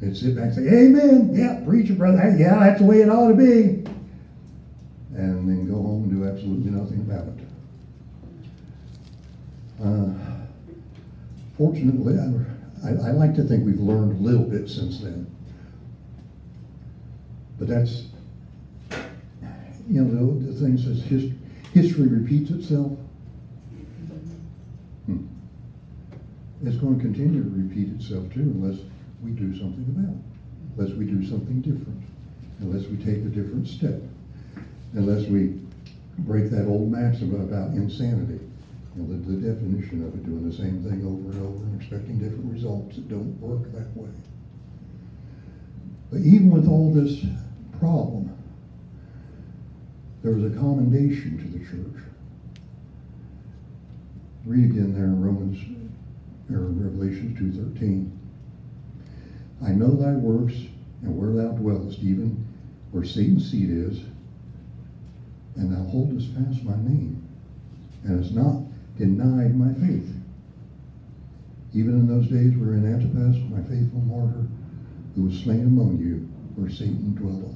They'd 0.01 0.17
sit 0.17 0.35
back 0.35 0.47
and 0.47 0.55
say, 0.55 0.63
Amen. 0.63 1.31
Yeah, 1.35 1.61
preach 1.65 1.91
it, 1.91 1.99
brother. 1.99 2.35
Yeah, 2.39 2.59
that's 2.59 2.81
the 2.81 2.87
way 2.87 3.01
it 3.01 3.09
ought 3.09 3.29
to 3.29 3.35
be. 3.35 3.85
And 5.15 5.49
then 5.49 5.69
go 5.69 5.75
home 5.75 6.05
and 6.05 6.13
do 6.13 6.27
absolutely 6.27 6.71
nothing 6.71 7.01
about 7.01 7.27
it. 7.29 7.35
Uh, 9.83 10.13
fortunately, 11.57 12.19
I, 12.19 12.89
I, 12.89 13.09
I 13.09 13.13
like 13.13 13.35
to 13.37 13.45
think 13.45 13.67
we've 13.67 13.81
learned 13.81 14.13
a 14.13 14.23
little 14.23 14.47
bit 14.47 14.69
since 14.69 15.01
then. 15.01 15.27
But 17.59 17.69
that's, 17.69 18.05
you 19.89 20.03
know, 20.03 20.35
the, 20.39 20.53
the 20.53 20.59
thing 20.59 20.79
says 20.79 21.03
his, 21.03 21.33
history 21.73 22.07
repeats 22.07 22.51
itself. 22.51 22.93
It's 26.63 26.77
going 26.77 26.99
to 26.99 27.03
continue 27.03 27.43
to 27.43 27.51
repeat 27.51 27.89
itself 27.89 28.33
too 28.35 28.41
unless 28.41 28.81
we 29.23 29.31
do 29.31 29.57
something 29.59 29.85
about 29.97 30.15
it, 30.15 30.77
unless 30.77 30.95
we 30.97 31.07
do 31.07 31.27
something 31.27 31.63
different, 31.63 32.03
unless 32.61 32.87
we 32.87 32.97
take 32.99 33.25
a 33.25 33.33
different 33.33 33.67
step, 33.67 34.01
unless 34.93 35.27
we 35.27 35.59
break 36.19 36.51
that 36.51 36.67
old 36.67 36.91
maxim 36.91 37.35
about 37.35 37.75
insanity. 37.75 38.41
You 38.95 39.03
know, 39.03 39.09
the, 39.09 39.37
the 39.37 39.53
definition 39.55 40.05
of 40.05 40.15
it, 40.15 40.27
doing 40.27 40.49
the 40.49 40.55
same 40.55 40.83
thing 40.83 41.07
over 41.07 41.33
and 41.33 41.47
over 41.47 41.65
and 41.65 41.81
expecting 41.81 42.19
different 42.19 42.53
results. 42.53 42.97
that 42.97 43.09
don't 43.09 43.41
work 43.41 43.73
that 43.73 43.97
way. 43.97 44.11
But 46.11 46.21
even 46.21 46.51
with 46.51 46.69
all 46.69 46.93
this 46.93 47.25
problem, 47.79 48.37
there 50.23 50.33
was 50.33 50.53
a 50.53 50.57
commendation 50.57 51.39
to 51.39 51.59
the 51.59 51.65
church. 51.65 52.05
Read 54.45 54.71
again 54.71 54.93
there 54.93 55.05
in 55.05 55.23
Romans 55.23 55.59
or 56.53 56.61
Revelation 56.61 57.37
2.13. 57.39 58.11
I 59.63 59.73
know 59.73 59.95
thy 59.95 60.13
works 60.13 60.55
and 61.03 61.17
where 61.17 61.33
thou 61.33 61.53
dwellest, 61.53 62.01
even 62.01 62.47
where 62.91 63.05
Satan's 63.05 63.51
seat 63.51 63.71
is, 63.71 64.01
and 65.57 65.73
thou 65.73 65.83
holdest 65.85 66.29
fast 66.33 66.63
my 66.65 66.77
name, 66.77 67.27
and 68.05 68.23
hast 68.23 68.35
not 68.35 68.63
denied 68.97 69.57
my 69.57 69.73
faith. 69.75 70.13
Even 71.73 71.95
in 71.95 72.07
those 72.09 72.27
days 72.29 72.57
were 72.57 72.75
in 72.75 72.87
Antipas, 72.87 73.37
my 73.51 73.63
faithful 73.63 74.01
martyr, 74.01 74.47
who 75.15 75.23
was 75.25 75.39
slain 75.39 75.67
among 75.67 75.99
you, 75.99 76.29
where 76.57 76.71
Satan 76.71 77.15
dwelleth. 77.15 77.55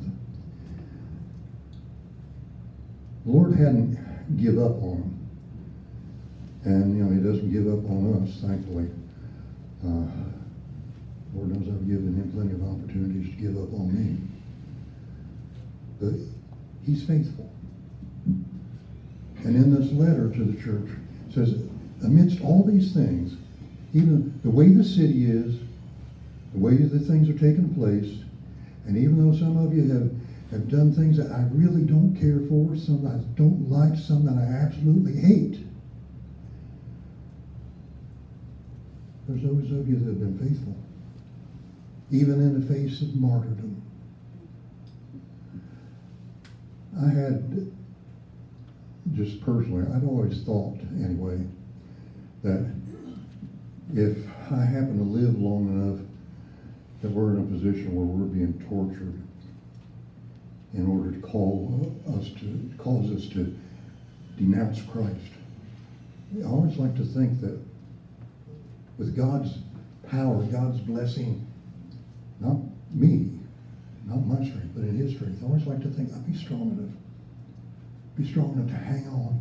The 3.25 3.33
Lord 3.33 3.57
hadn't 3.57 3.99
give 4.37 4.59
up 4.59 4.83
on. 4.83 5.24
And, 6.65 6.97
you 6.97 7.05
know, 7.05 7.12
he 7.12 7.21
doesn't 7.21 7.53
give 7.53 7.67
up 7.67 7.85
on 7.91 8.23
us, 8.23 8.41
thankfully. 8.41 8.89
Uh, 9.85 10.09
Lord 11.35 11.51
knows 11.51 11.69
I've 11.69 11.87
given 11.87 12.15
him 12.15 12.33
plenty 12.33 12.55
of 12.55 12.62
opportunities 12.62 13.35
to 13.35 13.43
give 13.43 13.57
up 13.57 13.73
on 13.75 13.93
me. 13.93 14.19
But 16.01 16.15
he's 16.87 17.05
faithful. 17.05 17.51
And 18.25 19.57
in 19.57 19.75
this 19.75 19.93
letter 19.93 20.31
to 20.31 20.45
the 20.45 20.62
church, 20.62 20.89
says, 21.35 21.55
amidst 22.03 22.41
all 22.41 22.65
these 22.65 22.95
things, 22.95 23.37
even 23.93 24.39
the 24.43 24.51
way 24.51 24.69
the 24.69 24.85
city 24.85 25.27
is, 25.27 25.59
the 26.55 26.61
way 26.61 26.77
that 26.77 26.99
things 27.01 27.29
are 27.29 27.35
taking 27.35 27.75
place, 27.75 28.23
and 28.87 28.97
even 28.97 29.19
though 29.19 29.37
some 29.37 29.59
of 29.59 29.75
you 29.75 29.91
have, 29.93 30.11
have 30.51 30.69
done 30.71 30.95
things 30.95 31.19
that 31.19 31.31
I 31.31 31.47
really 31.53 31.83
don't 31.83 32.17
care 32.19 32.41
for, 32.49 32.75
some 32.77 33.03
that 33.05 33.17
I 33.17 33.25
don't 33.37 33.69
like, 33.71 33.99
some 33.99 34.25
that 34.25 34.39
I 34.39 34.65
absolutely 34.65 35.21
hate, 35.21 35.59
there's 39.27 39.43
those 39.43 39.70
of 39.72 39.89
you 39.89 39.99
that 39.99 40.07
have 40.07 40.20
been 40.20 40.39
faithful, 40.39 40.77
even 42.11 42.41
in 42.41 42.61
the 42.61 42.75
face 42.75 43.01
of 43.03 43.14
martyrdom. 43.14 43.81
I 47.01 47.09
had, 47.09 47.72
just 49.14 49.41
personally, 49.41 49.87
I'd 49.93 50.05
always 50.05 50.43
thought, 50.43 50.79
anyway, 51.03 51.41
that 52.43 52.70
if 53.95 54.18
I 54.51 54.64
happen 54.64 54.99
to 54.99 55.05
live 55.05 55.39
long 55.39 55.68
enough 55.68 56.01
that 57.03 57.11
we're 57.11 57.35
in 57.35 57.41
a 57.41 57.47
position 57.47 57.95
where 57.95 58.07
we're 58.07 58.25
being 58.25 58.59
tortured 58.68 59.20
in 60.72 60.87
order 60.87 61.12
to 61.12 61.20
call 61.20 61.95
us 62.18 62.31
to 62.41 62.70
cause 62.79 63.11
us 63.11 63.27
to 63.29 63.55
denounce 64.39 64.81
Christ. 64.83 65.33
I 66.39 66.45
always 66.45 66.79
like 66.79 66.97
to 66.97 67.05
think 67.05 67.41
that 67.43 67.59
with 68.99 69.17
God's 69.17 69.59
power, 70.09 70.43
God's 70.45 70.81
blessing, 70.81 71.47
not 72.41 72.59
me, 72.93 73.31
not 74.07 74.27
my 74.27 74.45
strength, 74.47 74.73
but 74.75 74.85
in 74.85 74.97
His 74.97 75.15
strength, 75.15 75.43
I 75.43 75.47
always 75.47 75.67
like 75.67 75.83
to 75.83 75.89
think 75.89 76.13
I'll 76.13 76.21
be 76.21 76.37
strong 76.37 76.73
enough, 76.79 76.95
be 78.17 78.31
strong 78.31 78.55
enough 78.55 78.69
to 78.69 78.77
hang 78.77 79.07
on, 79.09 79.41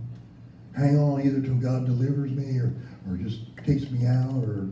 hang 0.76 0.98
on 0.98 1.22
either 1.22 1.42
till 1.42 1.56
God 1.56 1.86
delivers 1.86 2.32
me 2.32 2.58
or 2.58 2.74
or 3.10 3.18
just 3.18 3.42
takes 3.66 3.90
me 3.92 4.06
out 4.06 4.44
or 4.44 4.70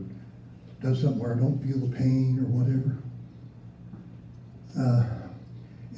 does 0.82 1.00
something 1.00 1.20
where 1.20 1.34
I 1.34 1.38
don't 1.38 1.62
feel 1.62 1.78
the 1.78 1.94
pain 1.96 2.38
or 2.40 2.46
whatever. 2.46 2.98
Uh, 4.78 5.04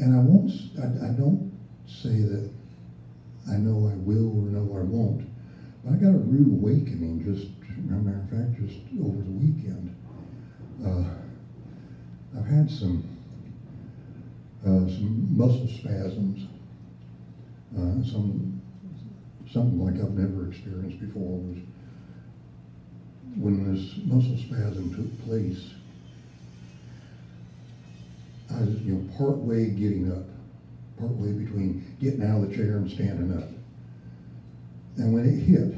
and 0.00 0.14
I 0.14 0.18
won't, 0.18 0.50
I, 0.78 1.08
I, 1.08 1.12
don't 1.12 1.52
say 1.86 2.20
that 2.20 2.50
I 3.48 3.56
know 3.56 3.88
I 3.88 3.94
will 3.94 4.36
or 4.36 4.50
know 4.50 4.76
I 4.76 4.82
won't. 4.82 5.24
But 5.84 5.94
I 5.94 5.96
got 5.96 6.08
a 6.08 6.18
rude 6.18 6.52
awakening 6.52 7.22
just, 7.24 7.48
a 7.90 8.02
matter 8.02 8.18
of 8.18 8.30
fact, 8.30 8.60
just 8.60 8.80
over 9.00 9.22
the 9.22 9.30
weekend. 9.30 9.94
Uh, 10.84 11.04
I've 12.36 12.46
had 12.46 12.70
some 12.70 13.08
uh, 14.62 14.88
some 14.88 15.36
muscle 15.36 15.68
spasms, 15.68 16.48
uh, 17.76 18.02
some 18.10 18.60
something 19.50 19.78
like 19.78 19.94
I've 19.94 20.14
never 20.14 20.50
experienced 20.50 21.00
before. 21.00 21.38
Was 21.38 21.58
when 23.36 23.74
this 23.74 23.96
muscle 24.04 24.38
spasm 24.38 24.94
took 24.94 25.26
place, 25.26 25.70
I 28.50 28.60
was, 28.60 28.80
you 28.82 28.94
know, 28.94 29.16
part 29.16 29.36
way 29.36 29.70
getting 29.70 30.10
up, 30.10 30.24
part 30.98 31.12
way 31.12 31.32
between 31.32 31.84
getting 32.00 32.22
out 32.22 32.42
of 32.42 32.50
the 32.50 32.56
chair 32.56 32.76
and 32.76 32.90
standing 32.90 33.36
up. 33.36 33.48
And 34.96 35.12
when 35.12 35.26
it 35.26 35.38
hit, 35.38 35.74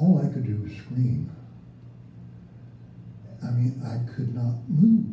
all 0.00 0.18
I 0.18 0.28
could 0.28 0.44
do 0.44 0.56
was 0.56 0.72
scream. 0.72 1.28
I 3.42 3.50
mean, 3.50 3.78
I 3.84 3.98
could 4.10 4.34
not 4.34 4.54
move. 4.68 5.04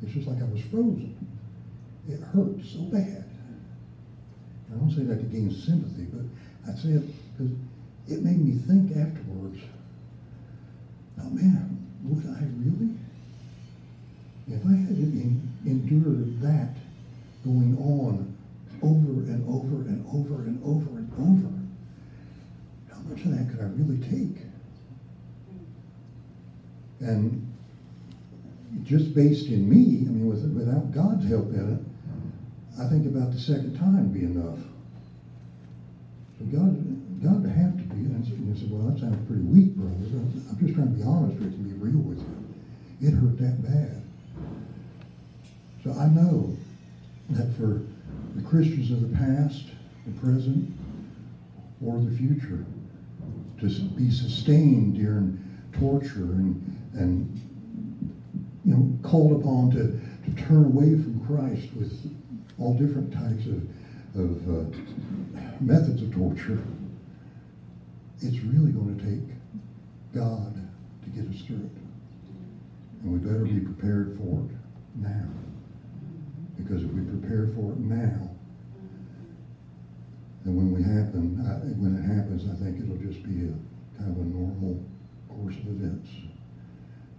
It's 0.00 0.12
just 0.12 0.28
like 0.28 0.40
I 0.40 0.44
was 0.44 0.60
frozen. 0.60 1.14
It 2.08 2.20
hurt 2.20 2.62
so 2.62 2.82
bad. 2.82 3.24
I 4.70 4.76
don't 4.76 4.90
say 4.90 5.02
that 5.02 5.18
to 5.18 5.26
gain 5.26 5.50
sympathy, 5.50 6.06
but 6.12 6.22
I 6.70 6.76
say 6.76 6.90
it 6.90 7.02
because 7.36 7.52
it 8.06 8.22
made 8.22 8.38
me 8.38 8.52
think 8.52 8.96
afterwards 8.96 9.58
Oh 11.18 11.30
man, 11.30 11.76
would 12.04 12.26
I 12.26 12.42
really? 12.58 12.90
If 14.48 14.64
I 14.66 14.72
had 14.74 14.96
to 14.96 15.02
endure 15.64 16.14
that 16.40 16.76
going 17.42 17.74
on 17.78 18.32
over 18.82 19.22
and 19.32 19.48
over 19.48 19.80
and 19.88 20.06
over 20.06 20.42
and 20.42 20.62
over 20.62 20.98
and 20.98 21.12
over, 21.18 21.56
much 23.08 23.24
of 23.24 23.30
that 23.30 23.48
could 23.48 23.60
I 23.60 23.64
really 23.64 23.98
take? 23.98 24.42
And 27.00 27.46
just 28.84 29.05
based 29.16 29.46
in 29.46 29.66
me, 29.66 30.04
I 30.06 30.12
mean, 30.12 30.28
with, 30.28 30.44
without 30.52 30.92
God's 30.92 31.26
help 31.26 31.48
in 31.54 31.72
it, 31.72 31.80
I 32.78 32.86
think 32.86 33.06
about 33.06 33.32
the 33.32 33.40
second 33.40 33.78
time 33.78 34.12
be 34.12 34.20
enough. 34.20 34.60
So 36.38 36.44
God, 36.52 36.76
God 37.24 37.42
would 37.42 37.50
have 37.50 37.78
to 37.78 37.82
be. 37.96 38.04
And 38.04 38.20
you 38.28 38.54
said, 38.54 38.70
well, 38.70 38.92
that 38.92 39.00
sounds 39.00 39.16
pretty 39.26 39.42
weak, 39.42 39.74
brother. 39.74 39.96
I'm 39.96 40.58
just 40.60 40.74
trying 40.74 40.92
to 40.92 40.98
be 41.00 41.02
honest 41.02 41.40
with 41.40 41.58
you, 41.58 41.64
be 41.64 41.80
real 41.80 42.02
with 42.04 42.18
you. 42.18 43.08
It 43.08 43.14
hurt 43.14 43.38
that 43.38 43.62
bad. 43.64 44.02
So 45.82 45.98
I 45.98 46.08
know 46.08 46.54
that 47.30 47.56
for 47.56 47.80
the 48.34 48.42
Christians 48.42 48.90
of 48.90 49.00
the 49.00 49.16
past, 49.16 49.64
the 50.04 50.12
present, 50.20 50.76
or 51.82 51.98
the 52.00 52.14
future, 52.18 52.66
to 53.60 53.66
be 53.96 54.10
sustained 54.10 54.96
during 54.96 55.42
torture 55.72 56.36
and, 56.36 56.78
and 56.92 57.40
you 58.66 58.74
know, 58.74 58.98
called 59.08 59.40
upon 59.40 59.70
to, 59.70 59.92
to 60.24 60.42
turn 60.42 60.64
away 60.64 60.90
from 60.90 61.24
Christ 61.24 61.72
with 61.76 61.92
all 62.58 62.74
different 62.74 63.12
types 63.12 63.46
of, 63.46 63.62
of 64.18 64.48
uh, 64.50 64.76
methods 65.60 66.02
of 66.02 66.12
torture, 66.12 66.58
it's 68.20 68.40
really 68.40 68.72
going 68.72 68.98
to 68.98 69.04
take 69.04 69.36
God 70.12 70.52
to 71.04 71.10
get 71.10 71.32
us 71.32 71.42
through 71.46 71.62
it. 71.62 73.02
And 73.04 73.12
we 73.12 73.18
better 73.20 73.44
be 73.44 73.60
prepared 73.60 74.18
for 74.18 74.42
it 74.42 74.56
now. 74.96 75.28
Because 76.56 76.82
if 76.82 76.90
we 76.90 77.02
prepare 77.02 77.50
for 77.54 77.70
it 77.70 77.78
now, 77.78 78.30
then 80.44 80.56
when 80.56 80.72
we 80.72 80.82
happen, 80.82 81.38
I, 81.46 81.70
when 81.78 81.94
it 81.94 82.02
happens, 82.02 82.50
I 82.50 82.56
think 82.64 82.80
it'll 82.80 82.96
just 82.96 83.22
be 83.22 83.46
a 83.46 83.54
kind 83.98 84.10
of 84.10 84.18
a 84.18 84.24
normal 84.24 84.82
course 85.28 85.54
of 85.54 85.68
events. 85.68 86.08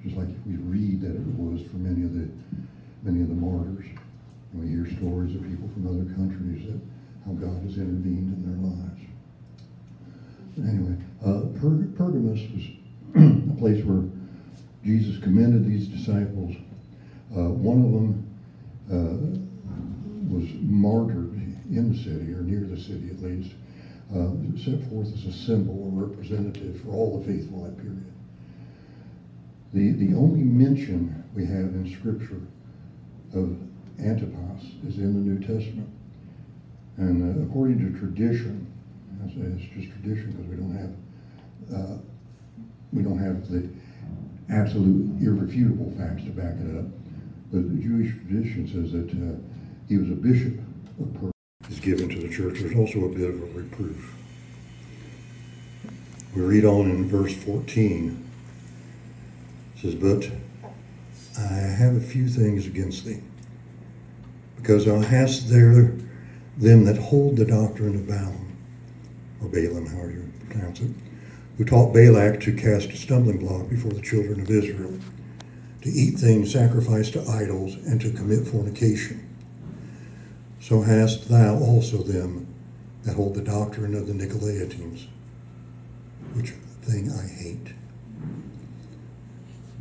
Just 0.03 0.15
like 0.15 0.27
we 0.45 0.55
read 0.55 1.01
that 1.01 1.15
it 1.15 1.25
was 1.35 1.61
for 1.69 1.77
many 1.77 2.03
of 2.03 2.13
the 2.13 2.29
many 3.03 3.21
of 3.21 3.29
the 3.29 3.35
martyrs, 3.35 3.85
and 4.53 4.61
we 4.61 4.69
hear 4.69 4.85
stories 4.97 5.35
of 5.35 5.43
people 5.43 5.69
from 5.69 5.87
other 5.87 6.13
countries 6.15 6.65
that 6.67 6.79
how 7.25 7.33
God 7.33 7.61
has 7.63 7.77
intervened 7.77 8.33
in 8.33 8.43
their 8.45 8.57
lives. 8.69 9.01
Anyway, 10.57 10.95
uh, 11.21 11.41
per- 11.59 11.87
Pergamos 11.95 12.41
was 12.53 12.63
a 13.51 13.59
place 13.59 13.83
where 13.83 14.03
Jesus 14.83 15.21
commended 15.21 15.65
these 15.65 15.87
disciples. 15.87 16.55
Uh, 17.35 17.49
one 17.51 17.83
of 17.83 17.91
them 17.91 18.23
uh, 18.89 20.33
was 20.33 20.45
martyred 20.61 21.33
in 21.69 21.91
the 21.91 21.97
city, 21.97 22.31
or 22.31 22.41
near 22.41 22.61
the 22.61 22.79
city 22.79 23.09
at 23.09 23.21
least, 23.21 23.53
uh, 24.13 24.31
set 24.57 24.81
forth 24.89 25.13
as 25.13 25.25
a 25.25 25.31
symbol 25.31 25.91
or 25.93 26.05
representative 26.05 26.79
for 26.79 26.89
all 26.91 27.19
the 27.19 27.25
faithful 27.25 27.63
that 27.63 27.77
period. 27.77 28.06
The, 29.73 29.91
the 29.91 30.15
only 30.15 30.41
mention 30.41 31.23
we 31.35 31.45
have 31.45 31.75
in 31.75 31.93
Scripture 31.99 32.41
of 33.33 33.57
Antipas 33.99 34.63
is 34.87 34.97
in 34.97 35.13
the 35.13 35.19
New 35.19 35.39
Testament. 35.39 35.89
And 36.97 37.21
uh, 37.21 37.43
according 37.43 37.79
to 37.79 37.99
tradition, 37.99 38.71
I 39.23 39.27
say 39.27 39.41
it's 39.41 39.73
just 39.75 39.89
tradition 39.99 40.31
because 40.31 40.47
we 40.47 40.55
don't 40.55 40.75
have 40.75 40.93
uh, 41.75 41.97
we 42.93 43.03
don't 43.03 43.19
have 43.19 43.49
the 43.49 43.67
absolute 44.49 45.21
irrefutable 45.21 45.93
facts 45.97 46.23
to 46.23 46.29
back 46.29 46.55
it 46.55 46.79
up. 46.79 46.85
But 47.51 47.69
the 47.69 47.81
Jewish 47.81 48.13
tradition 48.13 48.67
says 48.67 48.93
that 48.93 49.11
uh, 49.11 49.37
he 49.87 49.97
was 49.97 50.09
a 50.09 50.15
bishop 50.15 50.59
of 50.99 51.13
Persia. 51.13 51.31
Is 51.69 51.79
given 51.81 52.07
to 52.09 52.21
the 52.21 52.29
church. 52.33 52.59
There's 52.59 52.77
also 52.77 53.05
a 53.05 53.09
bit 53.09 53.29
of 53.29 53.41
a 53.41 53.45
reproof. 53.47 54.13
We 56.33 56.41
read 56.41 56.63
on 56.63 56.89
in 56.89 57.09
verse 57.09 57.35
14. 57.35 58.26
Says, 59.81 59.95
But 59.95 60.31
I 61.37 61.53
have 61.53 61.95
a 61.95 62.01
few 62.01 62.27
things 62.27 62.65
against 62.65 63.05
thee, 63.05 63.21
because 64.55 64.85
thou 64.85 64.99
hast 64.99 65.49
there 65.49 65.93
them 66.57 66.85
that 66.85 66.97
hold 66.97 67.37
the 67.37 67.45
doctrine 67.45 67.95
of 67.95 68.07
Balaam, 68.07 68.57
or 69.41 69.47
Balaam, 69.47 69.85
however 69.85 70.11
you 70.11 70.31
pronounce 70.49 70.81
it, 70.81 70.89
who 71.57 71.65
taught 71.65 71.93
Balak 71.93 72.39
to 72.41 72.53
cast 72.53 72.89
a 72.89 72.97
stumbling 72.97 73.37
block 73.37 73.69
before 73.69 73.91
the 73.91 74.01
children 74.01 74.41
of 74.41 74.49
Israel, 74.49 74.97
to 75.83 75.89
eat 75.89 76.17
things 76.17 76.51
sacrificed 76.51 77.13
to 77.13 77.29
idols, 77.29 77.75
and 77.85 78.01
to 78.01 78.11
commit 78.11 78.47
fornication. 78.47 79.23
So 80.59 80.81
hast 80.81 81.29
thou 81.29 81.59
also 81.59 81.97
them 82.01 82.47
that 83.03 83.15
hold 83.15 83.35
the 83.35 83.43
doctrine 83.43 83.93
of 83.93 84.07
the 84.07 84.13
Nicolaitans, 84.13 85.05
which 86.33 86.49
thing 86.81 87.11
I 87.11 87.27
hate. 87.27 87.76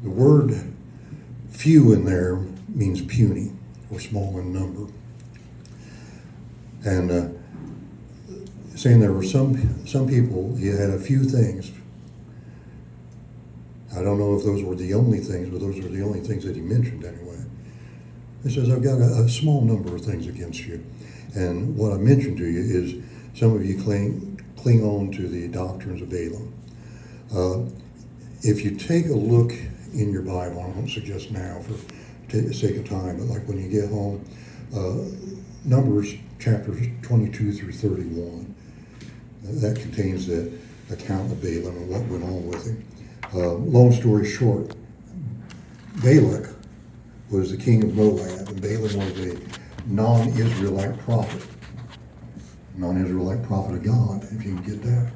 The 0.02 0.10
word 0.10 0.54
few 1.50 1.92
in 1.92 2.04
there 2.04 2.36
means 2.68 3.00
puny 3.02 3.52
or 3.90 4.00
small 4.00 4.38
in 4.38 4.52
number. 4.52 4.92
And 6.84 7.10
uh, 7.10 7.28
saying 8.76 9.00
there 9.00 9.12
were 9.12 9.24
some 9.24 9.86
some 9.86 10.06
people 10.06 10.54
he 10.56 10.68
had 10.68 10.90
a 10.90 10.98
few 10.98 11.24
things. 11.24 11.72
I 13.96 14.02
don't 14.02 14.18
know 14.18 14.36
if 14.36 14.44
those 14.44 14.62
were 14.62 14.74
the 14.74 14.92
only 14.92 15.20
things, 15.20 15.48
but 15.48 15.60
those 15.60 15.80
were 15.80 15.88
the 15.88 16.02
only 16.02 16.20
things 16.20 16.44
that 16.44 16.54
he 16.54 16.60
mentioned 16.60 17.04
anyway. 17.04 17.42
He 18.42 18.50
says, 18.50 18.70
I've 18.70 18.82
got 18.82 19.00
a, 19.00 19.24
a 19.24 19.28
small 19.28 19.62
number 19.62 19.94
of 19.94 20.02
things 20.02 20.26
against 20.26 20.66
you. 20.66 20.84
And 21.34 21.76
what 21.76 21.92
I 21.92 21.96
mentioned 21.96 22.36
to 22.38 22.46
you 22.46 22.60
is 22.60 23.02
some 23.38 23.54
of 23.54 23.64
you 23.64 23.82
cling, 23.82 24.40
cling 24.56 24.84
on 24.84 25.12
to 25.12 25.28
the 25.28 25.48
doctrines 25.48 26.02
of 26.02 26.10
Balaam. 26.10 26.52
Uh, 27.34 27.70
if 28.42 28.64
you 28.64 28.76
take 28.76 29.06
a 29.06 29.14
look 29.14 29.52
in 29.94 30.12
your 30.12 30.22
Bible, 30.22 30.60
I 30.60 30.70
don't 30.70 30.88
suggest 30.88 31.30
now 31.30 31.60
for 31.60 31.74
the 32.28 32.52
sake 32.52 32.76
of 32.76 32.88
time, 32.88 33.18
but 33.18 33.26
like 33.26 33.46
when 33.46 33.58
you 33.58 33.68
get 33.68 33.88
home, 33.90 34.24
uh, 34.74 34.96
Numbers 35.64 36.14
chapters 36.38 36.86
22 37.02 37.52
through 37.52 37.72
31. 37.72 38.54
That 39.42 39.76
contains 39.80 40.26
the 40.26 40.52
account 40.90 41.30
of 41.32 41.40
Balaam 41.42 41.76
and 41.76 41.88
what 41.88 42.02
went 42.06 42.22
on 42.22 42.46
with 42.46 42.66
him. 42.66 42.84
Uh, 43.34 43.54
long 43.54 43.92
story 43.92 44.28
short, 44.28 44.74
Balak 46.02 46.50
was 47.30 47.50
the 47.50 47.56
king 47.56 47.82
of 47.82 47.94
Moab, 47.96 48.48
and 48.48 48.60
Balaam 48.60 48.98
was 48.98 49.26
a 49.26 49.38
non 49.86 50.28
Israelite 50.28 50.98
prophet. 51.00 51.42
Non 52.76 53.02
Israelite 53.04 53.42
prophet 53.44 53.76
of 53.76 53.82
God, 53.82 54.22
if 54.32 54.44
you 54.44 54.54
get 54.60 54.82
that. 54.82 55.12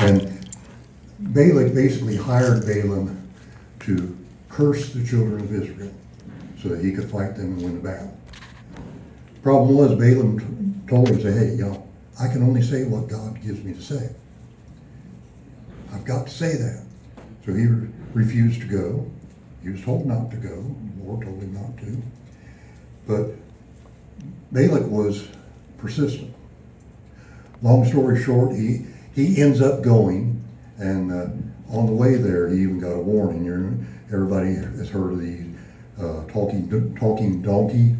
And 0.00 0.46
Balak 1.20 1.74
basically 1.74 2.16
hired 2.16 2.66
Balaam 2.66 3.23
to 3.84 4.16
curse 4.48 4.92
the 4.92 5.04
children 5.04 5.40
of 5.40 5.52
Israel 5.52 5.92
so 6.60 6.68
that 6.70 6.82
he 6.82 6.92
could 6.92 7.10
fight 7.10 7.36
them 7.36 7.54
and 7.54 7.62
win 7.62 7.74
the 7.74 7.80
battle. 7.80 8.16
Problem 9.42 9.76
was, 9.76 9.94
Balaam 9.94 10.82
told 10.88 11.08
him, 11.08 11.20
say, 11.20 11.32
hey, 11.32 11.54
you 11.54 11.64
know, 11.64 11.86
I 12.18 12.28
can 12.28 12.42
only 12.42 12.62
say 12.62 12.84
what 12.84 13.08
God 13.08 13.42
gives 13.42 13.62
me 13.62 13.74
to 13.74 13.82
say. 13.82 14.14
I've 15.92 16.04
got 16.04 16.26
to 16.26 16.32
say 16.32 16.56
that. 16.56 16.84
So 17.44 17.52
he 17.52 17.66
re- 17.66 17.88
refused 18.14 18.60
to 18.62 18.66
go. 18.66 19.10
He 19.62 19.70
was 19.70 19.82
told 19.82 20.06
not 20.06 20.30
to 20.30 20.36
go. 20.36 20.74
The 20.98 21.04
Lord 21.04 21.24
told 21.24 21.42
him 21.42 21.52
not 21.52 21.76
to. 21.78 22.02
But 23.06 23.32
Balak 24.52 24.88
was 24.88 25.28
persistent. 25.78 26.34
Long 27.60 27.84
story 27.84 28.22
short, 28.22 28.54
he, 28.54 28.86
he 29.14 29.40
ends 29.42 29.60
up 29.60 29.82
going, 29.82 30.42
and 30.78 31.12
uh, 31.12 31.26
on 31.70 31.86
the 31.86 31.92
way 31.92 32.16
there, 32.16 32.48
he 32.48 32.62
even 32.62 32.78
got 32.78 32.92
a 32.92 33.00
warning. 33.00 33.44
You're, 33.44 33.72
everybody 34.12 34.54
has 34.54 34.88
heard 34.88 35.12
of 35.12 35.20
the 35.20 35.44
uh, 35.98 36.24
talking, 36.26 36.96
talking 36.96 37.42
donkey 37.42 37.96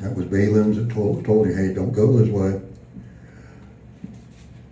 that 0.00 0.16
was 0.16 0.26
Balaam's 0.26 0.76
that 0.76 0.90
told, 0.90 1.24
told 1.24 1.46
him, 1.46 1.56
hey, 1.56 1.74
don't 1.74 1.92
go 1.92 2.16
this 2.16 2.28
way. 2.28 2.60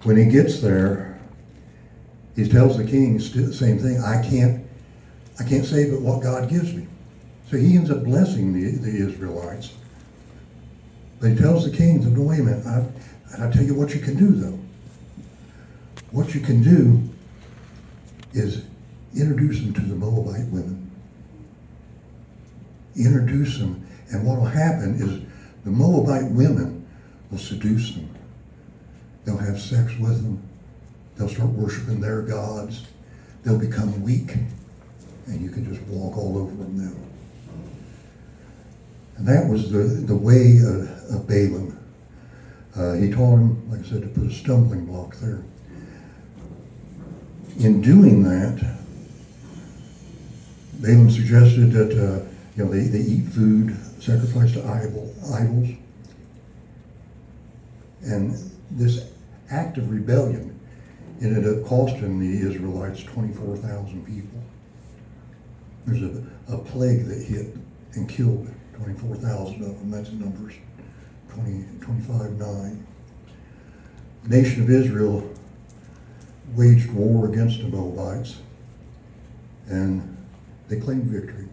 When 0.04 0.16
he 0.16 0.24
gets 0.26 0.60
there, 0.60 1.20
he 2.34 2.48
tells 2.48 2.78
the 2.78 2.84
king 2.84 3.18
the 3.18 3.52
same 3.52 3.78
thing. 3.78 4.00
I 4.00 4.22
can't, 4.22 4.64
I 5.38 5.44
can't 5.44 5.66
say 5.66 5.90
but 5.90 6.00
what 6.00 6.22
God 6.22 6.48
gives 6.48 6.72
me. 6.72 6.86
So 7.50 7.56
he 7.56 7.76
ends 7.76 7.90
up 7.90 8.04
blessing 8.04 8.52
the, 8.52 8.70
the 8.78 8.90
Israelites. 8.90 9.74
But 11.20 11.30
he 11.30 11.36
tells 11.36 11.70
the 11.70 11.76
king, 11.76 12.00
no, 12.14 12.22
wait 12.22 12.40
a 12.40 12.42
minute, 12.44 12.66
I, 12.66 13.46
I 13.46 13.50
tell 13.50 13.64
you 13.64 13.74
what 13.74 13.94
you 13.94 14.00
can 14.00 14.16
do 14.16 14.30
though. 14.30 14.58
What 16.10 16.34
you 16.34 16.40
can 16.40 16.62
do 16.62 17.07
is 18.32 18.64
introduce 19.14 19.60
them 19.60 19.72
to 19.74 19.80
the 19.80 19.94
Moabite 19.94 20.46
women. 20.48 20.90
Introduce 22.96 23.58
them 23.58 23.86
and 24.10 24.24
what 24.24 24.38
will 24.38 24.46
happen 24.46 24.94
is 24.94 25.20
the 25.64 25.70
Moabite 25.70 26.30
women 26.30 26.86
will 27.30 27.38
seduce 27.38 27.94
them. 27.94 28.08
They'll 29.24 29.36
have 29.36 29.60
sex 29.60 29.96
with 29.98 30.22
them. 30.22 30.42
They'll 31.16 31.28
start 31.28 31.50
worshiping 31.50 32.00
their 32.00 32.22
gods. 32.22 32.86
They'll 33.42 33.58
become 33.58 34.02
weak. 34.02 34.34
And 35.26 35.42
you 35.42 35.50
can 35.50 35.64
just 35.64 35.86
walk 35.88 36.16
all 36.16 36.38
over 36.38 36.50
them 36.50 36.78
then. 36.78 37.04
And 39.18 39.26
that 39.26 39.46
was 39.46 39.70
the, 39.70 39.78
the 39.78 40.16
way 40.16 40.58
of, 40.58 41.14
of 41.14 41.26
Balaam. 41.26 41.76
Uh, 42.74 42.94
he 42.94 43.10
taught 43.10 43.34
him, 43.34 43.70
like 43.70 43.80
I 43.80 43.82
said, 43.82 44.02
to 44.02 44.08
put 44.08 44.28
a 44.28 44.32
stumbling 44.32 44.86
block 44.86 45.16
there. 45.16 45.42
In 47.58 47.80
doing 47.80 48.22
that, 48.22 48.64
Balaam 50.80 51.10
suggested 51.10 51.72
that 51.72 51.90
uh, 51.90 52.24
you 52.56 52.64
know 52.64 52.70
they, 52.70 52.84
they 52.84 53.00
eat 53.00 53.24
food 53.24 53.76
sacrificed 54.00 54.54
to 54.54 54.64
idol, 54.64 55.12
idols. 55.34 55.70
And 58.02 58.52
this 58.70 59.10
act 59.50 59.76
of 59.76 59.90
rebellion 59.90 60.58
ended 61.20 61.48
up 61.48 61.66
costing 61.66 62.20
the 62.20 62.48
Israelites 62.48 63.02
24,000 63.02 64.06
people. 64.06 64.40
There's 65.84 66.02
a, 66.02 66.22
a 66.54 66.58
plague 66.58 67.06
that 67.06 67.20
hit 67.20 67.56
and 67.94 68.08
killed 68.08 68.48
24,000 68.76 69.62
of 69.62 69.78
them. 69.80 69.90
That's 69.90 70.12
Numbers 70.12 70.54
20, 71.30 71.64
25, 71.80 72.32
9. 72.38 72.86
The 74.22 74.28
nation 74.28 74.62
of 74.62 74.70
Israel 74.70 75.28
waged 76.54 76.90
war 76.92 77.26
against 77.26 77.60
the 77.60 77.68
Moabites 77.68 78.36
and 79.68 80.16
they 80.68 80.78
claimed 80.78 81.04
victory. 81.04 81.48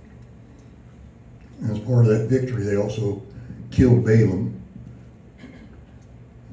And 1.61 1.71
as 1.71 1.79
part 1.79 2.05
of 2.05 2.11
that 2.11 2.27
victory, 2.29 2.63
they 2.63 2.77
also 2.77 3.21
killed 3.71 4.05
Balaam, 4.05 4.61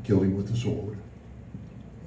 killed 0.04 0.24
him 0.24 0.36
with 0.36 0.48
the 0.48 0.56
sword. 0.56 0.96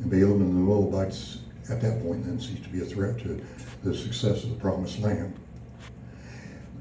And 0.01 0.09
Balaam 0.09 0.41
and 0.41 0.51
the 0.51 0.59
Moabites 0.59 1.39
at 1.69 1.81
that 1.81 2.01
point 2.03 2.25
then 2.25 2.39
ceased 2.39 2.63
to 2.63 2.69
be 2.69 2.81
a 2.81 2.85
threat 2.85 3.17
to 3.19 3.43
the 3.83 3.95
success 3.95 4.43
of 4.43 4.49
the 4.49 4.55
promised 4.55 4.99
land. 4.99 5.33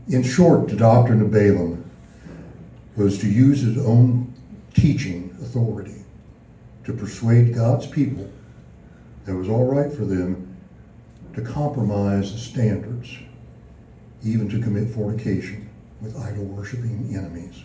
In 0.08 0.22
short, 0.22 0.68
the 0.68 0.76
doctrine 0.76 1.22
of 1.22 1.30
Balaam 1.30 1.90
was 2.96 3.18
to 3.18 3.28
use 3.28 3.62
his 3.62 3.78
own 3.78 4.32
teaching 4.74 5.36
authority 5.40 6.04
to 6.84 6.92
persuade 6.92 7.54
God's 7.54 7.86
people 7.86 8.30
that 9.24 9.32
it 9.32 9.36
was 9.36 9.48
all 9.48 9.66
right 9.66 9.92
for 9.92 10.04
them 10.04 10.56
to 11.34 11.42
compromise 11.42 12.32
the 12.32 12.38
standards, 12.38 13.16
even 14.22 14.48
to 14.48 14.60
commit 14.60 14.90
fornication 14.90 15.68
with 16.00 16.16
idol 16.16 16.44
worshiping 16.44 17.14
enemies. 17.16 17.62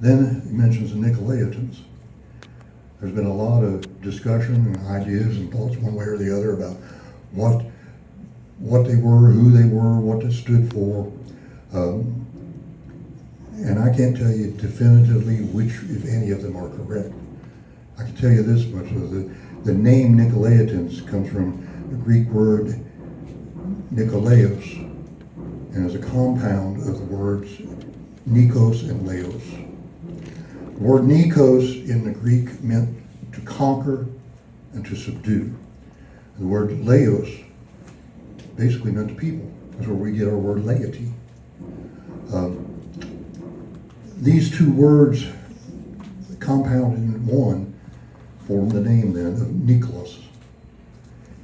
Then 0.00 0.42
he 0.46 0.52
mentions 0.52 0.92
the 0.92 0.98
Nicolaitans. 0.98 1.78
There's 3.00 3.14
been 3.14 3.26
a 3.26 3.34
lot 3.34 3.62
of 3.62 4.02
discussion 4.02 4.54
and 4.54 4.86
ideas 4.88 5.36
and 5.38 5.50
thoughts 5.52 5.76
one 5.76 5.94
way 5.94 6.04
or 6.04 6.16
the 6.16 6.34
other 6.36 6.54
about 6.54 6.76
what 7.32 7.64
what 8.58 8.86
they 8.86 8.96
were, 8.96 9.30
who 9.30 9.50
they 9.50 9.68
were, 9.68 10.00
what 10.00 10.20
they 10.20 10.32
stood 10.32 10.72
for. 10.72 11.12
Um, 11.74 12.26
and 13.52 13.78
I 13.78 13.94
can't 13.94 14.16
tell 14.16 14.30
you 14.30 14.50
definitively 14.52 15.42
which, 15.42 15.72
if 15.90 16.06
any 16.06 16.30
of 16.30 16.42
them 16.42 16.56
are 16.56 16.70
correct. 16.70 17.12
I 17.98 18.02
can 18.02 18.14
tell 18.16 18.30
you 18.30 18.42
this 18.42 18.66
much: 18.66 18.88
the, 18.88 19.30
the 19.64 19.72
name 19.72 20.16
Nicolaitans 20.16 21.06
comes 21.08 21.30
from 21.30 21.66
the 21.90 21.96
Greek 21.96 22.28
word 22.28 22.78
Nikolaos, 23.92 24.82
and 25.74 25.86
is 25.86 25.94
a 25.94 25.98
compound 25.98 26.78
of 26.88 26.98
the 26.98 27.04
words 27.04 27.50
Nikos 28.28 28.88
and 28.90 29.06
Laos. 29.06 29.42
The 30.74 30.82
word 30.82 31.02
Nikos 31.02 31.88
in 31.88 32.04
the 32.04 32.10
Greek 32.10 32.62
meant 32.62 32.98
to 33.32 33.40
conquer 33.42 34.06
and 34.74 34.84
to 34.84 34.94
subdue. 34.94 35.56
The 36.38 36.46
word 36.46 36.78
Laos 36.84 37.28
basically 38.56 38.92
meant 38.92 39.16
people. 39.16 39.50
That's 39.72 39.86
where 39.86 39.96
we 39.96 40.12
get 40.12 40.28
our 40.28 40.36
word 40.36 40.64
laity. 40.64 41.12
Um, 42.32 42.62
these 44.18 44.56
two 44.56 44.70
words 44.72 45.26
compounded 46.40 46.98
in 46.98 47.26
one 47.26 47.75
form 48.46 48.68
the 48.68 48.80
name 48.80 49.12
then 49.12 49.34
of 49.34 49.52
Nicholas. 49.52 50.18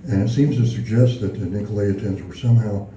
And 0.05 0.29
it 0.29 0.33
seems 0.33 0.57
to 0.57 0.67
suggest 0.67 1.21
that 1.21 1.39
the 1.39 1.47
Nicolaitans 1.47 2.27
were 2.27 2.35
somehow 2.35 2.89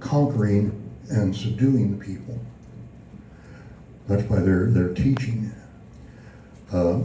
conquering 0.00 0.72
and 1.10 1.34
subduing 1.34 1.98
the 1.98 2.04
people. 2.04 2.38
That's 4.06 4.22
by 4.22 4.40
their, 4.40 4.66
their 4.66 4.94
teaching. 4.94 5.52
Uh, 6.72 7.00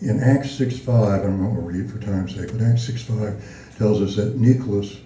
in 0.00 0.20
Acts 0.20 0.58
6.5, 0.58 1.24
I'm 1.24 1.42
not 1.42 1.54
going 1.54 1.56
to 1.56 1.60
read 1.62 1.90
for 1.90 1.98
time's 1.98 2.34
sake, 2.34 2.52
but 2.52 2.60
Acts 2.60 2.88
6.5 2.88 3.78
tells 3.78 4.00
us 4.00 4.16
that 4.16 4.36
Nicholas 4.36 4.98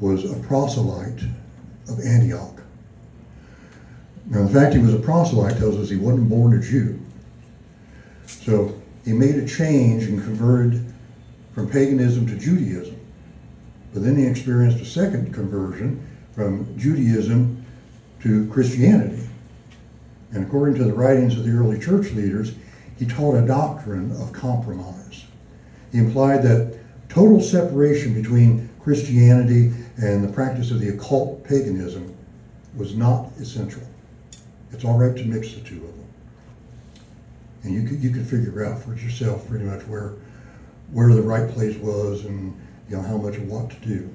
was 0.00 0.30
a 0.30 0.34
proselyte 0.40 1.22
of 1.88 2.00
Antioch. 2.00 2.60
Now, 4.26 4.46
the 4.46 4.52
fact 4.52 4.74
he 4.74 4.80
was 4.80 4.92
a 4.92 4.98
proselyte 4.98 5.56
tells 5.56 5.76
us 5.76 5.88
he 5.88 5.96
wasn't 5.96 6.28
born 6.28 6.58
a 6.58 6.60
Jew. 6.60 7.00
So 8.26 8.78
he 9.08 9.14
made 9.14 9.36
a 9.36 9.46
change 9.46 10.02
and 10.04 10.22
converted 10.22 10.84
from 11.54 11.66
paganism 11.70 12.26
to 12.26 12.36
Judaism. 12.36 12.94
But 13.94 14.02
then 14.02 14.18
he 14.18 14.26
experienced 14.26 14.82
a 14.82 14.84
second 14.84 15.32
conversion 15.32 16.06
from 16.34 16.78
Judaism 16.78 17.64
to 18.20 18.46
Christianity. 18.48 19.26
And 20.32 20.44
according 20.44 20.74
to 20.74 20.84
the 20.84 20.92
writings 20.92 21.38
of 21.38 21.44
the 21.44 21.52
early 21.52 21.80
church 21.80 22.10
leaders, 22.10 22.52
he 22.98 23.06
taught 23.06 23.36
a 23.36 23.46
doctrine 23.46 24.12
of 24.20 24.34
compromise. 24.34 25.24
He 25.90 25.96
implied 25.96 26.42
that 26.42 26.78
total 27.08 27.40
separation 27.40 28.12
between 28.12 28.68
Christianity 28.78 29.72
and 29.96 30.22
the 30.22 30.30
practice 30.30 30.70
of 30.70 30.80
the 30.80 30.90
occult 30.90 31.44
paganism 31.44 32.14
was 32.76 32.94
not 32.94 33.32
essential. 33.40 33.82
It's 34.70 34.84
all 34.84 34.98
right 34.98 35.16
to 35.16 35.24
mix 35.24 35.54
the 35.54 35.62
two 35.62 35.76
of 35.76 35.96
them. 35.96 35.97
And 37.64 37.74
you 37.74 37.88
could, 37.88 38.02
you 38.02 38.10
could 38.10 38.26
figure 38.26 38.64
out 38.64 38.82
for 38.82 38.94
yourself 38.94 39.48
pretty 39.48 39.64
much 39.64 39.82
where, 39.86 40.14
where 40.92 41.12
the 41.12 41.22
right 41.22 41.50
place 41.50 41.76
was 41.76 42.24
and 42.24 42.58
you 42.88 42.96
know 42.96 43.02
how 43.02 43.16
much 43.16 43.36
of 43.36 43.48
what 43.48 43.70
to 43.70 43.76
do. 43.86 44.14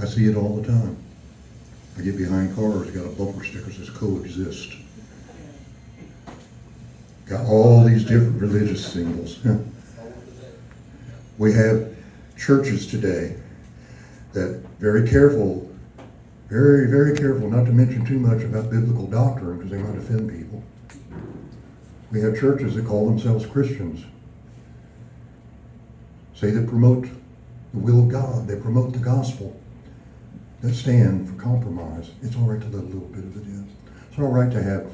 I 0.00 0.06
see 0.06 0.26
it 0.26 0.36
all 0.36 0.56
the 0.56 0.66
time. 0.66 0.96
I 1.98 2.02
get 2.02 2.16
behind 2.16 2.54
cars, 2.56 2.90
got 2.90 3.04
a 3.04 3.10
bumper 3.10 3.44
sticker 3.44 3.66
that 3.66 3.74
says 3.74 3.90
coexist. 3.90 4.74
Got 7.26 7.46
all 7.46 7.84
these 7.84 8.02
different 8.02 8.40
religious 8.40 8.84
symbols. 8.92 9.38
we 11.38 11.52
have 11.52 11.94
churches 12.36 12.86
today 12.86 13.36
that 14.32 14.62
very 14.78 15.08
careful, 15.08 15.70
very, 16.52 16.86
very 16.86 17.16
careful 17.16 17.48
not 17.48 17.64
to 17.64 17.72
mention 17.72 18.04
too 18.04 18.18
much 18.18 18.42
about 18.42 18.70
biblical 18.70 19.06
doctrine 19.06 19.56
because 19.56 19.70
they 19.70 19.78
might 19.78 19.96
offend 19.96 20.30
people. 20.30 20.62
We 22.10 22.20
have 22.20 22.38
churches 22.38 22.74
that 22.74 22.84
call 22.84 23.06
themselves 23.08 23.46
Christians. 23.46 24.04
Say 26.34 26.50
they 26.50 26.66
promote 26.66 27.04
the 27.72 27.78
will 27.78 28.00
of 28.00 28.10
God, 28.10 28.46
they 28.46 28.56
promote 28.56 28.92
the 28.92 28.98
gospel, 28.98 29.58
that 30.60 30.74
stand 30.74 31.26
for 31.26 31.42
compromise. 31.42 32.10
It's 32.20 32.36
all 32.36 32.42
right 32.42 32.60
to 32.60 32.66
let 32.66 32.84
a 32.84 32.86
little 32.86 33.08
bit 33.08 33.24
of 33.24 33.34
it 33.38 33.46
in. 33.46 33.66
It's 34.10 34.18
all 34.18 34.26
right 34.26 34.52
to 34.52 34.62
have 34.62 34.92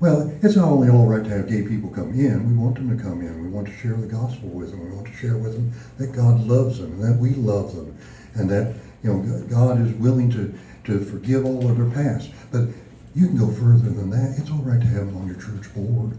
well, 0.00 0.32
it's 0.42 0.54
not 0.54 0.68
only 0.68 0.88
all 0.88 1.06
right 1.06 1.24
to 1.24 1.30
have 1.30 1.48
gay 1.48 1.62
people 1.62 1.90
come 1.90 2.12
in, 2.12 2.48
we 2.48 2.54
want 2.56 2.76
them 2.76 2.96
to 2.96 3.02
come 3.02 3.20
in. 3.20 3.42
We 3.42 3.48
want 3.48 3.66
to 3.66 3.72
share 3.72 3.94
the 3.94 4.06
gospel 4.06 4.48
with 4.48 4.70
them. 4.70 4.88
We 4.88 4.94
want 4.94 5.08
to 5.08 5.12
share 5.12 5.36
with 5.36 5.54
them 5.54 5.72
that 5.98 6.14
God 6.14 6.46
loves 6.46 6.78
them 6.78 6.92
and 6.92 7.02
that 7.02 7.18
we 7.20 7.30
love 7.30 7.74
them 7.74 7.98
and 8.34 8.48
that, 8.48 8.76
you 9.02 9.12
know, 9.12 9.46
God 9.48 9.80
is 9.80 9.92
willing 9.94 10.30
to, 10.32 10.52
to 10.84 11.04
forgive 11.04 11.44
all 11.44 11.70
of 11.70 11.76
their 11.76 11.90
past. 11.90 12.30
But 12.50 12.68
you 13.14 13.26
can 13.26 13.36
go 13.36 13.48
further 13.48 13.90
than 13.90 14.10
that. 14.10 14.38
It's 14.38 14.50
all 14.50 14.58
right 14.58 14.80
to 14.80 14.86
have 14.86 15.06
them 15.06 15.16
on 15.16 15.26
your 15.26 15.36
church 15.36 15.72
board. 15.74 16.16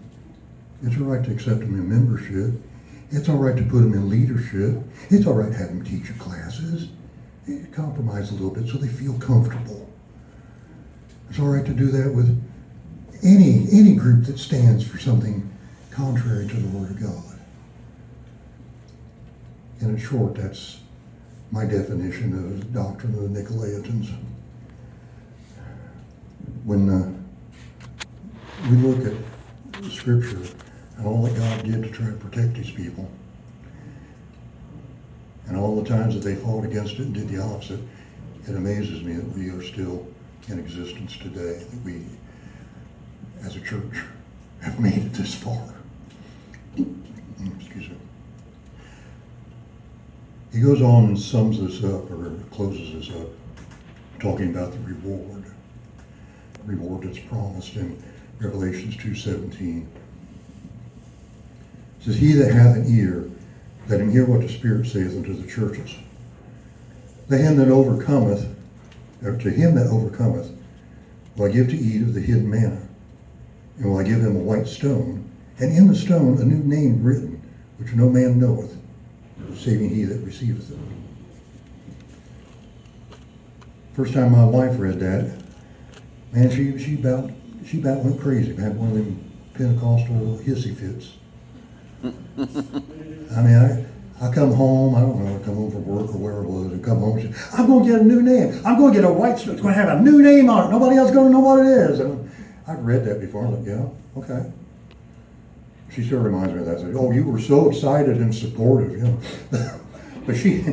It's 0.84 0.95
all 0.97 1.03
right 1.03 1.23
to 1.23 1.32
accept 1.32 1.59
them 1.59 1.75
in 1.75 1.89
membership. 1.89 2.53
It's 3.11 3.27
all 3.27 3.38
right 3.38 3.57
to 3.57 3.63
put 3.63 3.80
them 3.80 3.93
in 3.93 4.09
leadership. 4.09 4.82
It's 5.09 5.25
all 5.25 5.34
right 5.34 5.51
to 5.51 5.57
have 5.57 5.69
them 5.69 5.84
teach 5.84 6.07
your 6.07 6.17
classes. 6.17 6.89
Compromise 7.73 8.30
a 8.30 8.34
little 8.34 8.51
bit 8.51 8.67
so 8.67 8.77
they 8.77 8.88
feel 8.88 9.17
comfortable. 9.19 9.89
It's 11.30 11.39
all 11.39 11.47
right 11.47 11.65
to 11.65 11.73
do 11.73 11.88
that 11.88 12.13
with 12.13 12.39
any 13.23 13.67
any 13.71 13.95
group 13.95 14.25
that 14.25 14.39
stands 14.39 14.86
for 14.88 14.97
something 14.97 15.49
contrary 15.91 16.47
to 16.47 16.55
the 16.55 16.77
Word 16.77 16.91
of 16.91 17.01
God. 17.01 17.39
And 19.82 19.91
in 19.91 19.97
short, 19.97 20.36
that's 20.36 20.80
my 21.52 21.66
definition 21.66 22.34
of 22.34 22.74
doctrine 22.74 23.14
of 23.16 23.34
the 23.34 23.41
Nicolaitans. 23.41 24.10
When 26.64 26.89
uh, 26.89 27.12
we 28.70 28.78
look 28.78 29.06
at 29.06 29.91
Scripture 29.91 30.41
and 30.97 31.08
all 31.08 31.24
that 31.24 31.36
God 31.36 31.64
did 31.64 31.84
to 31.84 31.89
try 31.89 32.08
to 32.08 32.14
protect 32.14 32.58
His 32.58 32.70
people, 32.70 33.10
and 35.47 35.58
all 35.58 35.82
the 35.82 35.89
times 35.89 36.14
that 36.14 36.24
they 36.24 36.36
fought 36.36 36.66
against 36.66 36.93
it 36.93 37.00
and 37.00 37.14
did 37.14 37.28
the 37.30 37.41
opposite, 37.41 37.80
it 38.47 38.56
amazes 38.56 39.02
me 39.02 39.14
that 39.14 39.36
we 39.36 39.50
are 39.50 39.64
still 39.64 40.08
in 40.47 40.60
existence 40.60 41.18
today. 41.18 41.64
That 41.64 41.84
we 41.84 42.06
as 43.43 43.56
a 43.56 43.62
church 43.62 44.04
have 44.62 44.80
made 44.80 44.97
it 44.97 45.14
this 45.14 45.34
far. 45.34 45.74
Excuse 46.78 47.89
me. 47.89 47.97
He 50.52 50.62
goes 50.62 50.82
on 50.82 51.06
and 51.06 51.20
sums 51.20 51.60
this 51.60 51.84
up 51.84 52.10
or 52.10 52.32
closes 52.52 52.93
this 52.93 53.16
up, 53.16 53.28
talking 54.20 54.50
about 54.50 54.72
the 54.72 54.80
reward. 54.80 55.43
Reward 56.66 57.04
that's 57.04 57.20
promised 57.20 57.76
in 57.76 58.02
Revelations 58.39 58.97
2.17. 58.97 59.82
It 59.82 59.88
says, 62.04 62.18
He 62.18 62.34
that 62.34 62.52
hath 62.52 62.78
an 62.78 62.86
ear, 62.88 63.30
let 63.88 64.02
him 64.02 64.12
hear 64.12 64.26
what 64.26 64.41
the 64.41 64.50
Spirit 64.50 64.88
saith 64.88 65.16
unto 65.16 65.34
the 65.34 65.47
churches. 65.47 65.95
The 67.28 67.38
him 67.38 67.58
that 67.58 67.70
overcometh, 67.70 68.47
or 69.24 69.38
to 69.38 69.50
him 69.52 69.76
that 69.76 69.88
overcometh, 69.88 70.52
will 71.36 71.45
I 71.45 71.52
give 71.52 71.70
to 71.70 71.78
eat 71.78 72.02
of 72.02 72.14
the 72.14 72.22
hidden 72.22 72.50
manna 72.50 72.82
and 73.78 73.89
will 73.89 74.00
I 74.00 74.04
give 74.04 74.20
him 74.20 74.36
a 74.36 74.39
white 74.39 74.68
stone, 74.68 75.30
and 75.58 75.72
in 75.72 75.88
the 75.88 75.95
stone 75.95 76.38
a 76.39 76.45
new 76.45 76.64
name 76.64 77.04
written, 77.04 77.41
which 77.78 77.93
no 77.93 78.10
man 78.10 78.39
knoweth, 78.39 78.78
saving 79.60 79.89
he 79.89 80.03
that 80.05 80.20
receiveth 80.20 80.72
it. 80.72 80.78
First 83.93 84.14
time 84.14 84.32
my 84.32 84.45
wife 84.45 84.80
read 84.80 84.99
that, 84.99 85.41
man, 86.32 86.49
she 86.49 86.78
she 86.78 86.95
about 86.95 87.30
she 87.66 87.80
about 87.80 88.03
went 88.03 88.20
crazy. 88.20 88.55
Had 88.55 88.78
one 88.78 88.89
of 88.89 88.95
them 88.95 89.32
Pentecostal 89.53 90.39
hissy 90.41 90.74
fits. 90.74 91.18
I 93.36 93.41
mean, 93.41 93.55
I, 93.55 93.86
I 94.26 94.34
come 94.34 94.53
home, 94.53 94.95
I 94.95 95.01
don't 95.01 95.24
know, 95.24 95.36
I 95.36 95.43
come 95.43 95.55
home 95.55 95.72
from 95.72 95.86
work 95.86 96.16
or 96.16 96.18
wherever 96.18 96.43
it 96.43 96.49
was, 96.49 96.72
and 96.72 96.84
come 96.84 96.99
home 96.99 97.18
and 97.18 97.36
say, 97.36 97.41
I'm 97.53 97.68
going 97.68 97.86
to 97.86 97.91
get 97.91 98.01
a 98.01 98.03
new 98.03 98.22
name. 98.22 98.62
I'm 98.66 98.78
going 98.78 98.93
to 98.93 99.01
get 99.01 99.10
a 99.10 99.12
white 99.12 99.38
stone. 99.38 99.55
It's 99.55 99.62
going 99.62 99.76
to 99.76 99.82
have 99.82 99.99
a 99.99 100.01
new 100.01 100.22
name 100.22 100.49
on 100.49 100.68
it. 100.68 100.72
Nobody 100.72 100.95
else 100.95 101.10
is 101.10 101.16
going 101.16 101.28
to 101.28 101.34
know 101.34 101.41
what 101.41 101.60
it 101.60 101.68
is. 101.68 101.99
And 101.99 102.32
I've 102.68 102.80
read 102.80 103.03
that 103.05 103.20
before. 103.20 103.45
I'm 103.45 103.57
like, 103.57 103.68
yeah, 103.68 103.86
okay. 104.18 104.49
She 105.91 106.03
still 106.03 106.19
reminds 106.19 106.53
me 106.53 106.59
of 106.59 106.65
that. 106.65 106.93
Oh, 106.95 107.11
you 107.11 107.23
were 107.23 107.39
so 107.39 107.69
excited 107.69 108.17
and 108.17 108.33
supportive, 108.33 108.91
you 108.91 108.97
know. 108.99 109.19
but 110.25 110.37
she, 110.37 110.63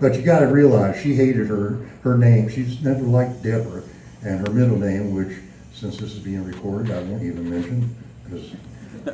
but 0.00 0.14
you 0.14 0.22
got 0.22 0.40
to 0.40 0.46
realize 0.46 1.00
she 1.00 1.14
hated 1.14 1.48
her 1.48 1.86
her 2.02 2.16
name. 2.16 2.48
She's 2.48 2.82
never 2.82 3.02
liked 3.02 3.42
Deborah, 3.42 3.82
and 4.24 4.46
her 4.46 4.52
middle 4.52 4.78
name, 4.78 5.14
which 5.14 5.36
since 5.74 5.98
this 5.98 6.14
is 6.14 6.18
being 6.18 6.44
recorded, 6.44 6.92
I 6.92 7.02
won't 7.02 7.22
even 7.22 7.50
mention 7.50 7.94
because 8.24 8.52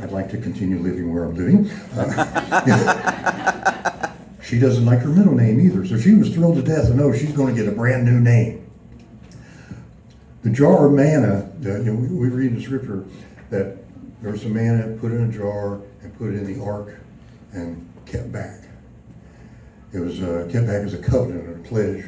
I'd 0.01 0.13
like 0.13 0.31
to 0.31 0.39
continue 0.39 0.79
living 0.79 1.13
where 1.13 1.25
I'm 1.25 1.35
living. 1.35 1.71
She 4.41 4.59
doesn't 4.59 4.87
like 4.87 5.01
her 5.01 5.11
middle 5.11 5.35
name 5.35 5.61
either, 5.61 5.87
so 5.87 5.99
she 5.99 6.15
was 6.15 6.33
thrilled 6.33 6.57
to 6.57 6.63
death 6.63 6.87
to 6.87 6.95
know 6.95 7.13
she's 7.13 7.33
going 7.33 7.55
to 7.55 7.63
get 7.63 7.71
a 7.71 7.77
brand 7.77 8.07
new 8.07 8.19
name 8.19 8.69
the 10.43 10.51
jar 10.51 10.87
of 10.87 10.93
manna, 10.93 11.51
you 11.61 11.85
know, 11.85 11.95
we, 11.95 12.09
we 12.09 12.29
read 12.29 12.53
in 12.53 12.63
scripture 12.63 13.05
that 13.51 13.79
there 14.21 14.33
was 14.33 14.45
manna 14.45 14.97
put 14.99 15.13
in 15.13 15.31
a 15.31 15.33
jar 15.33 15.81
and 16.03 16.17
put 16.19 16.35
it 16.35 16.37
in 16.37 16.53
the 16.53 16.63
ark 16.63 16.95
and 17.53 17.89
kept 18.07 18.33
back. 18.33 18.63
It 19.93 20.01
was 20.01 20.21
uh, 20.21 20.49
kept 20.51 20.67
back 20.67 20.83
as 20.83 20.95
a 20.95 20.99
covenant 20.99 21.49
or 21.49 21.57
a 21.57 21.61
pledge 21.61 22.05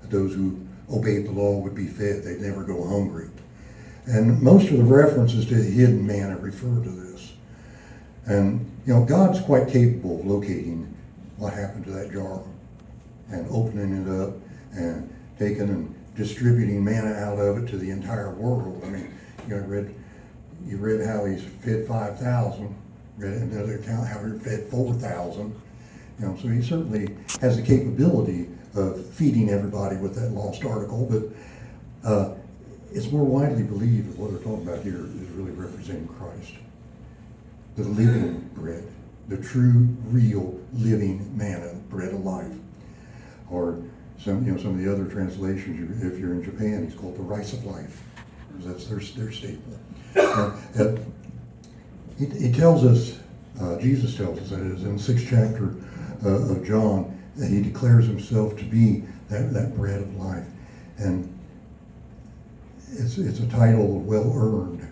that 0.00 0.10
those 0.10 0.34
who 0.34 0.60
obeyed 0.90 1.26
the 1.26 1.30
law 1.30 1.58
would 1.58 1.74
be 1.74 1.86
fed. 1.86 2.24
They'd 2.24 2.40
never 2.40 2.64
go 2.64 2.86
hungry. 2.86 3.28
And 4.06 4.42
most 4.42 4.70
of 4.70 4.78
the 4.78 4.84
references 4.84 5.46
to 5.46 5.54
the 5.54 5.70
hidden 5.70 6.06
manna 6.06 6.36
refer 6.36 6.82
to 6.82 6.90
this. 6.90 7.32
And, 8.26 8.68
you 8.84 8.94
know, 8.94 9.04
God's 9.04 9.40
quite 9.40 9.68
capable 9.68 10.20
of 10.20 10.26
locating 10.26 10.92
what 11.36 11.54
happened 11.54 11.84
to 11.84 11.90
that 11.92 12.12
jar 12.12 12.42
and 13.30 13.46
opening 13.50 14.02
it 14.02 14.22
up 14.22 14.34
and 14.72 15.08
taking 15.38 15.68
and 15.68 15.94
distributing 16.16 16.84
manna 16.84 17.12
out 17.14 17.38
of 17.38 17.62
it 17.62 17.70
to 17.70 17.78
the 17.78 17.90
entire 17.90 18.30
world. 18.34 18.82
I 18.84 18.90
mean, 18.90 19.14
you 19.48 19.56
know, 19.56 19.62
read 19.62 19.94
you 20.66 20.76
read 20.78 21.06
how 21.06 21.24
he's 21.24 21.42
fed 21.42 21.86
five 21.86 22.18
thousand. 22.18 22.74
Read 23.18 23.34
another 23.34 23.74
account 23.74 24.08
how 24.08 24.24
he 24.24 24.38
fed 24.38 24.68
four 24.68 24.94
thousand. 24.94 25.54
You 26.18 26.26
know, 26.26 26.36
so 26.36 26.48
he 26.48 26.62
certainly 26.62 27.14
has 27.40 27.56
the 27.56 27.62
capability 27.62 28.48
of 28.74 29.04
feeding 29.10 29.50
everybody 29.50 29.96
with 29.96 30.14
that 30.14 30.30
lost 30.30 30.64
article. 30.64 31.06
But 31.10 32.08
uh, 32.08 32.34
it's 32.92 33.10
more 33.10 33.24
widely 33.24 33.62
believed 33.62 34.10
that 34.10 34.18
what 34.18 34.30
they're 34.30 34.42
talking 34.42 34.66
about 34.66 34.82
here 34.82 34.96
is 34.96 35.28
really 35.30 35.52
representing 35.52 36.08
Christ, 36.08 36.54
the 37.76 37.84
living 37.84 38.50
bread, 38.54 38.84
the 39.28 39.38
true, 39.38 39.88
real, 40.06 40.60
living 40.74 41.36
manna, 41.36 41.74
bread 41.88 42.12
of 42.12 42.24
life, 42.24 42.52
or 43.50 43.82
some, 44.18 44.44
you 44.44 44.52
know, 44.52 44.58
some 44.58 44.72
of 44.72 44.78
the 44.78 44.92
other 44.92 45.06
translations, 45.06 46.02
if 46.02 46.18
you're 46.18 46.32
in 46.32 46.44
Japan, 46.44 46.84
it's 46.84 46.94
called 46.94 47.16
the 47.16 47.22
rice 47.22 47.52
of 47.52 47.64
life, 47.64 48.02
because 48.48 48.66
that's 48.66 48.86
their, 48.86 49.24
their 49.24 49.32
staple. 49.32 49.78
Uh, 50.16 50.56
He, 52.18 52.26
he 52.26 52.52
tells 52.52 52.84
us, 52.84 53.18
uh, 53.60 53.78
Jesus 53.80 54.16
tells 54.16 54.38
us 54.38 54.50
that 54.50 54.60
is 54.60 54.84
in 54.84 54.96
the 54.96 55.02
sixth 55.02 55.26
chapter 55.28 55.74
uh, 56.24 56.52
of 56.52 56.64
John, 56.64 57.18
that 57.36 57.48
he 57.48 57.62
declares 57.62 58.06
himself 58.06 58.56
to 58.58 58.64
be 58.64 59.02
that, 59.28 59.52
that 59.54 59.74
bread 59.74 60.00
of 60.00 60.14
life. 60.16 60.46
And 60.98 61.28
it's, 62.92 63.18
it's 63.18 63.40
a 63.40 63.46
title 63.48 64.00
well 64.00 64.32
earned. 64.36 64.88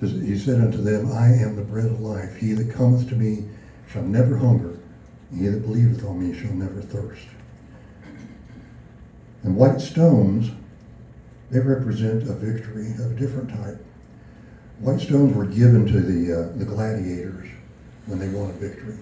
He 0.00 0.38
said 0.38 0.60
unto 0.60 0.78
them, 0.78 1.10
I 1.10 1.26
am 1.28 1.56
the 1.56 1.62
bread 1.62 1.86
of 1.86 2.00
life. 2.00 2.36
He 2.36 2.52
that 2.52 2.72
cometh 2.72 3.08
to 3.08 3.16
me 3.16 3.48
shall 3.90 4.02
never 4.02 4.36
hunger. 4.36 4.78
He 5.34 5.48
that 5.48 5.62
believeth 5.62 6.04
on 6.04 6.20
me 6.20 6.38
shall 6.38 6.52
never 6.52 6.80
thirst. 6.80 7.26
And 9.42 9.56
white 9.56 9.80
stones, 9.80 10.52
they 11.50 11.60
represent 11.60 12.24
a 12.24 12.34
victory 12.34 12.92
of 12.92 13.12
a 13.12 13.14
different 13.14 13.48
type. 13.50 13.84
White 14.80 15.00
stones 15.00 15.34
were 15.34 15.46
given 15.46 15.86
to 15.86 16.00
the, 16.00 16.32
uh, 16.32 16.58
the 16.58 16.64
gladiators 16.64 17.48
when 18.06 18.18
they 18.18 18.28
won 18.28 18.50
a 18.50 18.52
victory. 18.52 18.96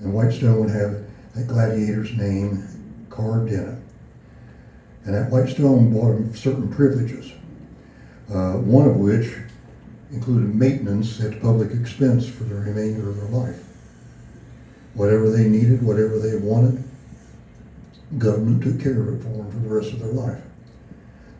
And 0.00 0.12
white 0.12 0.32
stone 0.32 0.60
would 0.60 0.70
have 0.70 1.04
that 1.34 1.46
gladiator's 1.46 2.12
name 2.12 3.06
carved 3.10 3.52
in 3.52 3.60
it. 3.60 3.78
And 5.04 5.14
that 5.14 5.30
white 5.30 5.48
stone 5.48 5.92
brought 5.92 6.14
them 6.14 6.34
certain 6.34 6.72
privileges, 6.72 7.32
uh, 8.32 8.54
one 8.54 8.88
of 8.88 8.96
which 8.96 9.36
included 10.10 10.54
maintenance 10.54 11.20
at 11.20 11.40
public 11.42 11.72
expense 11.72 12.26
for 12.26 12.44
the 12.44 12.54
remainder 12.54 13.10
of 13.10 13.16
their 13.16 13.28
life. 13.28 13.62
Whatever 14.94 15.30
they 15.30 15.48
needed, 15.48 15.82
whatever 15.82 16.18
they 16.18 16.36
wanted, 16.36 16.82
government 18.16 18.62
took 18.62 18.80
care 18.80 19.00
of 19.00 19.08
it 19.08 19.22
for 19.22 19.28
them 19.28 19.50
for 19.50 19.58
the 19.58 19.74
rest 19.74 19.92
of 19.92 19.98
their 19.98 20.12
life. 20.12 20.40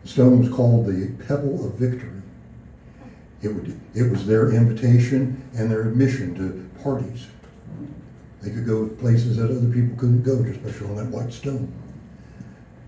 Stone 0.05 0.39
was 0.39 0.49
called 0.49 0.85
the 0.85 1.11
pebble 1.27 1.65
of 1.65 1.73
victory. 1.73 2.21
It, 3.41 3.49
would, 3.49 3.79
it 3.93 4.09
was 4.09 4.25
their 4.25 4.51
invitation 4.51 5.43
and 5.55 5.69
their 5.69 5.89
admission 5.89 6.35
to 6.35 6.81
parties. 6.83 7.27
They 8.41 8.51
could 8.51 8.65
go 8.65 8.87
places 8.87 9.37
that 9.37 9.45
other 9.45 9.67
people 9.71 9.97
couldn't 9.97 10.21
go 10.21 10.43
just 10.43 10.63
by 10.63 10.71
showing 10.71 10.95
that 10.97 11.07
white 11.07 11.33
stone. 11.33 11.73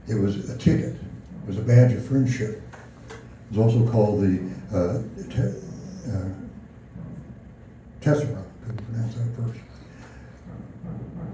It 0.08 0.16
was 0.16 0.50
a 0.50 0.58
ticket. 0.58 0.94
It 0.94 1.48
was 1.48 1.58
a 1.58 1.62
badge 1.62 1.94
of 1.94 2.06
friendship. 2.06 2.62
It 3.10 3.58
was 3.58 3.74
also 3.74 3.92
called 3.92 4.22
the 4.22 4.40
uh, 4.72 5.02
te- 5.30 6.12
uh, 6.12 6.30
tessera. 8.02 8.44
Couldn't 8.64 8.86
pronounce 8.86 9.16
that 9.16 9.36
first. 9.36 9.60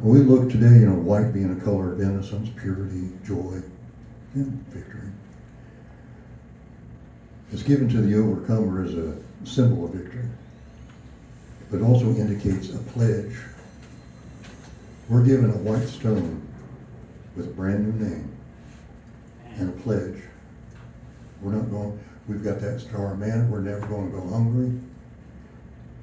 When 0.02 0.20
we 0.20 0.20
look 0.22 0.50
today, 0.50 0.80
you 0.80 0.88
know, 0.88 0.96
white 0.96 1.34
being 1.34 1.58
a 1.58 1.64
color 1.64 1.94
of 1.94 2.02
innocence, 2.02 2.50
purity, 2.56 3.10
joy, 3.26 3.62
and 4.34 4.66
victory. 4.68 5.13
It's 7.54 7.62
given 7.62 7.88
to 7.90 8.02
the 8.02 8.18
overcomer 8.18 8.84
as 8.84 8.96
a 8.96 9.16
symbol 9.44 9.86
of 9.86 9.92
victory, 9.92 10.26
but 11.70 11.82
also 11.82 12.08
indicates 12.08 12.74
a 12.74 12.80
pledge. 12.80 13.36
We're 15.08 15.24
given 15.24 15.52
a 15.52 15.58
white 15.58 15.88
stone 15.88 16.42
with 17.36 17.46
a 17.46 17.52
brand 17.52 18.00
new 18.00 18.08
name 18.08 18.36
and 19.58 19.70
a 19.70 19.82
pledge. 19.84 20.20
We're 21.44 21.52
not 21.52 21.70
going, 21.70 22.04
we've 22.28 22.44
got 22.44 22.60
that 22.62 22.80
star 22.80 23.14
man, 23.16 23.52
we're 23.52 23.62
never 23.62 23.86
going 23.86 24.12
to 24.12 24.18
go 24.18 24.28
hungry. 24.30 24.72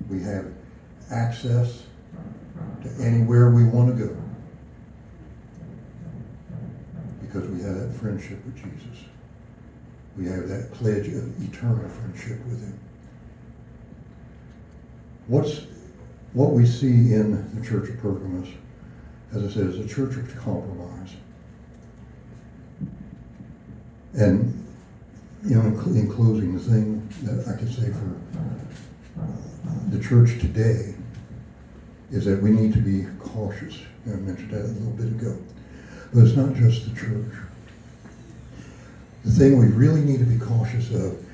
We 0.09 0.23
have 0.23 0.47
access 1.11 1.83
to 2.85 3.05
anywhere 3.05 3.51
we 3.51 3.65
want 3.65 3.99
to 3.99 4.05
go 4.05 4.17
because 7.23 7.49
we 7.49 7.61
have 7.63 7.75
that 7.75 7.93
friendship 7.99 8.39
with 8.45 8.55
Jesus. 8.55 9.10
We 10.17 10.27
have 10.27 10.49
that 10.49 10.73
pledge 10.73 11.09
of 11.09 11.43
eternal 11.43 11.89
friendship 11.89 12.45
with 12.47 12.63
him. 12.63 12.79
What's 15.29 15.67
what 16.33 16.53
we 16.53 16.67
see 16.67 17.13
in 17.15 17.59
the 17.59 17.67
Church 17.67 17.89
of 17.89 17.99
Pergamos, 17.99 18.49
as 19.33 19.45
I 19.45 19.49
said, 19.49 19.67
is 19.67 19.79
a 19.79 19.89
church 19.89 20.17
of 20.17 20.37
compromise. 20.37 21.11
And 24.15 24.57
you 25.45 25.57
know, 25.57 25.63
in, 25.63 25.97
in 25.97 26.13
closing, 26.13 26.55
the 26.55 26.61
thing 26.61 27.09
that 27.23 27.49
I 27.49 27.57
can 27.57 27.69
say 27.71 27.91
for 27.91 28.17
the 29.89 30.03
church 30.03 30.41
today 30.41 30.95
is 32.11 32.25
that 32.25 32.43
we 32.43 32.51
need 32.51 32.73
to 32.75 32.81
be 32.81 33.07
cautious. 33.19 33.79
I 34.07 34.11
mentioned 34.11 34.51
that 34.51 34.63
a 34.63 34.69
little 34.69 34.93
bit 34.93 35.07
ago. 35.07 35.37
But 36.13 36.25
it's 36.25 36.37
not 36.37 36.55
just 36.55 36.89
the 36.89 36.99
church. 36.99 37.33
The 39.25 39.31
thing 39.31 39.59
we 39.59 39.67
really 39.67 40.01
need 40.01 40.19
to 40.19 40.25
be 40.25 40.39
cautious 40.39 40.91
of 40.91 41.25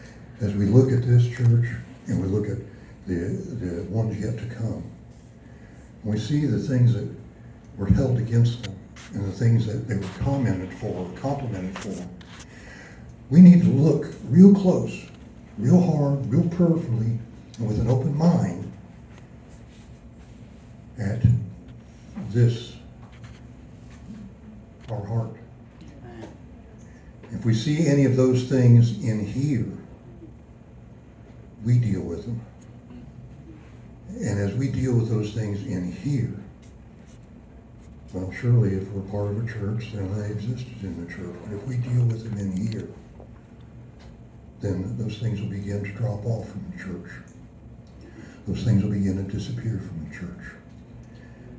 as 0.40 0.54
we 0.54 0.66
look 0.66 0.92
at 0.92 1.06
this 1.06 1.26
church 1.28 1.66
and 2.06 2.20
we 2.20 2.28
look 2.28 2.48
at 2.48 2.58
the, 3.06 3.38
the 3.60 3.82
ones 3.84 4.20
yet 4.20 4.38
to 4.38 4.54
come, 4.54 4.82
we 6.02 6.18
see 6.18 6.46
the 6.46 6.58
things 6.58 6.94
that 6.94 7.08
were 7.76 7.86
held 7.86 8.18
against 8.18 8.64
them 8.64 8.76
and 9.14 9.24
the 9.24 9.32
things 9.32 9.66
that 9.66 9.88
they 9.88 9.96
were 9.96 10.08
commented 10.18 10.72
for, 10.74 11.08
complimented 11.16 11.78
for, 11.78 12.08
we 13.30 13.40
need 13.40 13.62
to 13.62 13.68
look 13.68 14.12
real 14.28 14.54
close, 14.54 15.06
real 15.58 15.80
hard, 15.80 16.24
real 16.26 16.48
prayerfully, 16.48 17.18
and 17.58 17.68
with 17.68 17.80
an 17.80 17.88
open 17.88 18.16
mind 18.16 18.72
at 20.98 21.22
this, 22.30 22.76
our 24.90 25.04
heart. 25.04 25.30
If 27.32 27.35
we 27.46 27.54
see 27.54 27.86
any 27.86 28.04
of 28.04 28.16
those 28.16 28.42
things 28.48 28.98
in 29.04 29.24
here, 29.24 29.68
we 31.64 31.78
deal 31.78 32.00
with 32.00 32.24
them. 32.24 32.40
And 34.08 34.40
as 34.40 34.52
we 34.56 34.68
deal 34.68 34.94
with 34.94 35.08
those 35.08 35.32
things 35.32 35.64
in 35.64 35.92
here, 35.92 36.34
well, 38.12 38.32
surely 38.32 38.70
if 38.70 38.88
we're 38.88 39.08
part 39.12 39.30
of 39.30 39.44
a 39.44 39.46
church, 39.46 39.92
then 39.92 40.12
they 40.18 40.28
existed 40.28 40.82
in 40.82 41.06
the 41.06 41.12
church. 41.12 41.36
But 41.44 41.54
if 41.54 41.64
we 41.68 41.76
deal 41.76 42.04
with 42.06 42.24
them 42.24 42.36
in 42.36 42.66
here, 42.66 42.88
then 44.60 44.98
those 44.98 45.18
things 45.18 45.40
will 45.40 45.48
begin 45.48 45.84
to 45.84 45.92
drop 45.92 46.26
off 46.26 46.48
from 46.48 46.64
the 46.72 46.82
church. 46.82 47.12
Those 48.48 48.64
things 48.64 48.82
will 48.82 48.90
begin 48.90 49.24
to 49.24 49.32
disappear 49.32 49.80
from 49.86 50.08
the 50.08 50.16
church. 50.16 50.52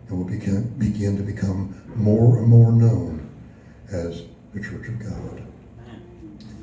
And 0.10 0.18
will 0.18 0.26
begin, 0.26 0.68
begin 0.78 1.16
to 1.16 1.24
become 1.24 1.82
more 1.96 2.40
and 2.40 2.48
more 2.48 2.74
known 2.74 3.30
as 3.90 4.24
the 4.54 4.60
church 4.60 4.90
of 4.90 5.00
God. 5.00 5.47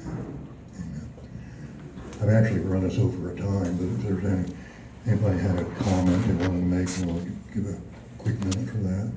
Amen. 0.07 1.09
I've 2.21 2.29
actually 2.29 2.61
run 2.61 2.85
us 2.85 2.99
over 2.99 3.33
a 3.33 3.37
time, 3.37 3.77
but 3.77 3.85
if 3.85 4.03
there's 4.03 4.25
any, 4.25 4.55
anybody 5.07 5.39
had 5.39 5.59
a 5.59 5.65
comment 5.83 6.27
they 6.27 6.47
wanted 6.47 6.61
to 6.61 6.67
make, 6.67 6.89
we'll 7.07 7.25
give 7.53 7.67
a 7.75 7.81
quick 8.19 8.39
minute 8.45 8.69
for 8.71 8.79
that. 8.79 9.13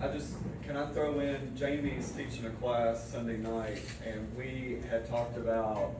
I 0.00 0.08
just, 0.08 0.34
can 0.62 0.76
I 0.76 0.86
throw 0.92 1.20
in, 1.20 1.54
Jamie's 1.56 2.10
teaching 2.12 2.46
a 2.46 2.50
class 2.50 3.08
Sunday 3.10 3.36
night, 3.36 3.82
and 4.06 4.34
we 4.36 4.78
had 4.88 5.08
talked 5.08 5.36
about 5.36 5.94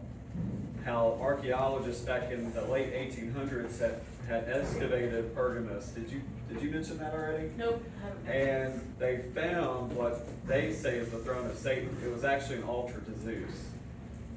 how 0.85 1.19
archaeologists 1.21 2.03
back 2.05 2.31
in 2.31 2.53
the 2.55 2.65
late 2.65 2.93
eighteen 2.95 3.33
hundreds 3.33 3.79
had, 3.79 4.01
had 4.27 4.49
excavated 4.49 5.35
Pergamus. 5.35 5.89
Did 5.89 6.11
you, 6.11 6.23
did 6.49 6.63
you 6.63 6.71
mention 6.71 6.97
that 6.99 7.13
already? 7.13 7.51
Nope. 7.59 7.85
And 8.27 8.81
they 8.99 9.25
found 9.35 9.95
what 9.95 10.27
they 10.47 10.73
say 10.73 10.97
is 10.97 11.11
the 11.11 11.19
throne 11.19 11.47
of 11.51 11.59
Satan. 11.59 11.95
It 12.03 12.11
was 12.11 12.25
actually 12.25 12.57
an 12.57 12.63
altar 12.63 13.01
to 13.01 13.23
Zeus. 13.23 13.67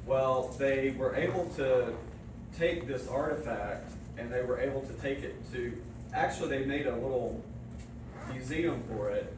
Well, 0.06 0.54
they 0.60 0.92
were 0.92 1.16
able 1.16 1.46
to 1.56 1.94
take 2.58 2.88
this 2.88 3.08
artifact 3.08 3.92
and 4.18 4.32
they 4.32 4.42
were 4.42 4.60
able 4.60 4.82
to 4.82 4.94
take 4.94 5.20
it 5.20 5.36
to, 5.54 5.74
actually, 6.14 6.50
they 6.50 6.66
made 6.66 6.88
a 6.88 6.94
little 6.94 7.44
museum 8.32 8.84
for 8.90 9.10
it, 9.10 9.34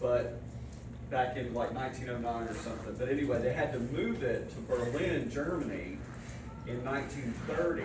but 0.00 0.38
back 1.10 1.36
in 1.36 1.52
like 1.54 1.72
1909 1.72 2.48
or 2.48 2.54
something. 2.54 2.94
But 2.98 3.08
anyway, 3.08 3.40
they 3.42 3.52
had 3.52 3.72
to 3.72 3.78
move 3.78 4.22
it 4.22 4.50
to 4.50 4.60
Berlin, 4.62 5.30
Germany 5.30 5.98
in 6.66 6.84
1930. 6.84 7.82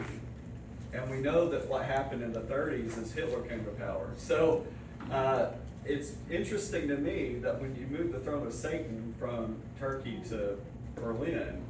And 0.93 1.09
we 1.09 1.17
know 1.17 1.49
that 1.49 1.67
what 1.67 1.85
happened 1.85 2.23
in 2.23 2.33
the 2.33 2.41
30s 2.41 3.01
is 3.01 3.11
Hitler 3.13 3.41
came 3.41 3.63
to 3.65 3.71
power. 3.71 4.09
So 4.17 4.65
uh, 5.11 5.47
it's 5.85 6.13
interesting 6.29 6.87
to 6.87 6.97
me 6.97 7.35
that 7.41 7.61
when 7.61 7.75
you 7.75 7.85
move 7.87 8.11
the 8.11 8.19
throne 8.19 8.45
of 8.45 8.53
Satan 8.53 9.13
from 9.19 9.57
Turkey 9.79 10.19
to 10.29 10.57
Berlin, 10.95 11.61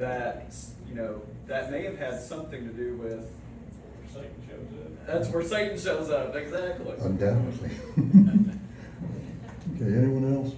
that 0.00 0.52
you 0.88 0.96
know 0.96 1.22
that 1.46 1.70
may 1.70 1.84
have 1.84 1.98
had 1.98 2.20
something 2.20 2.66
to 2.66 2.72
do 2.72 2.94
with. 2.96 3.30
Satan 4.12 4.30
shows 4.48 4.80
up. 4.80 5.06
That's 5.06 5.28
where 5.28 5.44
Satan 5.44 5.78
shows 5.78 6.10
up. 6.10 6.34
Exactly. 6.34 6.94
Undoubtedly. 7.00 7.70
Okay, 9.76 9.96
anyone 9.96 10.34
else? 10.34 10.54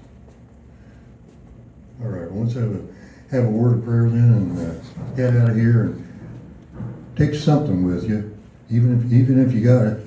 All 2.03 2.09
right, 2.09 2.29
well, 2.29 2.43
let's 2.43 2.55
have 2.55 2.75
a, 2.75 2.83
have 3.31 3.45
a 3.45 3.49
word 3.49 3.79
of 3.79 3.85
prayer 3.85 4.09
then 4.09 4.33
and 4.33 4.59
uh, 4.59 5.15
get 5.15 5.37
out 5.37 5.51
of 5.51 5.57
here 5.57 5.83
and 5.83 7.15
take 7.17 7.35
something 7.35 7.87
with 7.87 8.09
you, 8.09 8.37
even 8.69 8.99
if, 8.99 9.13
even 9.13 9.41
if 9.41 9.53
you 9.53 9.61
gotta 9.61 10.01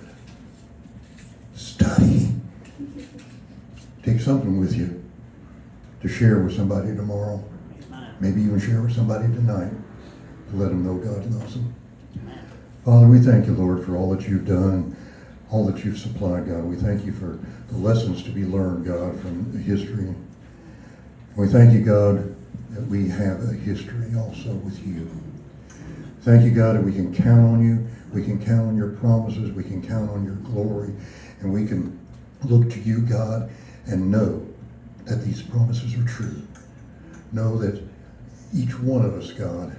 study. 1.56 2.34
Take 4.04 4.20
something 4.20 4.60
with 4.60 4.76
you 4.76 5.02
to 6.02 6.10
share 6.10 6.40
with 6.40 6.54
somebody 6.58 6.94
tomorrow. 6.94 7.42
Maybe 8.20 8.41
even 8.41 8.59
share 8.59 8.82
with 8.82 8.95
somebody 8.95 9.28
tonight 9.28 9.72
to 10.49 10.55
let 10.55 10.70
them 10.70 10.86
know 10.86 10.95
God 10.95 11.30
loves 11.32 11.53
them. 11.53 11.74
Father, 12.86 13.07
we 13.07 13.20
thank 13.20 13.47
you, 13.47 13.53
Lord, 13.53 13.86
for 13.86 13.97
all 13.97 14.09
that 14.11 14.28
you've 14.28 14.47
done, 14.47 14.95
all 15.51 15.66
that 15.66 15.84
you've 15.84 15.97
supplied, 15.97 16.47
God. 16.47 16.63
We 16.63 16.76
thank 16.76 17.05
you 17.05 17.11
for 17.11 17.39
the 17.70 17.78
lessons 17.78 18.24
to 18.24 18.30
be 18.30 18.45
learned, 18.45 18.86
God, 18.86 19.20
from 19.20 19.51
history. 19.63 20.13
We 21.36 21.47
thank 21.47 21.74
you, 21.74 21.82
God, 21.82 22.36
that 22.72 22.88
we 22.88 23.09
have 23.09 23.41
a 23.43 23.53
history 23.53 24.16
also 24.18 24.53
with 24.53 24.86
you. 24.86 25.09
Thank 26.22 26.43
you, 26.43 26.51
God, 26.51 26.76
that 26.76 26.84
we 26.84 26.93
can 26.93 27.13
count 27.13 27.41
on 27.41 27.66
you. 27.66 27.86
We 28.13 28.24
can 28.24 28.43
count 28.43 28.68
on 28.68 28.78
your 28.78 28.89
promises. 28.89 29.51
We 29.51 29.63
can 29.63 29.86
count 29.86 30.09
on 30.11 30.24
your 30.24 30.36
glory. 30.36 30.93
And 31.41 31.51
we 31.51 31.66
can 31.66 31.99
look 32.45 32.70
to 32.72 32.80
you, 32.80 33.01
God, 33.01 33.49
and 33.88 34.09
know 34.09 34.45
that 35.05 35.24
these 35.24 35.41
promises 35.41 35.95
are 35.95 36.07
true. 36.07 36.41
Know 37.32 37.57
that 37.57 37.82
each 38.54 38.80
one 38.80 39.06
of 39.06 39.14
us, 39.14 39.32
God, 39.32 39.76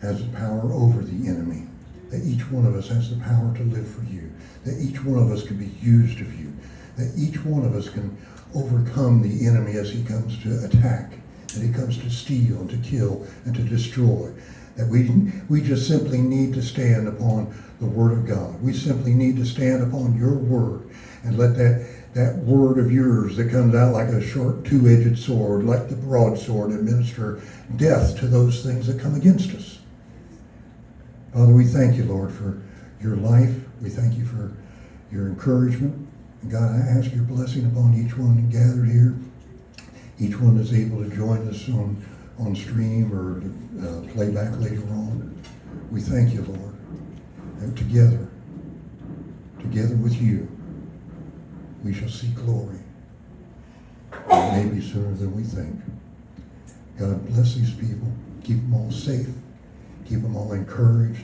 has 0.00 0.24
the 0.24 0.36
power 0.36 0.72
over 0.72 1.02
the 1.02 1.28
enemy. 1.28 1.66
That 2.10 2.24
each 2.24 2.50
one 2.50 2.66
of 2.66 2.74
us 2.74 2.88
has 2.88 3.10
the 3.10 3.22
power 3.22 3.54
to 3.56 3.62
live 3.62 3.88
for 3.88 4.02
you. 4.02 4.30
That 4.64 4.78
each 4.78 5.02
one 5.02 5.22
of 5.22 5.30
us 5.30 5.46
can 5.46 5.56
be 5.56 5.72
used 5.80 6.20
of 6.20 6.38
you. 6.38 6.52
That 6.96 7.12
each 7.16 7.44
one 7.44 7.64
of 7.64 7.74
us 7.74 7.88
can 7.88 8.16
overcome 8.54 9.22
the 9.22 9.46
enemy 9.46 9.72
as 9.72 9.90
he 9.90 10.04
comes 10.04 10.42
to 10.42 10.64
attack. 10.64 11.12
That 11.48 11.62
he 11.62 11.72
comes 11.72 11.96
to 11.98 12.10
steal 12.10 12.60
and 12.60 12.70
to 12.70 12.76
kill 12.78 13.26
and 13.44 13.54
to 13.54 13.62
destroy. 13.62 14.32
That 14.76 14.88
we, 14.88 15.10
we 15.48 15.62
just 15.62 15.86
simply 15.86 16.18
need 16.18 16.54
to 16.54 16.62
stand 16.62 17.08
upon 17.08 17.54
the 17.80 17.86
Word 17.86 18.12
of 18.12 18.26
God. 18.26 18.62
We 18.62 18.72
simply 18.72 19.14
need 19.14 19.36
to 19.36 19.44
stand 19.44 19.82
upon 19.82 20.18
your 20.18 20.34
Word 20.34 20.88
and 21.24 21.38
let 21.38 21.56
that, 21.56 21.86
that 22.14 22.36
Word 22.36 22.78
of 22.78 22.92
yours 22.92 23.36
that 23.36 23.50
comes 23.50 23.74
out 23.74 23.92
like 23.94 24.08
a 24.08 24.20
short 24.20 24.64
two-edged 24.64 25.18
sword, 25.18 25.64
like 25.64 25.88
the 25.88 25.96
broadsword, 25.96 26.72
administer 26.72 27.40
death 27.76 28.18
to 28.18 28.26
those 28.26 28.62
things 28.62 28.86
that 28.86 29.00
come 29.00 29.14
against 29.14 29.54
us. 29.54 29.78
Father, 31.32 31.54
we 31.54 31.64
thank 31.64 31.96
you, 31.96 32.04
Lord, 32.04 32.30
for 32.30 32.60
your 33.00 33.16
life. 33.16 33.54
We 33.80 33.88
thank 33.88 34.18
you 34.18 34.26
for 34.26 34.52
your 35.10 35.28
encouragement. 35.28 36.06
God, 36.50 36.74
I 36.74 36.98
ask 36.98 37.14
your 37.14 37.24
blessing 37.24 37.64
upon 37.66 37.94
each 37.94 38.16
one 38.18 38.50
gathered 38.50 38.88
here, 38.88 39.14
each 40.18 40.38
one 40.38 40.58
that's 40.58 40.74
able 40.74 41.02
to 41.02 41.08
join 41.16 41.48
us 41.48 41.66
on, 41.70 42.04
on 42.38 42.54
stream 42.54 43.10
or 43.10 43.40
uh, 43.86 44.12
playback 44.12 44.58
later 44.60 44.82
on. 44.90 45.42
We 45.90 46.02
thank 46.02 46.34
you, 46.34 46.42
Lord. 46.42 46.74
And 47.60 47.76
together, 47.76 48.28
together 49.60 49.96
with 49.96 50.20
you, 50.20 50.48
we 51.84 51.92
shall 51.92 52.08
see 52.08 52.28
glory. 52.28 52.78
It 54.12 54.64
may 54.64 54.74
be 54.74 54.80
sooner 54.80 55.14
than 55.14 55.34
we 55.34 55.42
think. 55.42 55.80
God 56.98 57.26
bless 57.28 57.54
these 57.54 57.72
people. 57.72 58.12
Keep 58.44 58.58
them 58.58 58.74
all 58.74 58.90
safe. 58.90 59.28
Keep 60.06 60.22
them 60.22 60.36
all 60.36 60.52
encouraged. 60.52 61.22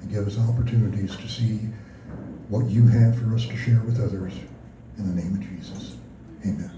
And 0.00 0.10
give 0.10 0.26
us 0.26 0.38
opportunities 0.38 1.16
to 1.16 1.28
see 1.28 1.60
what 2.48 2.66
you 2.66 2.86
have 2.86 3.18
for 3.18 3.34
us 3.34 3.46
to 3.46 3.56
share 3.56 3.80
with 3.80 4.00
others. 4.00 4.32
In 4.98 5.14
the 5.14 5.22
name 5.22 5.34
of 5.34 5.40
Jesus. 5.40 5.96
Amen. 6.44 6.75